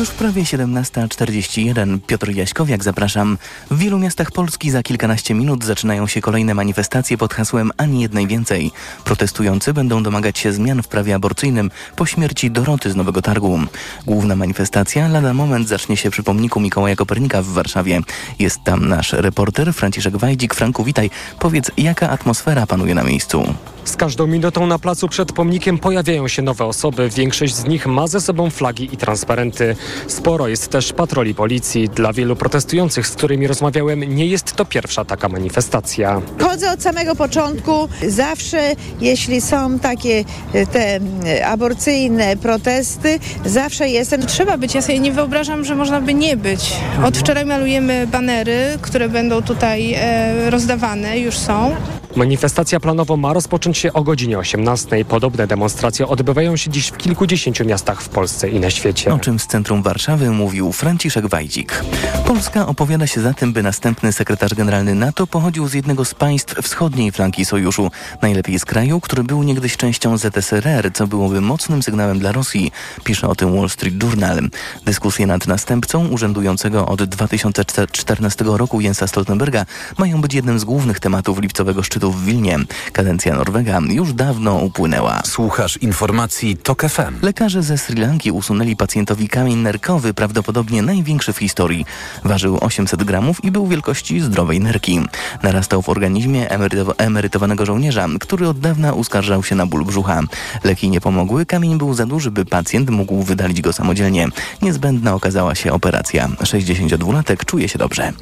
Już 0.00 0.10
prawie 0.10 0.42
17.41. 0.42 1.98
Piotr 2.06 2.30
Jaśkowiak, 2.30 2.84
zapraszam. 2.84 3.38
W 3.70 3.78
wielu 3.78 3.98
miastach 3.98 4.32
Polski 4.32 4.70
za 4.70 4.82
kilkanaście 4.82 5.34
minut 5.34 5.64
zaczynają 5.64 6.06
się 6.06 6.20
kolejne 6.20 6.54
manifestacje 6.54 7.18
pod 7.18 7.34
hasłem 7.34 7.70
Ani 7.76 8.02
jednej 8.02 8.26
więcej. 8.26 8.70
Protestujący 9.04 9.74
będą 9.74 10.02
domagać 10.02 10.38
się 10.38 10.52
zmian 10.52 10.82
w 10.82 10.88
prawie 10.88 11.14
aborcyjnym 11.14 11.70
po 11.96 12.06
śmierci 12.06 12.50
Doroty 12.50 12.90
z 12.90 12.96
Nowego 12.96 13.22
Targu. 13.22 13.60
Główna 14.06 14.36
manifestacja 14.36 15.08
lada 15.08 15.34
moment 15.34 15.68
zacznie 15.68 15.96
się 15.96 16.10
przy 16.10 16.22
pomniku 16.22 16.60
Mikołaja 16.60 16.96
Kopernika 16.96 17.42
w 17.42 17.46
Warszawie. 17.46 18.00
Jest 18.38 18.58
tam 18.64 18.88
nasz 18.88 19.12
reporter 19.12 19.74
Franciszek 19.74 20.16
Wajdzik. 20.16 20.54
Franku, 20.54 20.84
witaj. 20.84 21.10
Powiedz, 21.38 21.70
jaka 21.76 22.10
atmosfera 22.10 22.66
panuje 22.66 22.94
na 22.94 23.02
miejscu? 23.02 23.54
Z 23.84 23.96
każdą 23.96 24.26
minutą 24.26 24.66
na 24.66 24.78
placu 24.78 25.08
przed 25.08 25.32
pomnikiem 25.32 25.78
pojawiają 25.78 26.28
się 26.28 26.42
nowe 26.42 26.64
osoby. 26.64 27.08
Większość 27.08 27.54
z 27.54 27.64
nich 27.64 27.86
ma 27.86 28.06
ze 28.06 28.20
sobą 28.20 28.50
flagi 28.50 28.94
i 28.94 28.96
transparenty. 28.96 29.76
Sporo 30.06 30.48
jest 30.48 30.68
też 30.68 30.92
patroli 30.92 31.34
policji. 31.34 31.88
Dla 31.88 32.12
wielu 32.12 32.36
protestujących, 32.36 33.06
z 33.06 33.10
którymi 33.10 33.46
rozmawiałem, 33.46 34.02
nie 34.02 34.26
jest 34.26 34.52
to 34.52 34.64
pierwsza 34.64 35.04
taka 35.04 35.28
manifestacja. 35.28 36.22
Chodzę 36.40 36.72
od 36.72 36.82
samego 36.82 37.16
początku. 37.16 37.88
Zawsze, 38.08 38.72
jeśli 39.00 39.40
są 39.40 39.78
takie 39.78 40.24
e, 40.52 40.66
te 40.66 41.00
aborcyjne 41.46 42.36
protesty, 42.36 43.18
zawsze 43.44 43.88
jestem. 43.88 44.26
Trzeba 44.26 44.58
być. 44.58 44.74
Ja 44.74 44.82
sobie 44.82 44.98
nie 44.98 45.12
wyobrażam, 45.12 45.64
że 45.64 45.74
można 45.74 46.00
by 46.00 46.14
nie 46.14 46.36
być. 46.36 46.72
Od 47.04 47.18
wczoraj 47.18 47.44
malujemy 47.44 48.06
banery, 48.06 48.78
które 48.80 49.08
będą 49.08 49.42
tutaj 49.42 49.94
e, 49.96 50.50
rozdawane, 50.50 51.18
już 51.18 51.38
są. 51.38 51.74
Manifestacja 52.16 52.80
planowo 52.80 53.16
ma 53.16 53.32
rozpocząć 53.32 53.78
się 53.78 53.92
o 53.92 54.02
godzinie 54.02 54.38
18. 54.38 55.04
Podobne 55.04 55.46
demonstracje 55.46 56.06
odbywają 56.08 56.56
się 56.56 56.70
dziś 56.70 56.88
w 56.88 56.96
kilkudziesięciu 56.96 57.64
miastach 57.64 58.02
w 58.02 58.08
Polsce 58.08 58.48
i 58.48 58.60
na 58.60 58.70
świecie. 58.70 59.14
O 59.14 59.18
czym 59.18 59.38
z 59.38 59.46
centrum 59.46 59.79
Warszawy 59.82 60.30
mówił 60.30 60.72
Franciszek 60.72 61.26
Wajdzik. 61.26 61.84
Polska 62.26 62.66
opowiada 62.66 63.06
się 63.06 63.20
za 63.20 63.34
tym, 63.34 63.52
by 63.52 63.62
następny 63.62 64.12
sekretarz 64.12 64.54
generalny 64.54 64.94
NATO 64.94 65.26
pochodził 65.26 65.68
z 65.68 65.74
jednego 65.74 66.04
z 66.04 66.14
państw 66.14 66.54
wschodniej 66.62 67.12
flanki 67.12 67.44
sojuszu. 67.44 67.90
Najlepiej 68.22 68.58
z 68.58 68.64
kraju, 68.64 69.00
który 69.00 69.24
był 69.24 69.42
niegdyś 69.42 69.76
częścią 69.76 70.18
ZSRR, 70.18 70.92
co 70.94 71.06
byłoby 71.06 71.40
mocnym 71.40 71.82
sygnałem 71.82 72.18
dla 72.18 72.32
Rosji, 72.32 72.72
pisze 73.04 73.28
o 73.28 73.34
tym 73.34 73.56
Wall 73.56 73.68
Street 73.68 74.02
Journal. 74.02 74.40
Dyskusje 74.84 75.26
nad 75.26 75.46
następcą 75.46 76.08
urzędującego 76.08 76.86
od 76.86 77.02
2014 77.02 78.44
roku 78.44 78.80
Jensa 78.80 79.06
Stoltenberga 79.06 79.66
mają 79.98 80.20
być 80.20 80.34
jednym 80.34 80.58
z 80.58 80.64
głównych 80.64 81.00
tematów 81.00 81.38
lipcowego 81.38 81.82
szczytu 81.82 82.12
w 82.12 82.24
Wilnie. 82.24 82.58
Kadencja 82.92 83.34
Norwega 83.34 83.80
już 83.90 84.12
dawno 84.12 84.54
upłynęła. 84.56 85.22
Słuchasz 85.24 85.76
informacji 85.76 86.56
TOK 86.56 86.82
FM. 86.88 87.14
Lekarze 87.22 87.62
ze 87.62 87.78
Sri 87.78 88.00
Lanki 88.00 88.30
usunęli 88.30 88.76
pacjentowi 88.76 89.28
kamień 89.28 89.58
nerkowy, 89.70 90.14
prawdopodobnie 90.14 90.82
największy 90.82 91.32
w 91.32 91.38
historii. 91.38 91.86
Ważył 92.24 92.58
800 92.60 93.04
gramów 93.04 93.44
i 93.44 93.50
był 93.50 93.66
wielkości 93.66 94.20
zdrowej 94.20 94.60
nerki. 94.60 95.00
Narastał 95.42 95.82
w 95.82 95.88
organizmie 95.88 96.48
emeryto- 96.48 96.94
emerytowanego 96.98 97.66
żołnierza, 97.66 98.08
który 98.20 98.48
od 98.48 98.60
dawna 98.60 98.92
uskarżał 98.92 99.42
się 99.42 99.54
na 99.54 99.66
ból 99.66 99.84
brzucha. 99.84 100.20
Leki 100.64 100.90
nie 100.90 101.00
pomogły, 101.00 101.46
kamień 101.46 101.78
był 101.78 101.94
za 101.94 102.06
duży, 102.06 102.30
by 102.30 102.44
pacjent 102.44 102.90
mógł 102.90 103.22
wydalić 103.22 103.60
go 103.60 103.72
samodzielnie. 103.72 104.28
Niezbędna 104.62 105.14
okazała 105.14 105.54
się 105.54 105.72
operacja. 105.72 106.28
62-latek 106.28 107.44
czuje 107.44 107.68
się 107.68 107.78
dobrze. 107.78 108.12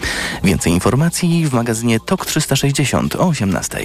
Więcej 0.44 0.72
informacji 0.72 1.46
w 1.46 1.52
magazynie 1.52 2.00
TOK 2.00 2.26
360 2.26 3.16
o 3.16 3.26
18. 3.28 3.78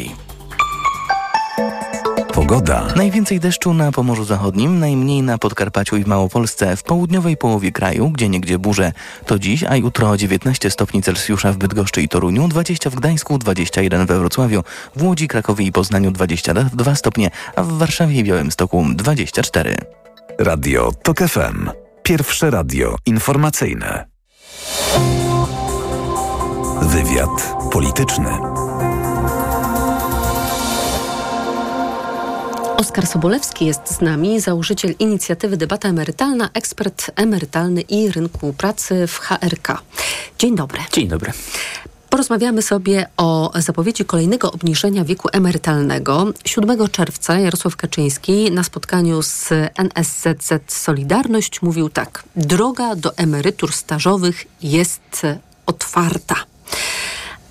Pogoda. 2.34 2.88
Najwięcej 2.96 3.40
deszczu 3.40 3.74
na 3.74 3.92
Pomorzu 3.92 4.24
Zachodnim, 4.24 4.80
najmniej 4.80 5.22
na 5.22 5.38
Podkarpaciu 5.38 5.98
i 5.98 6.04
w 6.04 6.08
Małopolsce, 6.08 6.76
w 6.76 6.84
południowej 6.84 7.38
połowie 7.38 7.72
kraju, 7.72 8.10
gdzie 8.10 8.30
niegdzie 8.30 8.60
burze. 8.60 8.92
To 9.26 9.40
dziś, 9.40 9.64
a 9.64 9.76
jutro 9.76 10.18
19 10.18 10.72
stopni 10.72 11.02
Celsjusza 11.02 11.52
w 11.52 11.58
Bydgoszczy 11.58 12.02
i 12.02 12.10
Toruniu, 12.10 12.48
20 12.48 12.90
w 12.90 12.96
Gdańsku, 12.96 13.38
21 13.38 14.06
we 14.06 14.20
Wrocławiu, 14.20 14.64
w 14.96 15.04
Łodzi, 15.04 15.28
Krakowie 15.28 15.66
i 15.66 15.72
Poznaniu 15.72 16.12
22 16.12 16.96
stopnie, 16.96 17.30
a 17.56 17.64
w 17.64 17.68
Warszawie 17.68 18.20
i 18.20 18.24
Białymstoku 18.24 18.86
24. 18.96 19.78
Radio 20.40 20.92
TOK 21.04 21.20
FM. 21.20 21.70
Pierwsze 22.04 22.52
radio 22.52 22.96
informacyjne. 23.06 24.06
Wywiad 26.82 27.56
polityczny. 27.72 28.63
Oskar 32.84 33.08
Sobolewski 33.08 33.66
jest 33.66 33.96
z 33.98 34.02
nami, 34.02 34.40
założyciel 34.40 34.96
inicjatywy 35.00 35.58
Debata 35.58 35.90
Emerytalna, 35.90 36.50
ekspert 36.54 37.12
emerytalny 37.16 37.82
i 37.82 38.12
rynku 38.12 38.54
pracy 38.54 39.08
w 39.08 39.20
HRK. 39.20 39.82
Dzień 40.40 40.56
dobry. 40.56 40.80
Dzień 40.92 41.08
dobry. 41.08 41.32
Porozmawiamy 42.10 42.62
sobie 42.62 43.08
o 43.18 43.52
zapowiedzi 43.56 44.06
kolejnego 44.06 44.52
obniżenia 44.52 45.06
wieku 45.06 45.30
emerytalnego. 45.32 46.26
7 46.46 46.90
czerwca 46.90 47.40
Jarosław 47.40 47.76
Kaczyński 47.76 48.52
na 48.52 48.64
spotkaniu 48.64 49.22
z 49.22 49.50
NSZZ 49.76 50.52
Solidarność 50.68 51.62
mówił 51.62 51.90
tak: 51.90 52.24
Droga 52.36 52.96
do 52.96 53.18
emerytur 53.18 53.74
stażowych 53.74 54.46
jest 54.62 55.22
otwarta. 55.66 56.36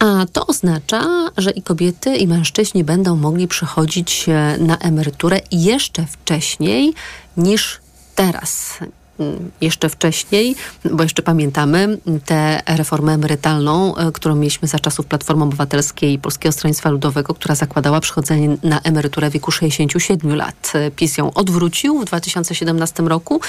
A 0.02 0.26
to 0.32 0.46
oznacza, 0.46 1.30
że 1.36 1.50
i 1.50 1.62
kobiety, 1.62 2.16
i 2.16 2.26
mężczyźni 2.26 2.84
będą 2.84 3.16
mogli 3.16 3.48
przychodzić 3.48 4.28
e, 4.28 4.56
na 4.58 4.78
emeryturę 4.78 5.40
jeszcze 5.50 6.06
wcześniej 6.06 6.94
niż 7.36 7.80
teraz. 8.14 8.78
Mm, 9.20 9.50
Jeszcze 9.60 9.88
wcześniej, 9.88 10.56
bo 10.84 11.02
jeszcze 11.02 11.22
pamiętamy 11.22 11.98
tę 12.26 12.60
reformę 12.66 13.12
emerytalną, 13.12 13.96
e, 13.96 14.12
którą 14.12 14.34
mieliśmy 14.34 14.68
za 14.68 14.78
czasów 14.78 15.06
Platformy 15.06 15.44
Obywatelskiej 15.44 16.12
i 16.12 16.18
Polskiego 16.18 16.52
Stronnictwa 16.52 16.90
Ludowego, 16.90 17.34
która 17.34 17.54
zakładała 17.54 18.00
przychodzenie 18.00 18.56
na 18.62 18.80
emeryturę 18.80 19.30
w 19.30 19.32
wieku 19.32 19.50
67 19.50 20.34
lat. 20.34 20.72
E, 20.74 20.90
PiS 20.90 21.18
ją 21.18 21.34
odwrócił 21.34 22.00
w 22.00 22.04
2017 22.04 23.02
roku. 23.02 23.40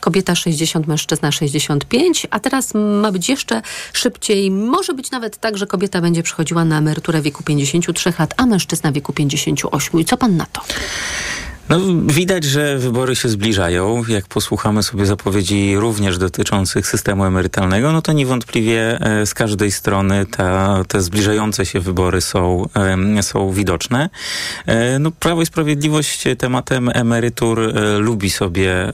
Kobieta 0.00 0.34
60, 0.34 0.86
mężczyzna 0.86 1.32
65, 1.32 2.26
a 2.30 2.40
teraz 2.40 2.74
ma 2.74 3.12
być 3.12 3.28
jeszcze 3.28 3.62
szybciej. 3.92 4.50
Może 4.50 4.94
być 4.94 5.10
nawet 5.10 5.36
tak, 5.36 5.58
że 5.58 5.66
kobieta 5.66 6.00
będzie 6.00 6.22
przychodziła 6.22 6.64
na 6.64 6.78
emeryturę 6.78 7.20
w 7.20 7.24
wieku 7.24 7.42
53 7.42 8.12
lat, 8.18 8.34
a 8.36 8.46
mężczyzna 8.46 8.90
w 8.90 8.94
wieku 8.94 9.12
58. 9.12 10.00
I 10.00 10.04
co 10.04 10.16
pan 10.16 10.36
na 10.36 10.46
to? 10.46 10.62
No, 11.68 11.78
widać, 12.06 12.44
że 12.44 12.78
wybory 12.78 13.16
się 13.16 13.28
zbliżają. 13.28 14.02
Jak 14.08 14.26
posłuchamy 14.26 14.82
sobie 14.82 15.06
zapowiedzi 15.06 15.76
również 15.76 16.18
dotyczących 16.18 16.86
systemu 16.86 17.24
emerytalnego, 17.24 17.92
no 17.92 18.02
to 18.02 18.12
niewątpliwie 18.12 19.00
e, 19.00 19.26
z 19.26 19.34
każdej 19.34 19.72
strony 19.72 20.26
ta, 20.26 20.82
te 20.88 21.02
zbliżające 21.02 21.66
się 21.66 21.80
wybory 21.80 22.20
są, 22.20 22.68
em, 22.74 23.22
są 23.22 23.50
widoczne. 23.50 24.10
E, 24.66 24.98
No, 24.98 25.10
Prawo 25.10 25.42
i 25.42 25.46
Sprawiedliwość 25.46 26.24
tematem 26.38 26.90
emerytur 26.94 27.60
e, 27.60 27.98
lubi 27.98 28.30
sobie 28.30 28.72
e, 28.72 28.92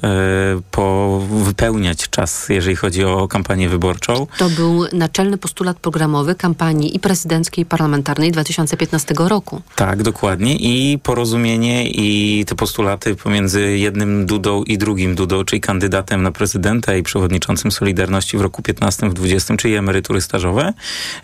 wypełniać 1.44 2.10
czas, 2.10 2.48
jeżeli 2.48 2.76
chodzi 2.76 3.04
o 3.04 3.28
kampanię 3.28 3.68
wyborczą. 3.68 4.26
To 4.38 4.50
był 4.50 4.84
naczelny 4.92 5.38
postulat 5.38 5.78
programowy 5.78 6.34
kampanii 6.34 6.96
i 6.96 7.00
prezydenckiej, 7.00 7.62
i 7.62 7.66
parlamentarnej 7.66 8.32
2015 8.32 9.14
roku. 9.18 9.62
Tak, 9.76 10.02
dokładnie. 10.02 10.56
I 10.56 10.98
porozumienie 10.98 11.90
i 11.90 12.44
te 12.44 12.54
postulaty 12.59 13.14
pomiędzy 13.14 13.78
jednym 13.78 14.26
Dudą 14.26 14.62
i 14.62 14.78
drugim 14.78 15.14
Dudą, 15.14 15.44
czyli 15.44 15.61
kandydatem 15.61 16.22
na 16.22 16.32
prezydenta 16.32 16.96
i 16.96 17.02
przewodniczącym 17.02 17.72
Solidarności 17.72 18.38
w 18.38 18.40
roku 18.40 18.62
15, 18.62 19.09
w 19.09 19.14
20, 19.14 19.56
czyli 19.56 19.74
emerytury 19.74 20.20
stażowe. 20.20 20.72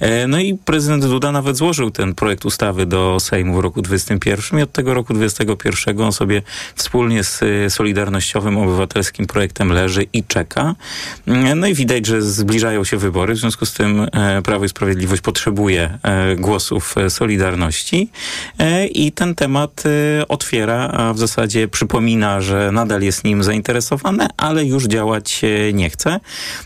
E, 0.00 0.26
No 0.26 0.38
i 0.38 0.58
prezydent 0.64 1.04
Duda 1.06 1.32
nawet 1.32 1.56
złożył 1.56 1.90
ten 1.90 2.14
projekt 2.14 2.44
ustawy 2.44 2.86
do 2.86 3.20
Sejmu 3.20 3.56
w 3.56 3.60
roku 3.60 3.82
21 3.82 4.58
i 4.58 4.62
od 4.62 4.72
tego 4.72 4.94
roku 4.94 5.14
21 5.14 6.00
on 6.00 6.12
sobie 6.12 6.42
wspólnie 6.74 7.24
z 7.24 7.42
e, 7.42 7.70
Solidarnościowym 7.70 8.58
Obywatelskim 8.58 9.26
projektem 9.26 9.72
leży 9.72 10.06
i 10.12 10.24
czeka. 10.24 10.74
E, 11.26 11.54
No 11.54 11.66
i 11.66 11.74
widać, 11.74 12.06
że 12.06 12.22
zbliżają 12.22 12.84
się 12.84 12.96
wybory, 12.96 13.34
w 13.34 13.38
związku 13.38 13.66
z 13.66 13.72
tym 13.72 14.06
Prawo 14.44 14.64
i 14.64 14.68
Sprawiedliwość 14.68 15.22
potrzebuje 15.22 15.98
głosów 16.36 16.94
Solidarności 17.08 18.10
i 18.90 19.12
ten 19.12 19.34
temat 19.34 19.82
otwiera, 20.28 20.88
a 20.88 21.12
w 21.12 21.18
zasadzie 21.26 21.68
przypomina, 21.68 22.40
że 22.40 22.70
nadal 22.72 23.02
jest 23.02 23.24
nim 23.24 23.42
zainteresowane, 23.42 24.28
ale 24.36 24.64
już 24.64 24.84
działać 24.84 25.40
e, 25.44 25.72
nie 25.72 25.90
chce. 25.90 26.20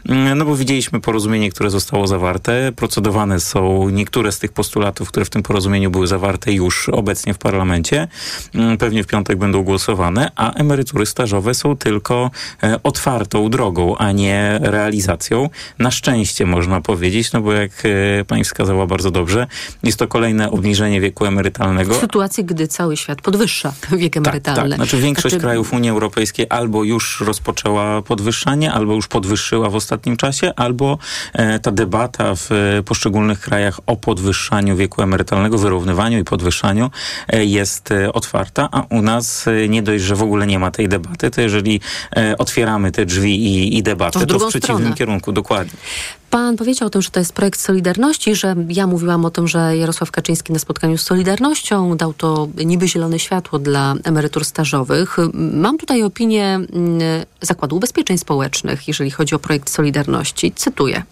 Mm, 0.08 0.38
No 0.38 0.44
bo 0.44 0.56
widzieliśmy 0.56 1.00
porozumienie, 1.00 1.50
które 1.50 1.70
zostało 1.70 2.06
zawarte. 2.06 2.72
Procedowane 2.76 3.40
są 3.40 3.88
niektóre 3.88 4.32
z 4.32 4.38
tych 4.38 4.52
postulatów, 4.52 5.08
które 5.08 5.24
w 5.24 5.30
tym 5.30 5.42
porozumieniu 5.42 5.90
były 5.90 6.06
zawarte 6.06 6.52
już 6.52 6.88
obecnie 6.88 7.34
w 7.34 7.38
parlamencie. 7.38 8.08
Mm, 8.54 8.78
Pewnie 8.78 9.04
w 9.04 9.06
piątek 9.06 9.38
będą 9.38 9.62
głosowane, 9.62 10.30
a 10.36 10.52
emerytury 10.52 11.06
stażowe 11.06 11.54
są 11.54 11.76
tylko 11.76 12.30
e, 12.62 12.82
otwartą 12.82 13.50
drogą, 13.50 13.96
a 13.96 14.12
nie 14.12 14.58
realizacją. 14.62 15.50
Na 15.78 15.90
szczęście 15.90 16.46
można 16.46 16.80
powiedzieć, 16.80 17.32
no 17.32 17.40
bo 17.40 17.52
jak 17.52 17.70
e, 17.84 18.24
pani 18.24 18.44
wskazała 18.44 18.86
bardzo 18.86 19.10
dobrze, 19.10 19.46
jest 19.82 19.98
to 19.98 20.08
kolejne 20.08 20.50
obniżenie 20.50 21.00
wieku 21.00 21.26
emerytalnego. 21.26 21.94
W 21.94 22.00
sytuacji, 22.00 22.44
gdy 22.44 22.68
cały 22.68 22.96
świat 22.96 23.22
podwyższa 23.22 23.72
wiek 23.96 24.16
emerytalny. 24.16 24.47
Emerytalne. 24.48 24.76
Tak, 24.76 24.86
znaczy 24.86 25.02
większość 25.02 25.32
Znaczy- 25.32 25.40
krajów 25.42 25.72
Unii 25.72 25.90
Europejskiej 25.90 26.46
albo 26.50 26.84
już 26.84 27.20
rozpoczęła 27.20 28.02
podwyższanie, 28.02 28.72
albo 28.72 28.94
już 28.94 29.08
podwyższyła 29.08 29.70
w 29.70 29.74
ostatnim 29.74 30.16
czasie, 30.16 30.52
albo 30.56 30.98
e, 31.32 31.58
ta 31.58 31.70
debata 31.70 32.34
w 32.34 32.52
e, 32.52 32.82
poszczególnych 32.82 33.40
krajach 33.40 33.80
o 33.86 33.96
podwyższaniu 33.96 34.76
wieku 34.76 35.02
emerytalnego, 35.02 35.58
wyrównywaniu 35.58 36.18
i 36.18 36.24
podwyższaniu 36.24 36.90
e, 37.28 37.44
jest 37.44 37.88
otwarta, 38.12 38.68
a 38.72 38.82
u 38.90 39.02
nas 39.02 39.46
nie 39.68 39.82
dość, 39.82 40.04
że 40.04 40.16
w 40.16 40.22
ogóle 40.22 40.46
nie 40.46 40.58
ma 40.58 40.70
tej 40.70 40.88
debaty, 40.88 41.30
to 41.30 41.40
jeżeli 41.40 41.80
otwieramy 42.38 42.92
te 42.92 43.06
drzwi 43.06 43.44
i, 43.46 43.78
i 43.78 43.82
debatę, 43.82 44.26
To 44.26 44.36
w 44.36 44.38
to, 44.38 44.46
w 44.46 44.48
przeciwnym 44.48 44.78
stronę. 44.78 44.96
kierunku, 44.96 45.32
dokładnie. 45.32 45.72
Pan 46.30 46.56
powiedział 46.56 46.86
o 46.86 46.90
tym, 46.90 47.02
że 47.02 47.10
to 47.10 47.20
jest 47.20 47.32
projekt 47.32 47.60
Solidarności, 47.60 48.34
że 48.34 48.54
ja 48.68 48.86
mówiłam 48.86 49.24
o 49.24 49.30
tym, 49.30 49.48
że 49.48 49.76
Jarosław 49.76 50.10
Kaczyński 50.10 50.52
na 50.52 50.58
spotkaniu 50.58 50.98
z 50.98 51.02
Solidarnością 51.02 51.96
dał 51.96 52.12
to 52.12 52.48
niby 52.64 52.88
zielone 52.88 53.18
światło 53.18 53.58
dla 53.58 53.94
emerytur 54.04 54.44
stażowych. 54.44 55.16
Mam 55.34 55.78
tutaj 55.78 56.02
opinię 56.02 56.44
mm, 56.54 56.68
Zakładu 57.40 57.76
Ubezpieczeń 57.76 58.18
Społecznych, 58.18 58.88
jeżeli 58.88 59.10
chodzi 59.10 59.34
o 59.34 59.38
projekt 59.38 59.70
Solidarności. 59.70 60.52
Cytuję. 60.56 61.02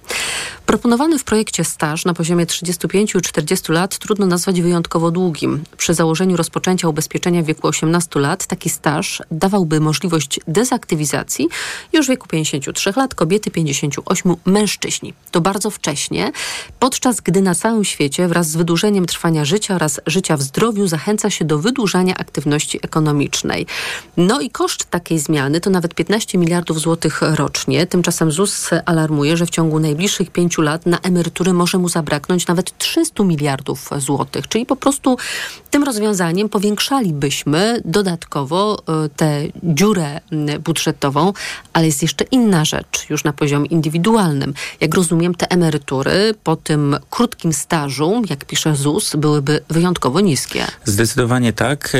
Proponowany 0.67 1.19
w 1.19 1.25
projekcie 1.25 1.65
staż 1.65 2.05
na 2.05 2.15
poziomie 2.15 2.47
35 2.47 3.15
i 3.15 3.21
40 3.21 3.73
lat 3.73 3.99
trudno 3.99 4.27
nazwać 4.27 4.61
wyjątkowo 4.63 5.11
długim. 5.11 5.65
Przy 5.77 5.95
założeniu 5.95 6.37
rozpoczęcia 6.37 6.89
ubezpieczenia 6.89 7.43
w 7.43 7.47
wieku 7.47 7.67
18 7.67 8.21
lat 8.21 8.47
taki 8.47 8.71
staż 8.71 9.23
dawałby 9.31 9.81
możliwość 9.81 10.41
dezaktywizacji 10.49 11.49
już 11.93 12.07
w 12.07 12.09
wieku 12.09 12.29
53 12.29 12.93
lat, 12.97 13.15
kobiety 13.15 13.51
58, 13.51 14.37
mężczyźni. 14.45 15.06
To 15.31 15.41
bardzo 15.41 15.71
wcześnie, 15.71 16.33
podczas 16.79 17.21
gdy 17.21 17.43
na 17.43 17.55
całym 17.55 17.85
świecie 17.85 18.29
wraz 18.29 18.51
z 18.51 18.57
wydłużeniem 18.57 19.07
trwania 19.07 19.45
życia 19.45 19.75
oraz 19.75 20.01
życia 20.07 20.37
w 20.37 20.43
zdrowiu 20.43 20.89
zachęca 20.89 21.31
się 21.31 21.45
do 21.45 21.59
wydłużania 21.59 22.15
aktywności 22.17 22.79
ekonomicznej. 22.83 23.67
No 24.17 24.41
i 24.41 24.51
koszt 24.51 24.91
takiej 24.91 25.19
zmiany 25.19 25.61
to 25.61 25.71
nawet 25.71 25.95
15 25.95 26.39
miliardów 26.39 26.81
złotych 26.81 27.23
rocznie. 27.23 27.87
Tymczasem 27.87 28.33
ZUS 28.33 28.71
alarmuje, 28.87 29.37
że 29.37 29.47
w 29.47 29.51
ciągu 29.51 29.79
najbliższych 29.79 30.31
pięciu 30.31 30.63
lat 30.63 30.87
na 30.87 30.99
emerytury 30.99 31.53
może 31.53 31.79
mu 31.79 31.89
zabraknąć 31.89 32.47
nawet 32.47 32.79
300 32.79 33.25
miliardów 33.25 33.91
złotych. 33.99 34.49
Czyli 34.49 34.67
po 34.67 34.77
prostu 34.77 35.17
tym 35.71 35.85
rozwiązaniem 35.85 36.49
powiększalibyśmy 36.49 37.83
dodatkowo 37.85 38.79
e, 38.79 39.09
tę 39.09 39.43
dziurę 39.63 40.21
budżetową, 40.65 41.33
ale 41.73 41.87
jest 41.87 42.03
jeszcze 42.03 42.25
inna 42.25 42.65
rzecz, 42.65 43.11
już 43.11 43.25
na 43.25 43.33
poziomie 43.33 43.67
indywidualnym. 43.67 44.55
Jak 44.81 44.95
rozumiem, 44.97 45.35
te 45.35 45.51
emerytury 45.51 46.35
po 46.45 46.57
tym 46.57 46.97
krótkim 47.11 47.53
stażu, 47.53 48.23
jak 48.31 48.45
pisze 48.45 48.77
ZUS, 48.77 49.17
byłyby 49.17 49.61
wyjątkowo 49.69 50.21
niskie. 50.21 50.65
Zdecydowanie 50.85 51.53
tak. 51.53 51.93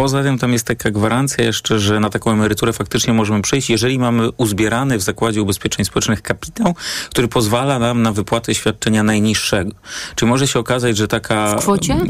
Poza 0.00 0.22
tym 0.22 0.38
tam 0.38 0.52
jest 0.52 0.66
taka 0.66 0.90
gwarancja 0.90 1.44
jeszcze, 1.44 1.78
że 1.78 2.00
na 2.00 2.10
taką 2.10 2.32
emeryturę 2.32 2.72
faktycznie 2.72 3.12
możemy 3.12 3.42
przejść, 3.42 3.70
jeżeli 3.70 3.98
mamy 3.98 4.30
uzbierany 4.36 4.98
w 4.98 5.02
Zakładzie 5.02 5.42
Ubezpieczeń 5.42 5.84
Społecznych 5.84 6.22
kapitał, 6.22 6.74
który 7.10 7.28
pozwala 7.28 7.78
nam 7.78 8.02
na 8.02 8.12
wypłatę 8.12 8.54
świadczenia 8.54 9.02
najniższego. 9.02 9.70
Czyli 10.14 10.28
może 10.28 10.48
się 10.48 10.58
okazać, 10.58 10.96
że 10.96 11.08
taka... 11.08 11.56
W 11.56 11.60
kwocie? 11.60 11.92
E, 11.94 12.06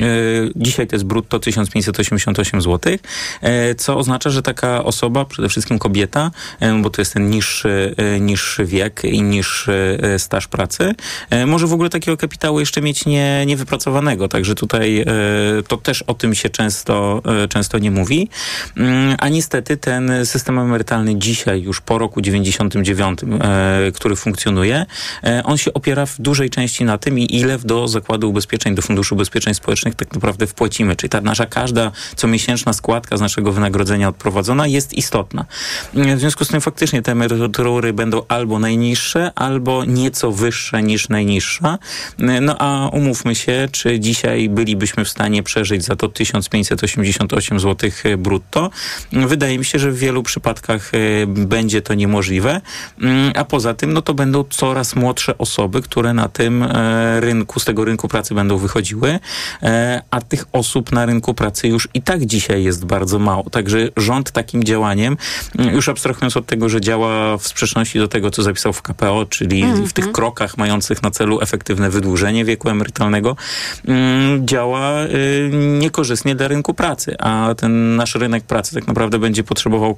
dzisiaj 0.56 0.86
to 0.86 0.96
jest 0.96 1.04
brutto 1.04 1.38
1588 1.38 2.62
zł, 2.62 2.92
e, 3.40 3.74
co 3.74 3.96
oznacza, 3.96 4.30
że 4.30 4.42
taka 4.42 4.84
osoba, 4.84 5.24
przede 5.24 5.48
wszystkim 5.48 5.78
kobieta, 5.78 6.30
e, 6.60 6.74
bo 6.82 6.90
to 6.90 7.00
jest 7.00 7.14
ten 7.14 7.30
niższy, 7.30 7.94
e, 7.96 8.20
niższy 8.20 8.64
wiek 8.64 9.04
i 9.04 9.22
niższy 9.22 9.98
e, 10.02 10.18
staż 10.18 10.48
pracy, 10.48 10.94
e, 11.30 11.46
może 11.46 11.66
w 11.66 11.72
ogóle 11.72 11.90
takiego 11.90 12.16
kapitału 12.16 12.60
jeszcze 12.60 12.82
mieć 12.82 13.06
nie, 13.06 13.46
niewypracowanego. 13.46 14.28
Także 14.28 14.54
tutaj 14.54 15.04
to 15.68 15.76
też 15.76 16.02
o 16.02 16.14
tym 16.14 16.34
się 16.34 16.50
często, 16.50 17.22
często 17.48 17.79
nie 17.80 17.90
mówi. 17.90 18.28
Mm, 18.76 19.16
A 19.18 19.28
niestety 19.28 19.76
ten 19.76 20.12
system 20.24 20.58
emerytalny 20.58 21.18
dzisiaj, 21.18 21.62
już 21.62 21.80
po 21.80 21.98
roku 21.98 22.20
99, 22.20 23.20
e, 23.40 23.92
który 23.92 24.16
funkcjonuje, 24.16 24.86
e, 25.24 25.42
on 25.44 25.58
się 25.58 25.74
opiera 25.74 26.06
w 26.06 26.20
dużej 26.20 26.50
części 26.50 26.84
na 26.84 26.98
tym, 26.98 27.18
ile 27.18 27.58
do 27.58 27.88
Zakładu 27.88 28.30
Ubezpieczeń, 28.30 28.74
do 28.74 28.82
Funduszu 28.82 29.14
Ubezpieczeń 29.14 29.54
Społecznych 29.54 29.94
tak 29.94 30.14
naprawdę 30.14 30.46
wpłacimy. 30.46 30.96
Czyli 30.96 31.10
ta 31.10 31.20
nasza 31.20 31.46
każda 31.46 31.92
comiesięczna 32.16 32.72
składka 32.72 33.16
z 33.16 33.20
naszego 33.20 33.52
wynagrodzenia 33.52 34.08
odprowadzona 34.08 34.66
jest 34.66 34.94
istotna. 34.94 35.44
Mm, 35.94 36.16
W 36.16 36.20
związku 36.20 36.44
z 36.44 36.48
tym 36.48 36.60
faktycznie 36.60 37.02
te 37.02 37.12
emerytury 37.12 37.92
będą 37.92 38.22
albo 38.28 38.58
najniższe, 38.58 39.32
albo 39.34 39.84
nieco 39.84 40.32
wyższe 40.32 40.82
niż 40.82 41.08
najniższa. 41.08 41.78
No 42.18 42.56
a 42.58 42.88
umówmy 42.88 43.34
się, 43.34 43.68
czy 43.72 44.00
dzisiaj 44.00 44.48
bylibyśmy 44.48 45.04
w 45.04 45.08
stanie 45.08 45.42
przeżyć 45.42 45.84
za 45.84 45.96
to 45.96 46.08
1588 46.08 47.59
zł 47.60 47.90
brutto. 48.18 48.70
Wydaje 49.12 49.58
mi 49.58 49.64
się, 49.64 49.78
że 49.78 49.90
w 49.90 49.98
wielu 49.98 50.22
przypadkach 50.22 50.90
e, 50.94 51.26
będzie 51.26 51.82
to 51.82 51.94
niemożliwe, 51.94 52.60
Mm, 53.00 53.32
a 53.36 53.44
poza 53.44 53.74
tym 53.74 53.92
no 53.92 54.02
to 54.02 54.14
będą 54.14 54.44
coraz 54.44 54.96
młodsze 54.96 55.38
osoby, 55.38 55.82
które 55.82 56.14
na 56.14 56.28
tym 56.28 56.62
e, 56.62 57.20
rynku, 57.20 57.60
z 57.60 57.64
tego 57.64 57.84
rynku 57.84 58.08
pracy 58.08 58.34
będą 58.34 58.56
wychodziły, 58.56 59.18
e, 59.62 60.02
a 60.10 60.20
tych 60.20 60.44
osób 60.52 60.92
na 60.92 61.06
rynku 61.06 61.34
pracy 61.34 61.68
już 61.68 61.88
i 61.94 62.02
tak 62.02 62.26
dzisiaj 62.26 62.64
jest 62.64 62.84
bardzo 62.84 63.18
mało. 63.18 63.50
Także 63.50 63.88
rząd 63.96 64.30
takim 64.30 64.64
działaniem, 64.64 65.16
mm, 65.58 65.74
już 65.74 65.88
abstrahując 65.88 66.36
od 66.36 66.46
tego, 66.46 66.68
że 66.68 66.80
działa 66.80 67.36
w 67.36 67.46
sprzeczności 67.46 67.98
do 67.98 68.08
tego, 68.08 68.30
co 68.30 68.42
zapisał 68.42 68.72
w 68.72 68.82
KPO, 68.82 69.26
czyli 69.26 69.62
Mhm. 69.62 69.86
w 69.86 69.92
tych 69.92 70.12
krokach 70.12 70.58
mających 70.58 71.02
na 71.02 71.10
celu 71.10 71.40
efektywne 71.40 71.90
wydłużenie 71.90 72.44
wieku 72.44 72.70
emerytalnego, 72.70 73.36
mm, 73.88 74.46
działa 74.48 74.92
niekorzystnie 75.52 76.34
dla 76.34 76.48
rynku 76.48 76.74
pracy, 76.74 77.16
a 77.18 77.49
ten 77.54 77.96
nasz 77.96 78.14
rynek 78.14 78.44
pracy 78.44 78.74
tak 78.74 78.86
naprawdę 78.86 79.18
będzie 79.18 79.44
potrzebował 79.44 79.96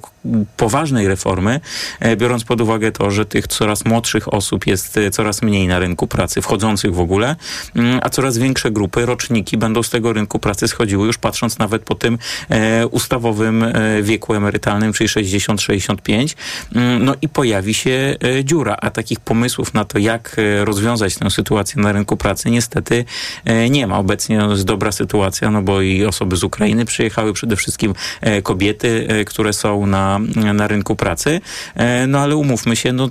poważnej 0.57 1.07
reformy, 1.07 1.59
e, 1.99 2.15
biorąc 2.15 2.43
pod 2.43 2.61
uwagę 2.61 2.91
to, 2.91 3.11
że 3.11 3.25
tych 3.25 3.47
coraz 3.47 3.85
młodszych 3.85 4.33
osób 4.33 4.67
jest 4.67 4.97
e, 4.97 5.11
coraz 5.11 5.41
mniej 5.41 5.67
na 5.67 5.79
rynku 5.79 6.07
pracy, 6.07 6.41
wchodzących 6.41 6.95
w 6.95 6.99
ogóle, 6.99 7.35
mm, 7.75 7.99
a 8.03 8.09
coraz 8.09 8.37
większe 8.37 8.71
grupy, 8.71 9.05
roczniki 9.05 9.57
będą 9.57 9.83
z 9.83 9.89
tego 9.89 10.13
rynku 10.13 10.39
pracy 10.39 10.67
schodziły, 10.67 11.07
już 11.07 11.17
patrząc 11.17 11.59
nawet 11.59 11.83
po 11.83 11.95
tym 11.95 12.17
e, 12.49 12.87
ustawowym 12.87 13.65
wieku 14.01 14.33
emerytalnym, 14.33 14.93
czyli 14.93 15.09
60-65. 15.09 16.35
Mm, 16.75 17.05
No 17.05 17.15
i 17.21 17.29
pojawi 17.29 17.73
się 17.73 18.15
dziura, 18.43 18.77
a 18.81 18.89
takich 18.89 19.19
pomysłów 19.19 19.73
na 19.73 19.85
to, 19.85 19.99
jak 19.99 20.35
rozwiązać 20.63 21.15
tę 21.15 21.31
sytuację 21.31 21.81
na 21.81 21.91
rynku 21.91 22.17
pracy, 22.17 22.51
niestety 22.51 23.05
nie 23.69 23.87
ma. 23.87 23.97
Obecnie 23.97 24.35
jest 24.35 24.63
dobra 24.63 24.91
sytuacja, 24.91 25.51
no 25.51 25.61
bo 25.61 25.81
i 25.81 26.05
osoby 26.05 26.35
z 26.35 26.43
Ukrainy 26.43 26.85
przyjechały, 26.85 27.33
przede 27.43 27.55
wszystkim 27.55 27.93
e, 28.21 28.41
kobiety, 28.41 29.07
e, 29.09 29.25
które 29.25 29.53
są 29.53 29.85
na, 29.85 30.19
na 30.53 30.67
rynku 30.67 30.95
pracy. 30.95 31.41
E, 31.75 32.07
No 32.07 32.19
ale 32.19 32.35
umówmy 32.35 32.75
się, 32.75 32.93
no 32.93 33.09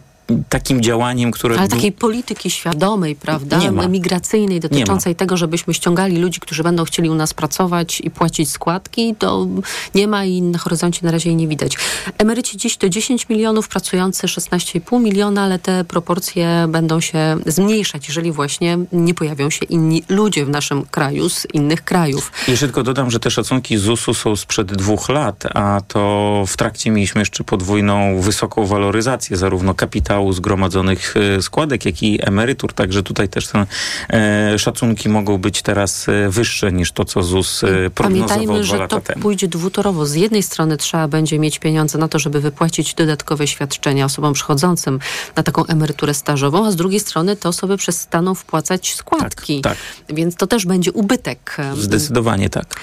takim 0.49 0.83
działaniem, 0.83 1.31
które... 1.31 1.59
Ale 1.59 1.69
takiej 1.69 1.93
polityki 1.93 2.51
świadomej, 2.51 3.17
prawda? 3.17 3.59
Nie 3.59 3.73
ma. 3.73 3.89
Migracyjnej, 3.89 4.61
dotyczącej 4.61 5.17
tego, 5.17 5.37
żebyśmy 5.37 5.75
ściągali 5.75 6.19
ludzi, 6.19 6.41
którzy 6.41 6.63
będą 6.63 6.85
chcieli 6.85 7.11
u 7.11 7.15
nas 7.15 7.35
pracować 7.35 8.01
i 8.01 8.11
płacić 8.11 8.51
składki, 8.51 9.15
to 9.19 9.47
nie 9.95 10.09
ma 10.09 10.25
i 10.25 10.43
na 10.43 10.59
horyzoncie 10.59 11.01
na 11.03 11.11
razie 11.13 11.29
jej 11.31 11.37
nie 11.37 11.49
widać. 11.49 11.77
Emeryci 12.19 12.57
dziś 12.57 12.77
to 12.77 12.89
10 12.89 13.29
milionów, 13.29 13.69
pracujący 13.69 14.27
16,5 14.27 15.01
miliona, 15.01 15.43
ale 15.43 15.59
te 15.59 15.85
proporcje 15.85 16.67
będą 16.69 17.01
się 17.01 17.37
zmniejszać, 17.47 18.09
jeżeli 18.09 18.33
właśnie 18.33 18.79
nie 18.93 19.15
pojawią 19.15 19.51
się 19.51 19.65
inni 19.65 20.05
ludzie 20.09 20.45
w 20.45 20.49
naszym 20.49 20.83
kraju 20.83 21.29
z 21.29 21.47
innych 21.55 21.85
krajów. 21.85 22.33
Jeszcze 22.49 22.67
tylko 22.67 22.83
dodam, 22.83 23.11
że 23.11 23.21
te 23.21 23.31
szacunki 23.31 23.79
ZUS-u 23.79 24.15
są 24.15 24.37
sprzed 24.37 24.73
dwóch 24.73 25.09
lat, 25.09 25.45
a 25.55 25.81
to 25.89 26.45
w 26.47 26.57
trakcie 26.57 26.91
mieliśmy 26.91 27.21
jeszcze 27.21 27.45
podwójną 27.45 28.21
wysoką 28.21 28.67
waloryzację 28.67 29.37
zarówno 29.37 29.75
kapitału 29.75 30.22
zgromadzonych 30.31 31.15
e, 31.39 31.43
składek, 31.43 31.85
jak 31.85 32.03
i 32.03 32.19
emerytur. 32.23 32.73
Także 32.73 33.03
tutaj 33.03 33.29
też 33.29 33.47
te 33.47 33.67
e, 34.11 34.59
szacunki 34.59 35.09
mogą 35.09 35.39
być 35.39 35.63
teraz 35.63 36.09
e, 36.09 36.31
wyższe 36.31 36.73
niż 36.73 36.93
to, 36.93 37.05
co 37.05 37.23
ZUS 37.23 37.61
prognozował 37.95 38.29
Pamiętajmy, 38.29 38.55
dwa 38.55 38.63
że 38.63 38.77
lata 38.77 38.97
to 38.97 39.07
temu. 39.07 39.23
pójdzie 39.23 39.49
dwutorowo. 39.49 40.07
Z 40.07 40.15
jednej 40.15 40.43
strony 40.43 40.77
trzeba 40.77 41.09
będzie 41.09 41.39
mieć 41.39 41.59
pieniądze 41.59 41.99
na 41.99 42.09
to, 42.09 42.19
żeby 42.19 42.41
wypłacić 42.41 42.95
dodatkowe 42.95 43.47
świadczenia 43.47 44.05
osobom 44.05 44.33
przychodzącym 44.33 44.99
na 45.37 45.43
taką 45.43 45.67
emeryturę 45.67 46.15
stażową, 46.15 46.67
a 46.67 46.71
z 46.71 46.77
drugiej 46.77 47.01
strony 47.01 47.37
te 47.37 47.49
osoby 47.49 47.77
przestaną 47.77 48.35
wpłacać 48.35 48.95
składki. 48.95 49.61
tak. 49.61 49.79
Więc 50.09 50.37
to 50.37 50.47
też 50.47 50.67
będzie 50.67 50.93
ubytek. 50.93 51.57
Zdecydowanie 51.77 52.51
tak. 52.51 52.77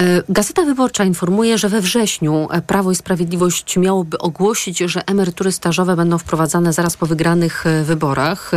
E, 0.00 0.22
Gazeta 0.28 0.64
Wyborcza 0.64 1.04
informuje, 1.04 1.58
że 1.58 1.68
we 1.68 1.80
wrześniu 1.80 2.48
e, 2.50 2.62
Prawo 2.62 2.90
i 2.90 2.94
Sprawiedliwość 2.94 3.76
miałoby 3.76 4.18
ogłosić, 4.18 4.78
że 4.78 5.06
emerytury 5.06 5.52
stażowe 5.52 5.96
będą 5.96 6.18
wprowadzane 6.18 6.72
zaraz 6.72 6.96
po 6.96 7.06
wygranych 7.06 7.66
e, 7.66 7.84
wyborach. 7.84 8.50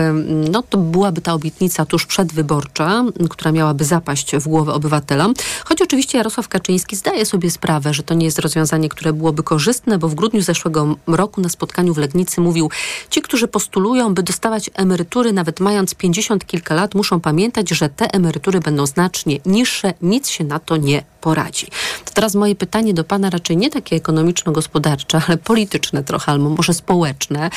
No 0.52 0.64
to 0.64 0.78
byłaby 0.78 1.22
ta 1.22 1.34
obietnica 1.34 1.86
tuż 1.86 2.06
przedwyborcza, 2.06 3.04
która 3.30 3.52
miałaby 3.52 3.84
zapaść 3.84 4.36
w 4.36 4.48
głowę 4.48 4.74
obywatelom. 4.74 5.34
Choć 5.66 5.82
oczywiście 5.82 6.18
Jarosław 6.18 6.48
Kaczyński 6.48 6.96
zdaje 6.96 7.26
sobie 7.26 7.52
sprawę, 7.52 7.94
że 7.94 8.04
to 8.04 8.14
nie 8.14 8.26
jest 8.26 8.40
rozwiązanie, 8.40 8.90
które 8.90 9.14
byłoby 9.14 9.44
korzystne, 9.44 9.98
bo 9.98 10.10
w 10.10 10.16
grudniu 10.16 10.42
zeszłego 10.42 10.96
roku 11.08 11.42
na 11.42 11.50
spotkaniu 11.50 11.94
w 11.94 11.98
Legnicy 11.98 12.42
mówił, 12.42 12.70
ci, 13.10 13.22
którzy 13.22 13.48
postulują, 13.48 14.14
by 14.14 14.24
dostawać 14.24 14.70
emerytury 14.74 15.34
nawet 15.34 15.60
mając 15.60 15.96
50 15.96 16.46
kilka 16.46 16.76
lat, 16.76 16.96
muszą 16.96 17.20
pamiętać, 17.20 17.70
że 17.70 17.90
te 17.90 18.14
emerytury 18.14 18.60
będą 18.60 18.86
znacznie 18.86 19.40
niższe, 19.46 19.94
nic 20.02 20.30
się 20.30 20.44
na 20.44 20.60
to 20.60 20.78
nie 20.78 21.04
poradzą. 21.22 21.31
Poradzi. 21.32 21.68
To 22.06 22.14
teraz 22.14 22.36
moje 22.36 22.56
pytanie 22.56 22.94
do 22.94 23.04
pana 23.04 23.30
raczej 23.30 23.58
nie 23.58 23.70
takie 23.70 23.96
ekonomiczno-gospodarcze, 23.96 25.22
ale 25.28 25.38
polityczne 25.38 26.04
trochę, 26.04 26.32
albo 26.32 26.50
może 26.50 26.74
społeczne. 26.74 27.50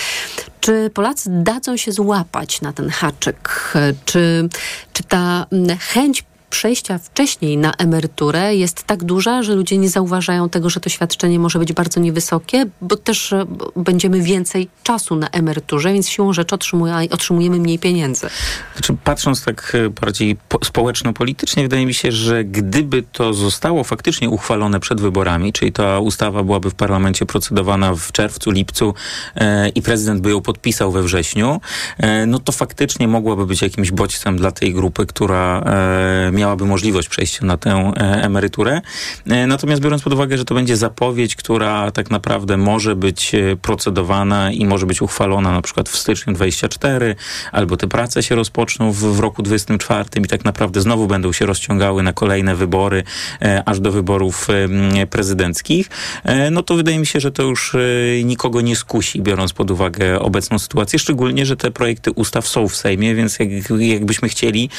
Czy 0.61 0.91
Polacy 0.95 1.31
dadzą 1.33 1.77
się 1.77 1.93
złapać 1.93 2.61
na 2.61 2.73
ten 2.73 2.91
haczyk? 2.91 3.75
Czy, 4.05 4.49
czy 4.93 5.03
ta 5.03 5.47
mm, 5.53 5.79
chęć 5.79 6.25
przejścia 6.55 6.99
wcześniej 6.99 7.57
na 7.57 7.73
emeryturę 7.73 8.57
jest 8.57 8.85
tak 8.85 9.05
duża, 9.05 9.43
że 9.43 9.55
ludzie 9.55 9.79
nie 9.79 9.89
zauważają 9.89 10.49
tego, 10.49 10.71
że 10.71 10.81
to 10.81 10.89
świadczenie 10.89 11.39
może 11.39 11.59
być 11.59 11.73
bardzo 11.73 12.01
niewysokie, 12.01 12.67
bo 12.81 12.97
też 12.97 13.33
e, 13.33 13.47
będziemy 13.77 14.23
więcej 14.23 14.69
czasu 14.83 15.17
na 15.17 15.29
emeryturze, 15.29 15.93
więc 15.93 16.09
siłą 16.09 16.33
rzeczy 16.33 16.55
otrzymuje, 16.55 16.95
otrzymujemy 17.11 17.59
mniej 17.59 17.79
pieniędzy. 17.79 18.27
Znaczy, 18.75 18.97
patrząc 19.05 19.45
tak 19.45 19.73
e, 19.75 19.91
bardziej 19.91 20.37
po, 20.49 20.65
społeczno-politycznie, 20.65 21.63
wydaje 21.63 21.87
mi 21.87 21.95
się, 21.95 22.13
że 22.13 22.45
gdyby 22.45 23.03
to 23.13 23.35
zostało 23.35 23.85
faktycznie 23.85 24.31
uchwalone 24.31 24.81
przed 24.81 25.01
wyborami, 25.01 25.53
czyli 25.53 25.73
ta 25.73 25.99
ustawa 25.99 26.43
byłaby 26.43 26.71
w 26.71 26.75
parlamencie 26.75 27.27
procedowana 27.27 27.95
w 27.95 28.13
czerwcu, 28.13 28.51
lipcu 28.51 28.95
e, 29.37 29.69
i 29.69 29.83
prezydent 29.83 30.21
by 30.21 30.31
ją 30.31 30.41
podpisał 30.41 30.93
we 30.93 31.03
wrześniu, 31.03 31.61
e, 31.99 32.27
no 32.27 32.39
to 32.39 32.53
faktycznie 32.53 33.09
mogłaby 33.09 33.47
być 33.47 33.63
jakimś 33.63 33.91
bodźcem 33.91 34.37
dla 34.37 34.53
tej 34.53 34.75
grupy, 34.75 35.07
która 35.07 35.61
e, 35.61 36.31
miałaby 36.45 36.65
możliwość 36.65 37.09
przejścia 37.09 37.47
na 37.47 37.57
tę 37.57 37.71
e, 37.71 38.01
emeryturę. 38.23 38.81
E, 39.27 39.47
natomiast 39.47 39.83
biorąc 39.83 40.03
pod 40.03 40.13
uwagę, 40.13 40.39
że 40.39 40.45
to 40.45 40.55
będzie 40.55 40.77
zapowiedź, 40.77 41.37
która 41.37 41.91
tak 41.91 42.11
naprawdę 42.11 42.57
może 42.57 42.97
być 42.97 43.35
e, 43.35 43.57
procedowana 43.57 44.53
i 44.53 44.67
może 44.67 44.87
być 44.87 45.03
uchwalona 45.03 45.53
na 45.53 45.63
przykład 45.63 45.89
w 45.89 45.97
styczniu 45.97 46.33
24, 46.33 47.17
albo 47.53 47.77
te 47.77 47.89
prace 47.89 48.23
się 48.23 48.35
rozpoczną 48.35 48.93
w, 48.93 48.97
w 48.97 49.21
roku 49.21 49.43
24 49.43 50.05
i 50.25 50.27
tak 50.27 50.45
naprawdę 50.45 50.81
znowu 50.81 51.07
będą 51.07 51.33
się 51.33 51.47
rozciągały 51.47 52.03
na 52.03 52.13
kolejne 52.13 52.55
wybory, 52.55 53.03
aż 53.67 53.81
do 53.81 53.93
wyborów 53.93 54.49
prezydenckich, 55.11 55.91
no 56.51 56.63
to 56.63 56.75
wydaje 56.75 56.99
mi 56.99 57.07
się, 57.07 57.21
że 57.21 57.33
to 57.33 57.43
już 57.43 57.77
nikogo 58.25 58.61
nie 58.61 58.77
skusi, 58.77 59.23
biorąc 59.23 59.53
pod 59.53 59.71
uwagę 59.71 60.21
obecną 60.21 60.59
sytuację, 60.59 60.99
szczególnie, 60.99 61.47
że 61.47 61.57
te 61.57 61.71
projekty 61.71 62.11
ustaw 62.11 62.49
są 62.49 62.69
w 62.69 62.77
Sejmie, 62.77 63.15
więc 63.15 63.39
jak, 63.39 63.49
jakbyśmy 63.79 64.29
chcieli 64.29 64.71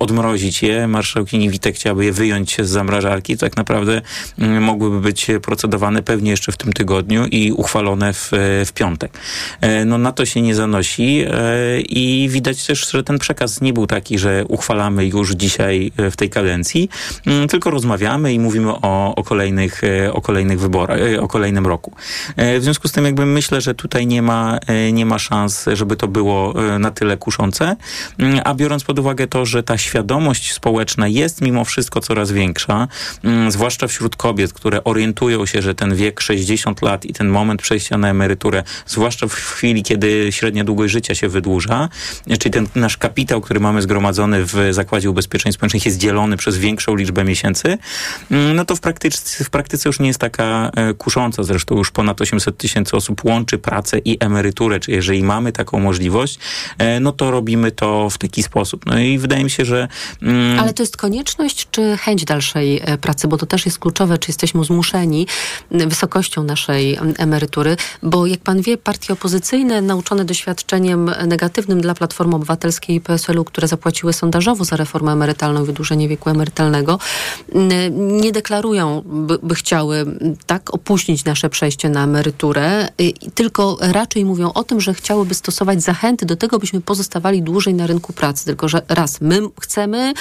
odmrozić 0.00 0.62
je, 0.62 0.86
marszałkini 0.94 1.50
Witek 1.50 1.74
chciałaby 1.74 2.04
je 2.04 2.12
wyjąć 2.12 2.56
z 2.62 2.68
zamrażarki, 2.68 3.36
tak 3.36 3.56
naprawdę 3.56 4.02
mm, 4.38 4.62
mogłyby 4.62 5.00
być 5.00 5.26
procedowane 5.42 6.02
pewnie 6.02 6.30
jeszcze 6.30 6.52
w 6.52 6.56
tym 6.56 6.72
tygodniu 6.72 7.26
i 7.26 7.52
uchwalone 7.52 8.12
w, 8.12 8.28
w 8.66 8.72
piątek. 8.74 9.18
E, 9.60 9.84
No 9.84 9.98
na 9.98 10.12
to 10.12 10.26
się 10.26 10.42
nie 10.42 10.54
zanosi 10.54 11.24
e, 11.26 11.80
i 11.80 12.28
widać 12.30 12.66
też, 12.66 12.90
że 12.90 13.02
ten 13.04 13.18
przekaz 13.18 13.60
nie 13.60 13.72
był 13.72 13.86
taki, 13.86 14.18
że 14.18 14.44
uchwalamy 14.48 15.06
już 15.06 15.32
dzisiaj 15.32 15.92
e, 15.96 16.10
w 16.10 16.16
tej 16.16 16.30
kadencji, 16.30 16.88
mm, 17.26 17.48
tylko 17.48 17.70
rozmawiamy 17.70 18.32
i 18.32 18.38
mówimy 18.38 18.72
o, 18.72 19.14
o 19.14 19.22
kolejnych, 19.24 19.84
e, 19.84 20.12
o 20.12 20.20
kolejnych 20.20 20.60
wyborach, 20.60 20.98
e, 21.00 21.20
o 21.20 21.28
kolejnym 21.28 21.66
roku. 21.66 21.92
E, 22.36 22.60
W 22.60 22.62
związku 22.62 22.88
z 22.88 22.92
tym 22.92 23.04
jakby 23.04 23.26
myślę, 23.26 23.60
że 23.60 23.74
tutaj 23.74 24.06
nie 24.06 24.22
ma, 24.22 24.58
e, 24.66 24.92
nie 24.92 25.06
ma 25.06 25.18
szans, 25.18 25.64
żeby 25.72 25.96
to 25.96 26.08
było 26.08 26.54
e, 26.74 26.78
na 26.78 26.90
tyle 26.90 27.16
kuszące, 27.16 27.76
Mm, 28.18 28.40
a 28.44 28.54
biorąc 28.54 28.84
pod 28.84 28.98
uwagę 28.98 29.26
to, 29.26 29.46
że 29.46 29.62
ta 29.62 29.78
świadomość 29.78 30.52
społeczna 30.52 30.73
jest 31.08 31.40
mimo 31.40 31.64
wszystko 31.64 32.00
coraz 32.00 32.32
większa, 32.32 32.88
mm, 33.24 33.50
zwłaszcza 33.50 33.86
wśród 33.86 34.16
kobiet, 34.16 34.52
które 34.52 34.84
orientują 34.84 35.46
się, 35.46 35.62
że 35.62 35.74
ten 35.74 35.94
wiek 35.94 36.20
60 36.20 36.82
lat 36.82 37.04
i 37.04 37.12
ten 37.12 37.28
moment 37.28 37.62
przejścia 37.62 37.98
na 37.98 38.08
emeryturę, 38.08 38.62
zwłaszcza 38.86 39.28
w 39.28 39.34
chwili, 39.34 39.82
kiedy 39.82 40.32
średnia 40.32 40.64
długość 40.64 40.92
życia 40.92 41.14
się 41.14 41.28
wydłuża, 41.28 41.88
czyli 42.38 42.52
ten 42.52 42.66
nasz 42.74 42.96
kapitał, 42.96 43.40
który 43.40 43.60
mamy 43.60 43.82
zgromadzony 43.82 44.44
w 44.44 44.56
Zakładzie 44.70 45.10
Ubezpieczeń 45.10 45.52
Społecznych 45.52 45.86
jest 45.86 45.98
dzielony 45.98 46.36
przez 46.36 46.58
większą 46.58 46.96
liczbę 46.96 47.24
miesięcy, 47.24 47.78
mm, 48.30 48.56
no 48.56 48.64
to 48.64 48.76
w 48.76 48.80
praktyce, 48.80 49.44
w 49.44 49.50
praktyce 49.50 49.88
już 49.88 50.00
nie 50.00 50.06
jest 50.06 50.20
taka 50.20 50.70
e, 50.76 50.94
kusząca. 50.94 51.42
Zresztą 51.42 51.76
już 51.76 51.90
ponad 51.90 52.20
800 52.20 52.58
tysięcy 52.58 52.96
osób 52.96 53.24
łączy 53.24 53.58
pracę 53.58 53.98
i 53.98 54.16
emeryturę, 54.20 54.80
czyli 54.80 54.94
jeżeli 54.96 55.22
mamy 55.22 55.52
taką 55.52 55.80
możliwość, 55.80 56.38
e, 56.78 57.00
no 57.00 57.12
to 57.12 57.30
robimy 57.30 57.70
to 57.70 58.10
w 58.10 58.18
taki 58.18 58.42
sposób. 58.42 58.86
No 58.86 58.98
i 58.98 59.18
wydaje 59.18 59.44
mi 59.44 59.50
się, 59.50 59.64
że 59.64 59.88
mm, 60.22 60.63
Ale 60.64 60.74
to 60.74 60.82
jest 60.82 60.96
konieczność 60.96 61.68
czy 61.70 61.96
chęć 61.96 62.24
dalszej 62.24 62.80
e, 62.84 62.98
pracy, 62.98 63.28
bo 63.28 63.36
to 63.36 63.46
też 63.46 63.66
jest 63.66 63.78
kluczowe, 63.78 64.18
czy 64.18 64.30
jesteśmy 64.30 64.64
zmuszeni 64.64 65.26
wysokością 65.70 66.42
naszej 66.42 66.98
emerytury, 67.18 67.76
bo 68.02 68.26
jak 68.26 68.40
pan 68.40 68.60
wie, 68.60 68.76
partie 68.76 69.12
opozycyjne 69.12 69.82
nauczone 69.82 70.24
doświadczeniem 70.24 71.10
negatywnym 71.26 71.80
dla 71.80 71.94
Platformy 71.94 72.36
Obywatelskiej 72.36 72.96
i 72.96 73.00
PSL-u, 73.00 73.44
które 73.44 73.68
zapłaciły 73.68 74.12
sondażowo 74.12 74.64
za 74.64 74.76
reformę 74.76 75.12
emerytalną 75.12 75.62
i 75.62 75.66
wydłużenie 75.66 76.08
wieku 76.08 76.30
emerytalnego, 76.30 76.98
nie 77.90 78.32
deklarują, 78.32 79.02
by, 79.06 79.38
by 79.42 79.54
chciały 79.54 80.06
tak 80.46 80.74
opóźnić 80.74 81.24
nasze 81.24 81.50
przejście 81.50 81.88
na 81.88 82.04
emeryturę, 82.04 82.88
y, 83.00 83.12
tylko 83.34 83.78
raczej 83.80 84.24
mówią 84.24 84.52
o 84.52 84.64
tym, 84.64 84.80
że 84.80 84.94
chciałyby 84.94 85.34
stosować 85.34 85.82
zachęty 85.82 86.26
do 86.26 86.36
tego, 86.36 86.58
byśmy 86.58 86.80
pozostawali 86.80 87.42
dłużej 87.42 87.74
na 87.74 87.86
rynku 87.86 88.12
pracy. 88.12 88.44
Tylko, 88.44 88.68
że 88.68 88.82
raz, 88.88 89.20
my 89.20 89.40
chcemy, 89.60 90.12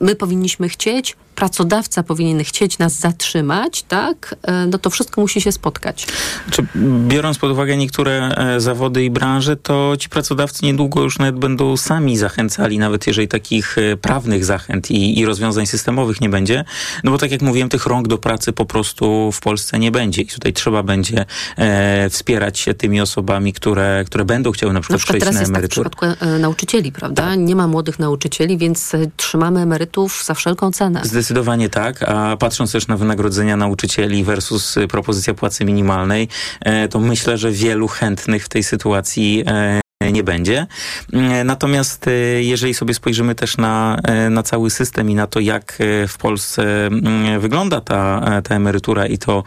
my 0.00 0.16
powinniśmy 0.16 0.68
chcieć, 0.68 1.16
pracodawca 1.38 2.02
powinien 2.02 2.44
chcieć 2.44 2.78
nas 2.78 2.92
zatrzymać, 2.92 3.82
tak? 3.82 4.34
E, 4.42 4.66
No 4.66 4.78
to 4.78 4.90
wszystko 4.90 5.20
musi 5.20 5.40
się 5.40 5.52
spotkać. 5.52 6.06
Czy 6.50 6.66
biorąc 7.08 7.38
pod 7.38 7.50
uwagę 7.50 7.76
niektóre 7.76 8.28
e, 8.28 8.60
zawody 8.60 9.04
i 9.04 9.10
branże, 9.10 9.56
to 9.56 9.96
ci 9.98 10.08
pracodawcy 10.08 10.66
niedługo 10.66 11.02
już 11.02 11.18
nawet 11.18 11.38
będą 11.38 11.76
sami 11.76 12.16
zachęcali, 12.16 12.78
nawet 12.78 13.06
jeżeli 13.06 13.28
takich 13.28 13.78
e, 13.78 13.96
prawnych 13.96 14.44
zachęt 14.44 14.90
i, 14.90 15.18
i 15.18 15.26
rozwiązań 15.26 15.66
systemowych 15.66 16.20
nie 16.20 16.28
będzie. 16.28 16.64
No 17.04 17.10
bo 17.10 17.18
tak 17.18 17.30
jak 17.30 17.42
mówiłem, 17.42 17.68
tych 17.68 17.86
rąk 17.86 18.08
do 18.08 18.18
pracy 18.18 18.52
po 18.52 18.64
prostu 18.64 19.32
w 19.32 19.40
Polsce 19.40 19.78
nie 19.78 19.90
będzie. 19.90 20.22
I 20.22 20.26
tutaj 20.26 20.52
trzeba 20.52 20.82
będzie 20.82 21.24
e, 21.56 22.10
wspierać 22.10 22.58
się 22.58 22.74
tymi 22.74 23.00
osobami, 23.00 23.52
które, 23.52 24.04
które 24.06 24.24
będą 24.24 24.52
chciały 24.52 24.72
na 24.72 24.80
przykład, 24.80 24.94
Na 24.94 24.98
przykład 24.98 25.20
przejść 25.20 25.24
teraz 25.24 25.34
na 25.34 25.40
jest 25.40 25.52
tak 25.52 25.64
w 25.64 25.68
przypadku 25.68 26.06
nauczycieli, 26.38 26.92
prawda? 26.92 27.34
Nie 27.34 27.56
ma 27.56 27.66
młodych 27.68 27.98
nauczycieli, 27.98 28.58
więc 28.58 28.92
trzymamy 29.16 29.60
emerytów 29.60 30.24
za 30.24 30.34
wszelką 30.34 30.72
cenę. 30.72 31.00
Zdecydowanie 31.04 31.27
tak, 31.70 32.02
a 32.02 32.36
patrząc 32.36 32.72
też 32.72 32.86
na 32.88 32.96
wynagrodzenia 32.96 33.56
nauczycieli 33.56 34.24
versus 34.24 34.76
y, 34.76 34.88
propozycja 34.88 35.34
płacy 35.34 35.64
minimalnej, 35.64 36.28
e, 36.60 36.88
to 36.88 37.00
myślę, 37.00 37.38
że 37.38 37.50
wielu 37.50 37.88
chętnych 37.88 38.44
w 38.44 38.48
tej 38.48 38.62
sytuacji 38.62 39.44
e, 39.46 39.80
nie 40.12 40.22
będzie. 40.22 40.66
Mm, 41.12 41.46
Natomiast 41.46 42.08
e, 42.08 42.10
jeżeli 42.42 42.74
sobie 42.74 42.94
spojrzymy 42.94 43.34
też 43.34 43.56
na, 43.56 43.98
e, 44.04 44.30
na 44.30 44.42
cały 44.42 44.70
system 44.70 45.10
i 45.10 45.14
na 45.14 45.26
to, 45.26 45.40
jak 45.40 45.78
w 46.08 46.18
Polsce 46.18 46.86
mm, 46.86 47.40
wygląda 47.40 47.80
ta, 47.80 48.22
ta 48.44 48.54
emerytura 48.54 49.06
i 49.06 49.18
to, 49.18 49.44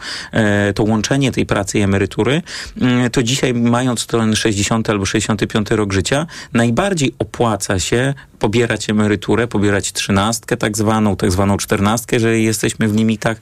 to 0.74 0.84
łączenie 0.84 1.32
tej 1.32 1.46
pracy 1.46 1.78
i 1.78 1.82
emerytury, 1.82 2.42
mm, 2.80 3.10
to 3.10 3.22
dzisiaj 3.22 3.54
mając 3.54 4.06
ten 4.06 4.36
60 4.36 4.90
albo 4.90 5.06
65 5.06 5.70
rok 5.70 5.92
życia, 5.92 6.26
najbardziej 6.52 7.14
opłaca 7.18 7.78
się 7.78 8.14
pobierać 8.42 8.90
emeryturę, 8.90 9.46
pobierać 9.46 9.92
trzynastkę 9.92 10.56
tak 10.56 10.76
zwaną, 10.76 11.16
tak 11.16 11.32
zwaną 11.32 11.56
czternastkę, 11.56 12.16
jeżeli 12.16 12.44
jesteśmy 12.44 12.88
w 12.88 12.96
limitach 12.96 13.36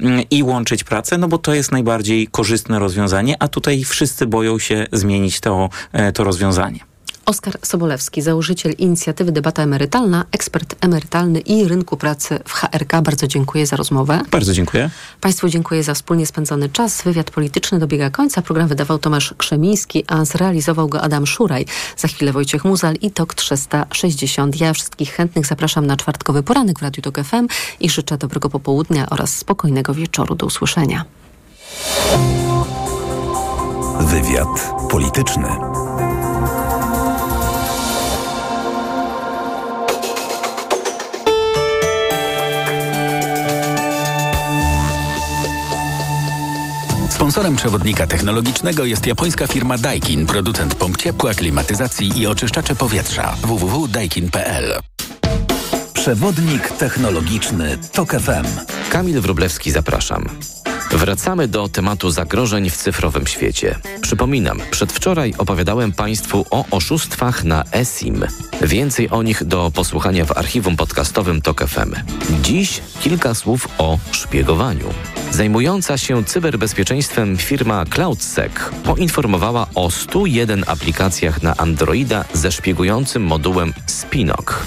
mm, 0.00 0.24
i 0.30 0.42
łączyć 0.42 0.84
pracę, 0.84 1.18
no 1.18 1.28
bo 1.28 1.38
to 1.38 1.54
jest 1.54 1.72
najbardziej 1.72 2.26
korzystne 2.26 2.78
rozwiązanie, 2.78 3.36
a 3.38 3.48
tutaj 3.48 3.84
wszyscy 3.84 4.26
boją 4.26 4.58
się 4.58 4.86
zmienić 4.92 5.40
to, 5.40 5.68
e, 5.92 6.12
to 6.12 6.24
rozwiązanie. 6.24 6.95
Oskar 7.26 7.58
Sobolewski, 7.62 8.22
założyciel 8.22 8.72
inicjatywy 8.78 9.32
Debata 9.32 9.62
Emerytalna, 9.62 10.24
ekspert 10.32 10.74
emerytalny 10.80 11.40
i 11.40 11.64
rynku 11.64 11.96
pracy 11.96 12.38
w 12.44 12.52
HRK. 12.52 13.02
Bardzo 13.02 13.26
dziękuję 13.26 13.66
za 13.66 13.76
rozmowę. 13.76 14.22
Bardzo 14.30 14.52
dziękuję. 14.52 14.90
Państwu 15.20 15.48
dziękuję 15.48 15.82
za 15.82 15.94
wspólnie 15.94 16.26
spędzony 16.26 16.68
czas. 16.68 17.02
Wywiad 17.02 17.30
polityczny 17.30 17.78
dobiega 17.78 18.10
końca. 18.10 18.42
Program 18.42 18.68
wydawał 18.68 18.98
Tomasz 18.98 19.34
Krzemiński, 19.38 20.04
a 20.06 20.24
zrealizował 20.24 20.88
go 20.88 21.02
Adam 21.02 21.26
Szuraj. 21.26 21.66
Za 21.96 22.08
chwilę 22.08 22.32
Wojciech 22.32 22.64
Muzal 22.64 22.94
i 22.94 23.10
TOK 23.10 23.34
360. 23.34 24.60
Ja 24.60 24.72
wszystkich 24.72 25.12
chętnych 25.12 25.46
zapraszam 25.46 25.86
na 25.86 25.96
czwartkowy 25.96 26.42
poranek 26.42 26.78
w 26.78 26.82
Radiu 26.82 27.02
TOK 27.02 27.18
FM 27.24 27.46
i 27.80 27.90
życzę 27.90 28.18
dobrego 28.18 28.50
popołudnia 28.50 29.10
oraz 29.10 29.36
spokojnego 29.36 29.94
wieczoru. 29.94 30.34
Do 30.34 30.46
usłyszenia. 30.46 31.04
Wywiad 34.00 34.72
polityczny. 34.90 35.48
Sponsorem 47.16 47.56
przewodnika 47.56 48.06
technologicznego 48.06 48.84
jest 48.84 49.06
japońska 49.06 49.46
firma 49.46 49.78
Daikin, 49.78 50.26
producent 50.26 50.74
pomp 50.74 50.96
ciepła, 50.96 51.34
klimatyzacji 51.34 52.20
i 52.20 52.26
oczyszczacze 52.26 52.74
powietrza. 52.74 53.36
www.daikin.pl 53.42 54.82
Przewodnik 55.92 56.70
technologiczny 56.70 57.78
TOK 57.92 58.10
FM. 58.10 58.46
Kamil 58.90 59.20
Wróblewski, 59.20 59.70
zapraszam. 59.70 60.28
Wracamy 60.90 61.48
do 61.48 61.68
tematu 61.68 62.10
zagrożeń 62.10 62.70
w 62.70 62.76
cyfrowym 62.76 63.26
świecie. 63.26 63.78
Przypominam, 64.00 64.60
przedwczoraj 64.70 65.34
opowiadałem 65.38 65.92
Państwu 65.92 66.46
o 66.50 66.64
oszustwach 66.70 67.44
na 67.44 67.64
eSIM. 67.72 68.24
Więcej 68.62 69.10
o 69.10 69.22
nich 69.22 69.44
do 69.44 69.70
posłuchania 69.74 70.24
w 70.24 70.38
archiwum 70.38 70.76
podcastowym 70.76 71.42
TOK 71.42 71.68
FM. 71.68 71.94
Dziś 72.42 72.80
kilka 73.00 73.34
słów 73.34 73.68
o 73.78 73.98
szpiegowaniu. 74.12 74.94
Zajmująca 75.36 75.98
się 75.98 76.24
cyberbezpieczeństwem 76.24 77.36
firma 77.36 77.84
CloudSec 77.84 78.52
poinformowała 78.84 79.66
o 79.74 79.90
101 79.90 80.64
aplikacjach 80.66 81.42
na 81.42 81.56
Androida 81.56 82.24
ze 82.32 82.52
szpiegującym 82.52 83.22
modułem 83.22 83.74
Spinok. 83.86 84.66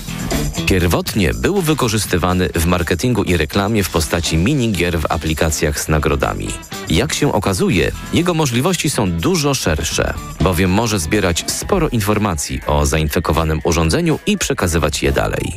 Pierwotnie 0.65 1.33
był 1.33 1.61
wykorzystywany 1.61 2.49
w 2.55 2.65
marketingu 2.65 3.23
i 3.23 3.37
reklamie 3.37 3.83
w 3.83 3.89
postaci 3.89 4.37
minigier 4.37 4.99
w 4.99 5.11
aplikacjach 5.11 5.79
z 5.79 5.87
nagrodami. 5.87 6.47
Jak 6.89 7.13
się 7.13 7.33
okazuje, 7.33 7.91
jego 8.13 8.33
możliwości 8.33 8.89
są 8.89 9.11
dużo 9.11 9.53
szersze, 9.53 10.13
bowiem 10.41 10.71
może 10.71 10.99
zbierać 10.99 11.51
sporo 11.51 11.89
informacji 11.89 12.61
o 12.67 12.85
zainfekowanym 12.85 13.61
urządzeniu 13.63 14.19
i 14.25 14.37
przekazywać 14.37 15.03
je 15.03 15.11
dalej. 15.11 15.53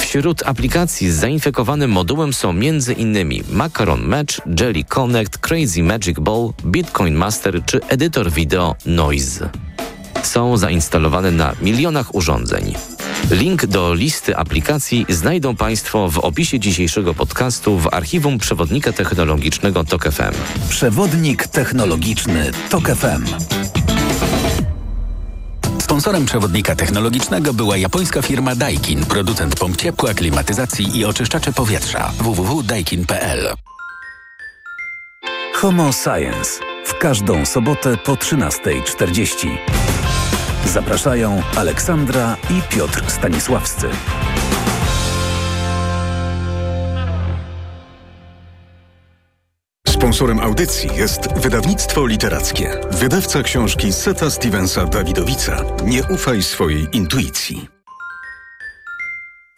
Wśród 0.00 0.42
aplikacji 0.46 1.10
z 1.10 1.14
zainfekowanym 1.14 1.90
modułem 1.90 2.32
są 2.32 2.50
m.in. 2.50 3.44
Macaron 3.50 4.02
Match, 4.02 4.40
Jelly 4.60 4.84
Connect, 4.84 5.38
Crazy 5.38 5.82
Magic 5.82 6.18
Ball, 6.20 6.52
Bitcoin 6.64 7.14
Master 7.14 7.64
czy 7.66 7.80
edytor 7.88 8.30
wideo 8.30 8.74
Noise. 8.86 9.48
Są 10.22 10.56
zainstalowane 10.56 11.30
na 11.30 11.52
milionach 11.62 12.14
urządzeń. 12.14 12.74
Link 13.30 13.66
do 13.66 13.94
listy 13.94 14.36
aplikacji 14.36 15.06
znajdą 15.08 15.56
Państwo 15.56 16.10
w 16.10 16.18
opisie 16.18 16.60
dzisiejszego 16.60 17.14
podcastu 17.14 17.78
w 17.78 17.94
archiwum 17.94 18.38
przewodnika 18.38 18.92
technologicznego 18.92 19.84
TOK 19.84 20.04
FM. 20.04 20.34
Przewodnik 20.68 21.46
technologiczny 21.46 22.50
TOK 22.70 22.88
FM. 22.88 23.24
Sponsorem 25.98 26.26
przewodnika 26.26 26.76
technologicznego 26.76 27.54
była 27.54 27.76
japońska 27.76 28.22
firma 28.22 28.54
Daikin, 28.54 29.04
producent 29.04 29.56
pomp 29.56 29.76
ciepła, 29.76 30.14
klimatyzacji 30.14 30.98
i 30.98 31.04
oczyszczaczy 31.04 31.52
powietrza. 31.52 32.12
www.daikin.pl 32.18 33.54
Homo 35.54 35.92
Science. 35.92 36.60
W 36.84 36.98
każdą 36.98 37.46
sobotę 37.46 37.96
po 37.96 38.14
13.40. 38.14 39.48
Zapraszają 40.66 41.42
Aleksandra 41.56 42.36
i 42.50 42.74
Piotr 42.74 43.10
Stanisławscy. 43.10 43.88
Sponsorem 49.98 50.40
audycji 50.40 50.90
jest 50.96 51.40
wydawnictwo 51.40 52.06
literackie. 52.06 52.80
Wydawca 52.90 53.42
książki 53.42 53.92
Seta 53.92 54.30
Stevensa 54.30 54.84
Dawidowica. 54.84 55.64
Nie 55.84 56.02
ufaj 56.04 56.42
swojej 56.42 56.86
intuicji. 56.92 57.68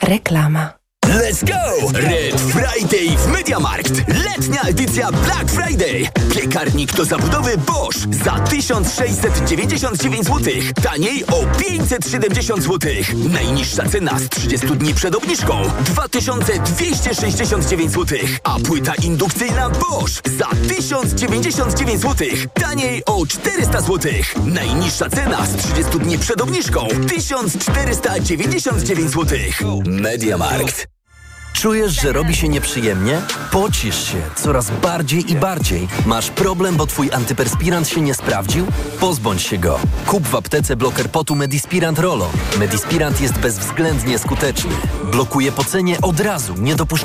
Reklama. 0.02 0.79
Let's 1.10 1.42
go! 1.42 1.90
Red 1.92 2.40
Friday 2.40 3.16
w 3.18 3.26
Mediamarkt! 3.26 3.92
Letnia 4.24 4.62
edycja 4.62 5.12
Black 5.12 5.50
Friday! 5.50 6.08
Piekarnik 6.34 6.92
do 6.92 7.04
zabudowy 7.04 7.58
Bosch 7.58 7.98
za 8.24 8.38
1699 8.38 10.26
zł. 10.26 10.52
Taniej 10.82 11.26
o 11.26 11.46
570 11.58 12.62
zł. 12.62 12.92
Najniższa 13.14 13.88
cena 13.88 14.18
z 14.18 14.28
30 14.28 14.66
dni 14.66 14.94
przed 14.94 15.14
obniżką 15.14 15.62
2269 15.84 17.92
zł. 17.92 18.18
A 18.44 18.58
płyta 18.58 18.94
indukcyjna 18.94 19.70
Bosch 19.70 20.22
za 20.38 20.48
1099 20.68 22.00
zł. 22.00 22.28
Taniej 22.54 23.04
o 23.04 23.26
400 23.26 23.80
zł. 23.80 24.12
Najniższa 24.44 25.10
cena 25.10 25.46
z 25.46 25.56
30 25.56 25.98
dni 25.98 26.18
przed 26.18 26.40
obniżką 26.40 26.88
1499 27.08 29.10
zł. 29.10 29.38
Mediamarkt. 29.86 30.99
Czujesz, 31.52 32.02
że 32.02 32.12
robi 32.12 32.34
się 32.36 32.48
nieprzyjemnie? 32.48 33.20
Pocisz 33.50 34.04
się 34.12 34.22
coraz 34.36 34.70
bardziej 34.70 35.32
i 35.32 35.36
bardziej. 35.36 35.88
Masz 36.06 36.30
problem, 36.30 36.76
bo 36.76 36.86
twój 36.86 37.12
antyperspirant 37.12 37.88
się 37.88 38.00
nie 38.00 38.14
sprawdził? 38.14 38.66
Pozbądź 39.00 39.42
się 39.42 39.58
go. 39.58 39.78
Kup 40.06 40.26
w 40.28 40.34
aptece 40.34 40.76
bloker 40.76 41.10
potu 41.10 41.34
Medispirant 41.34 41.98
Rolo. 41.98 42.30
Medispirant 42.58 43.20
jest 43.20 43.38
bezwzględnie 43.38 44.18
skuteczny. 44.18 44.70
Blokuje 45.12 45.52
pocenie 45.52 46.00
od 46.02 46.20
razu, 46.20 46.54
nie 46.58 46.74
dopuszczając 46.76 47.00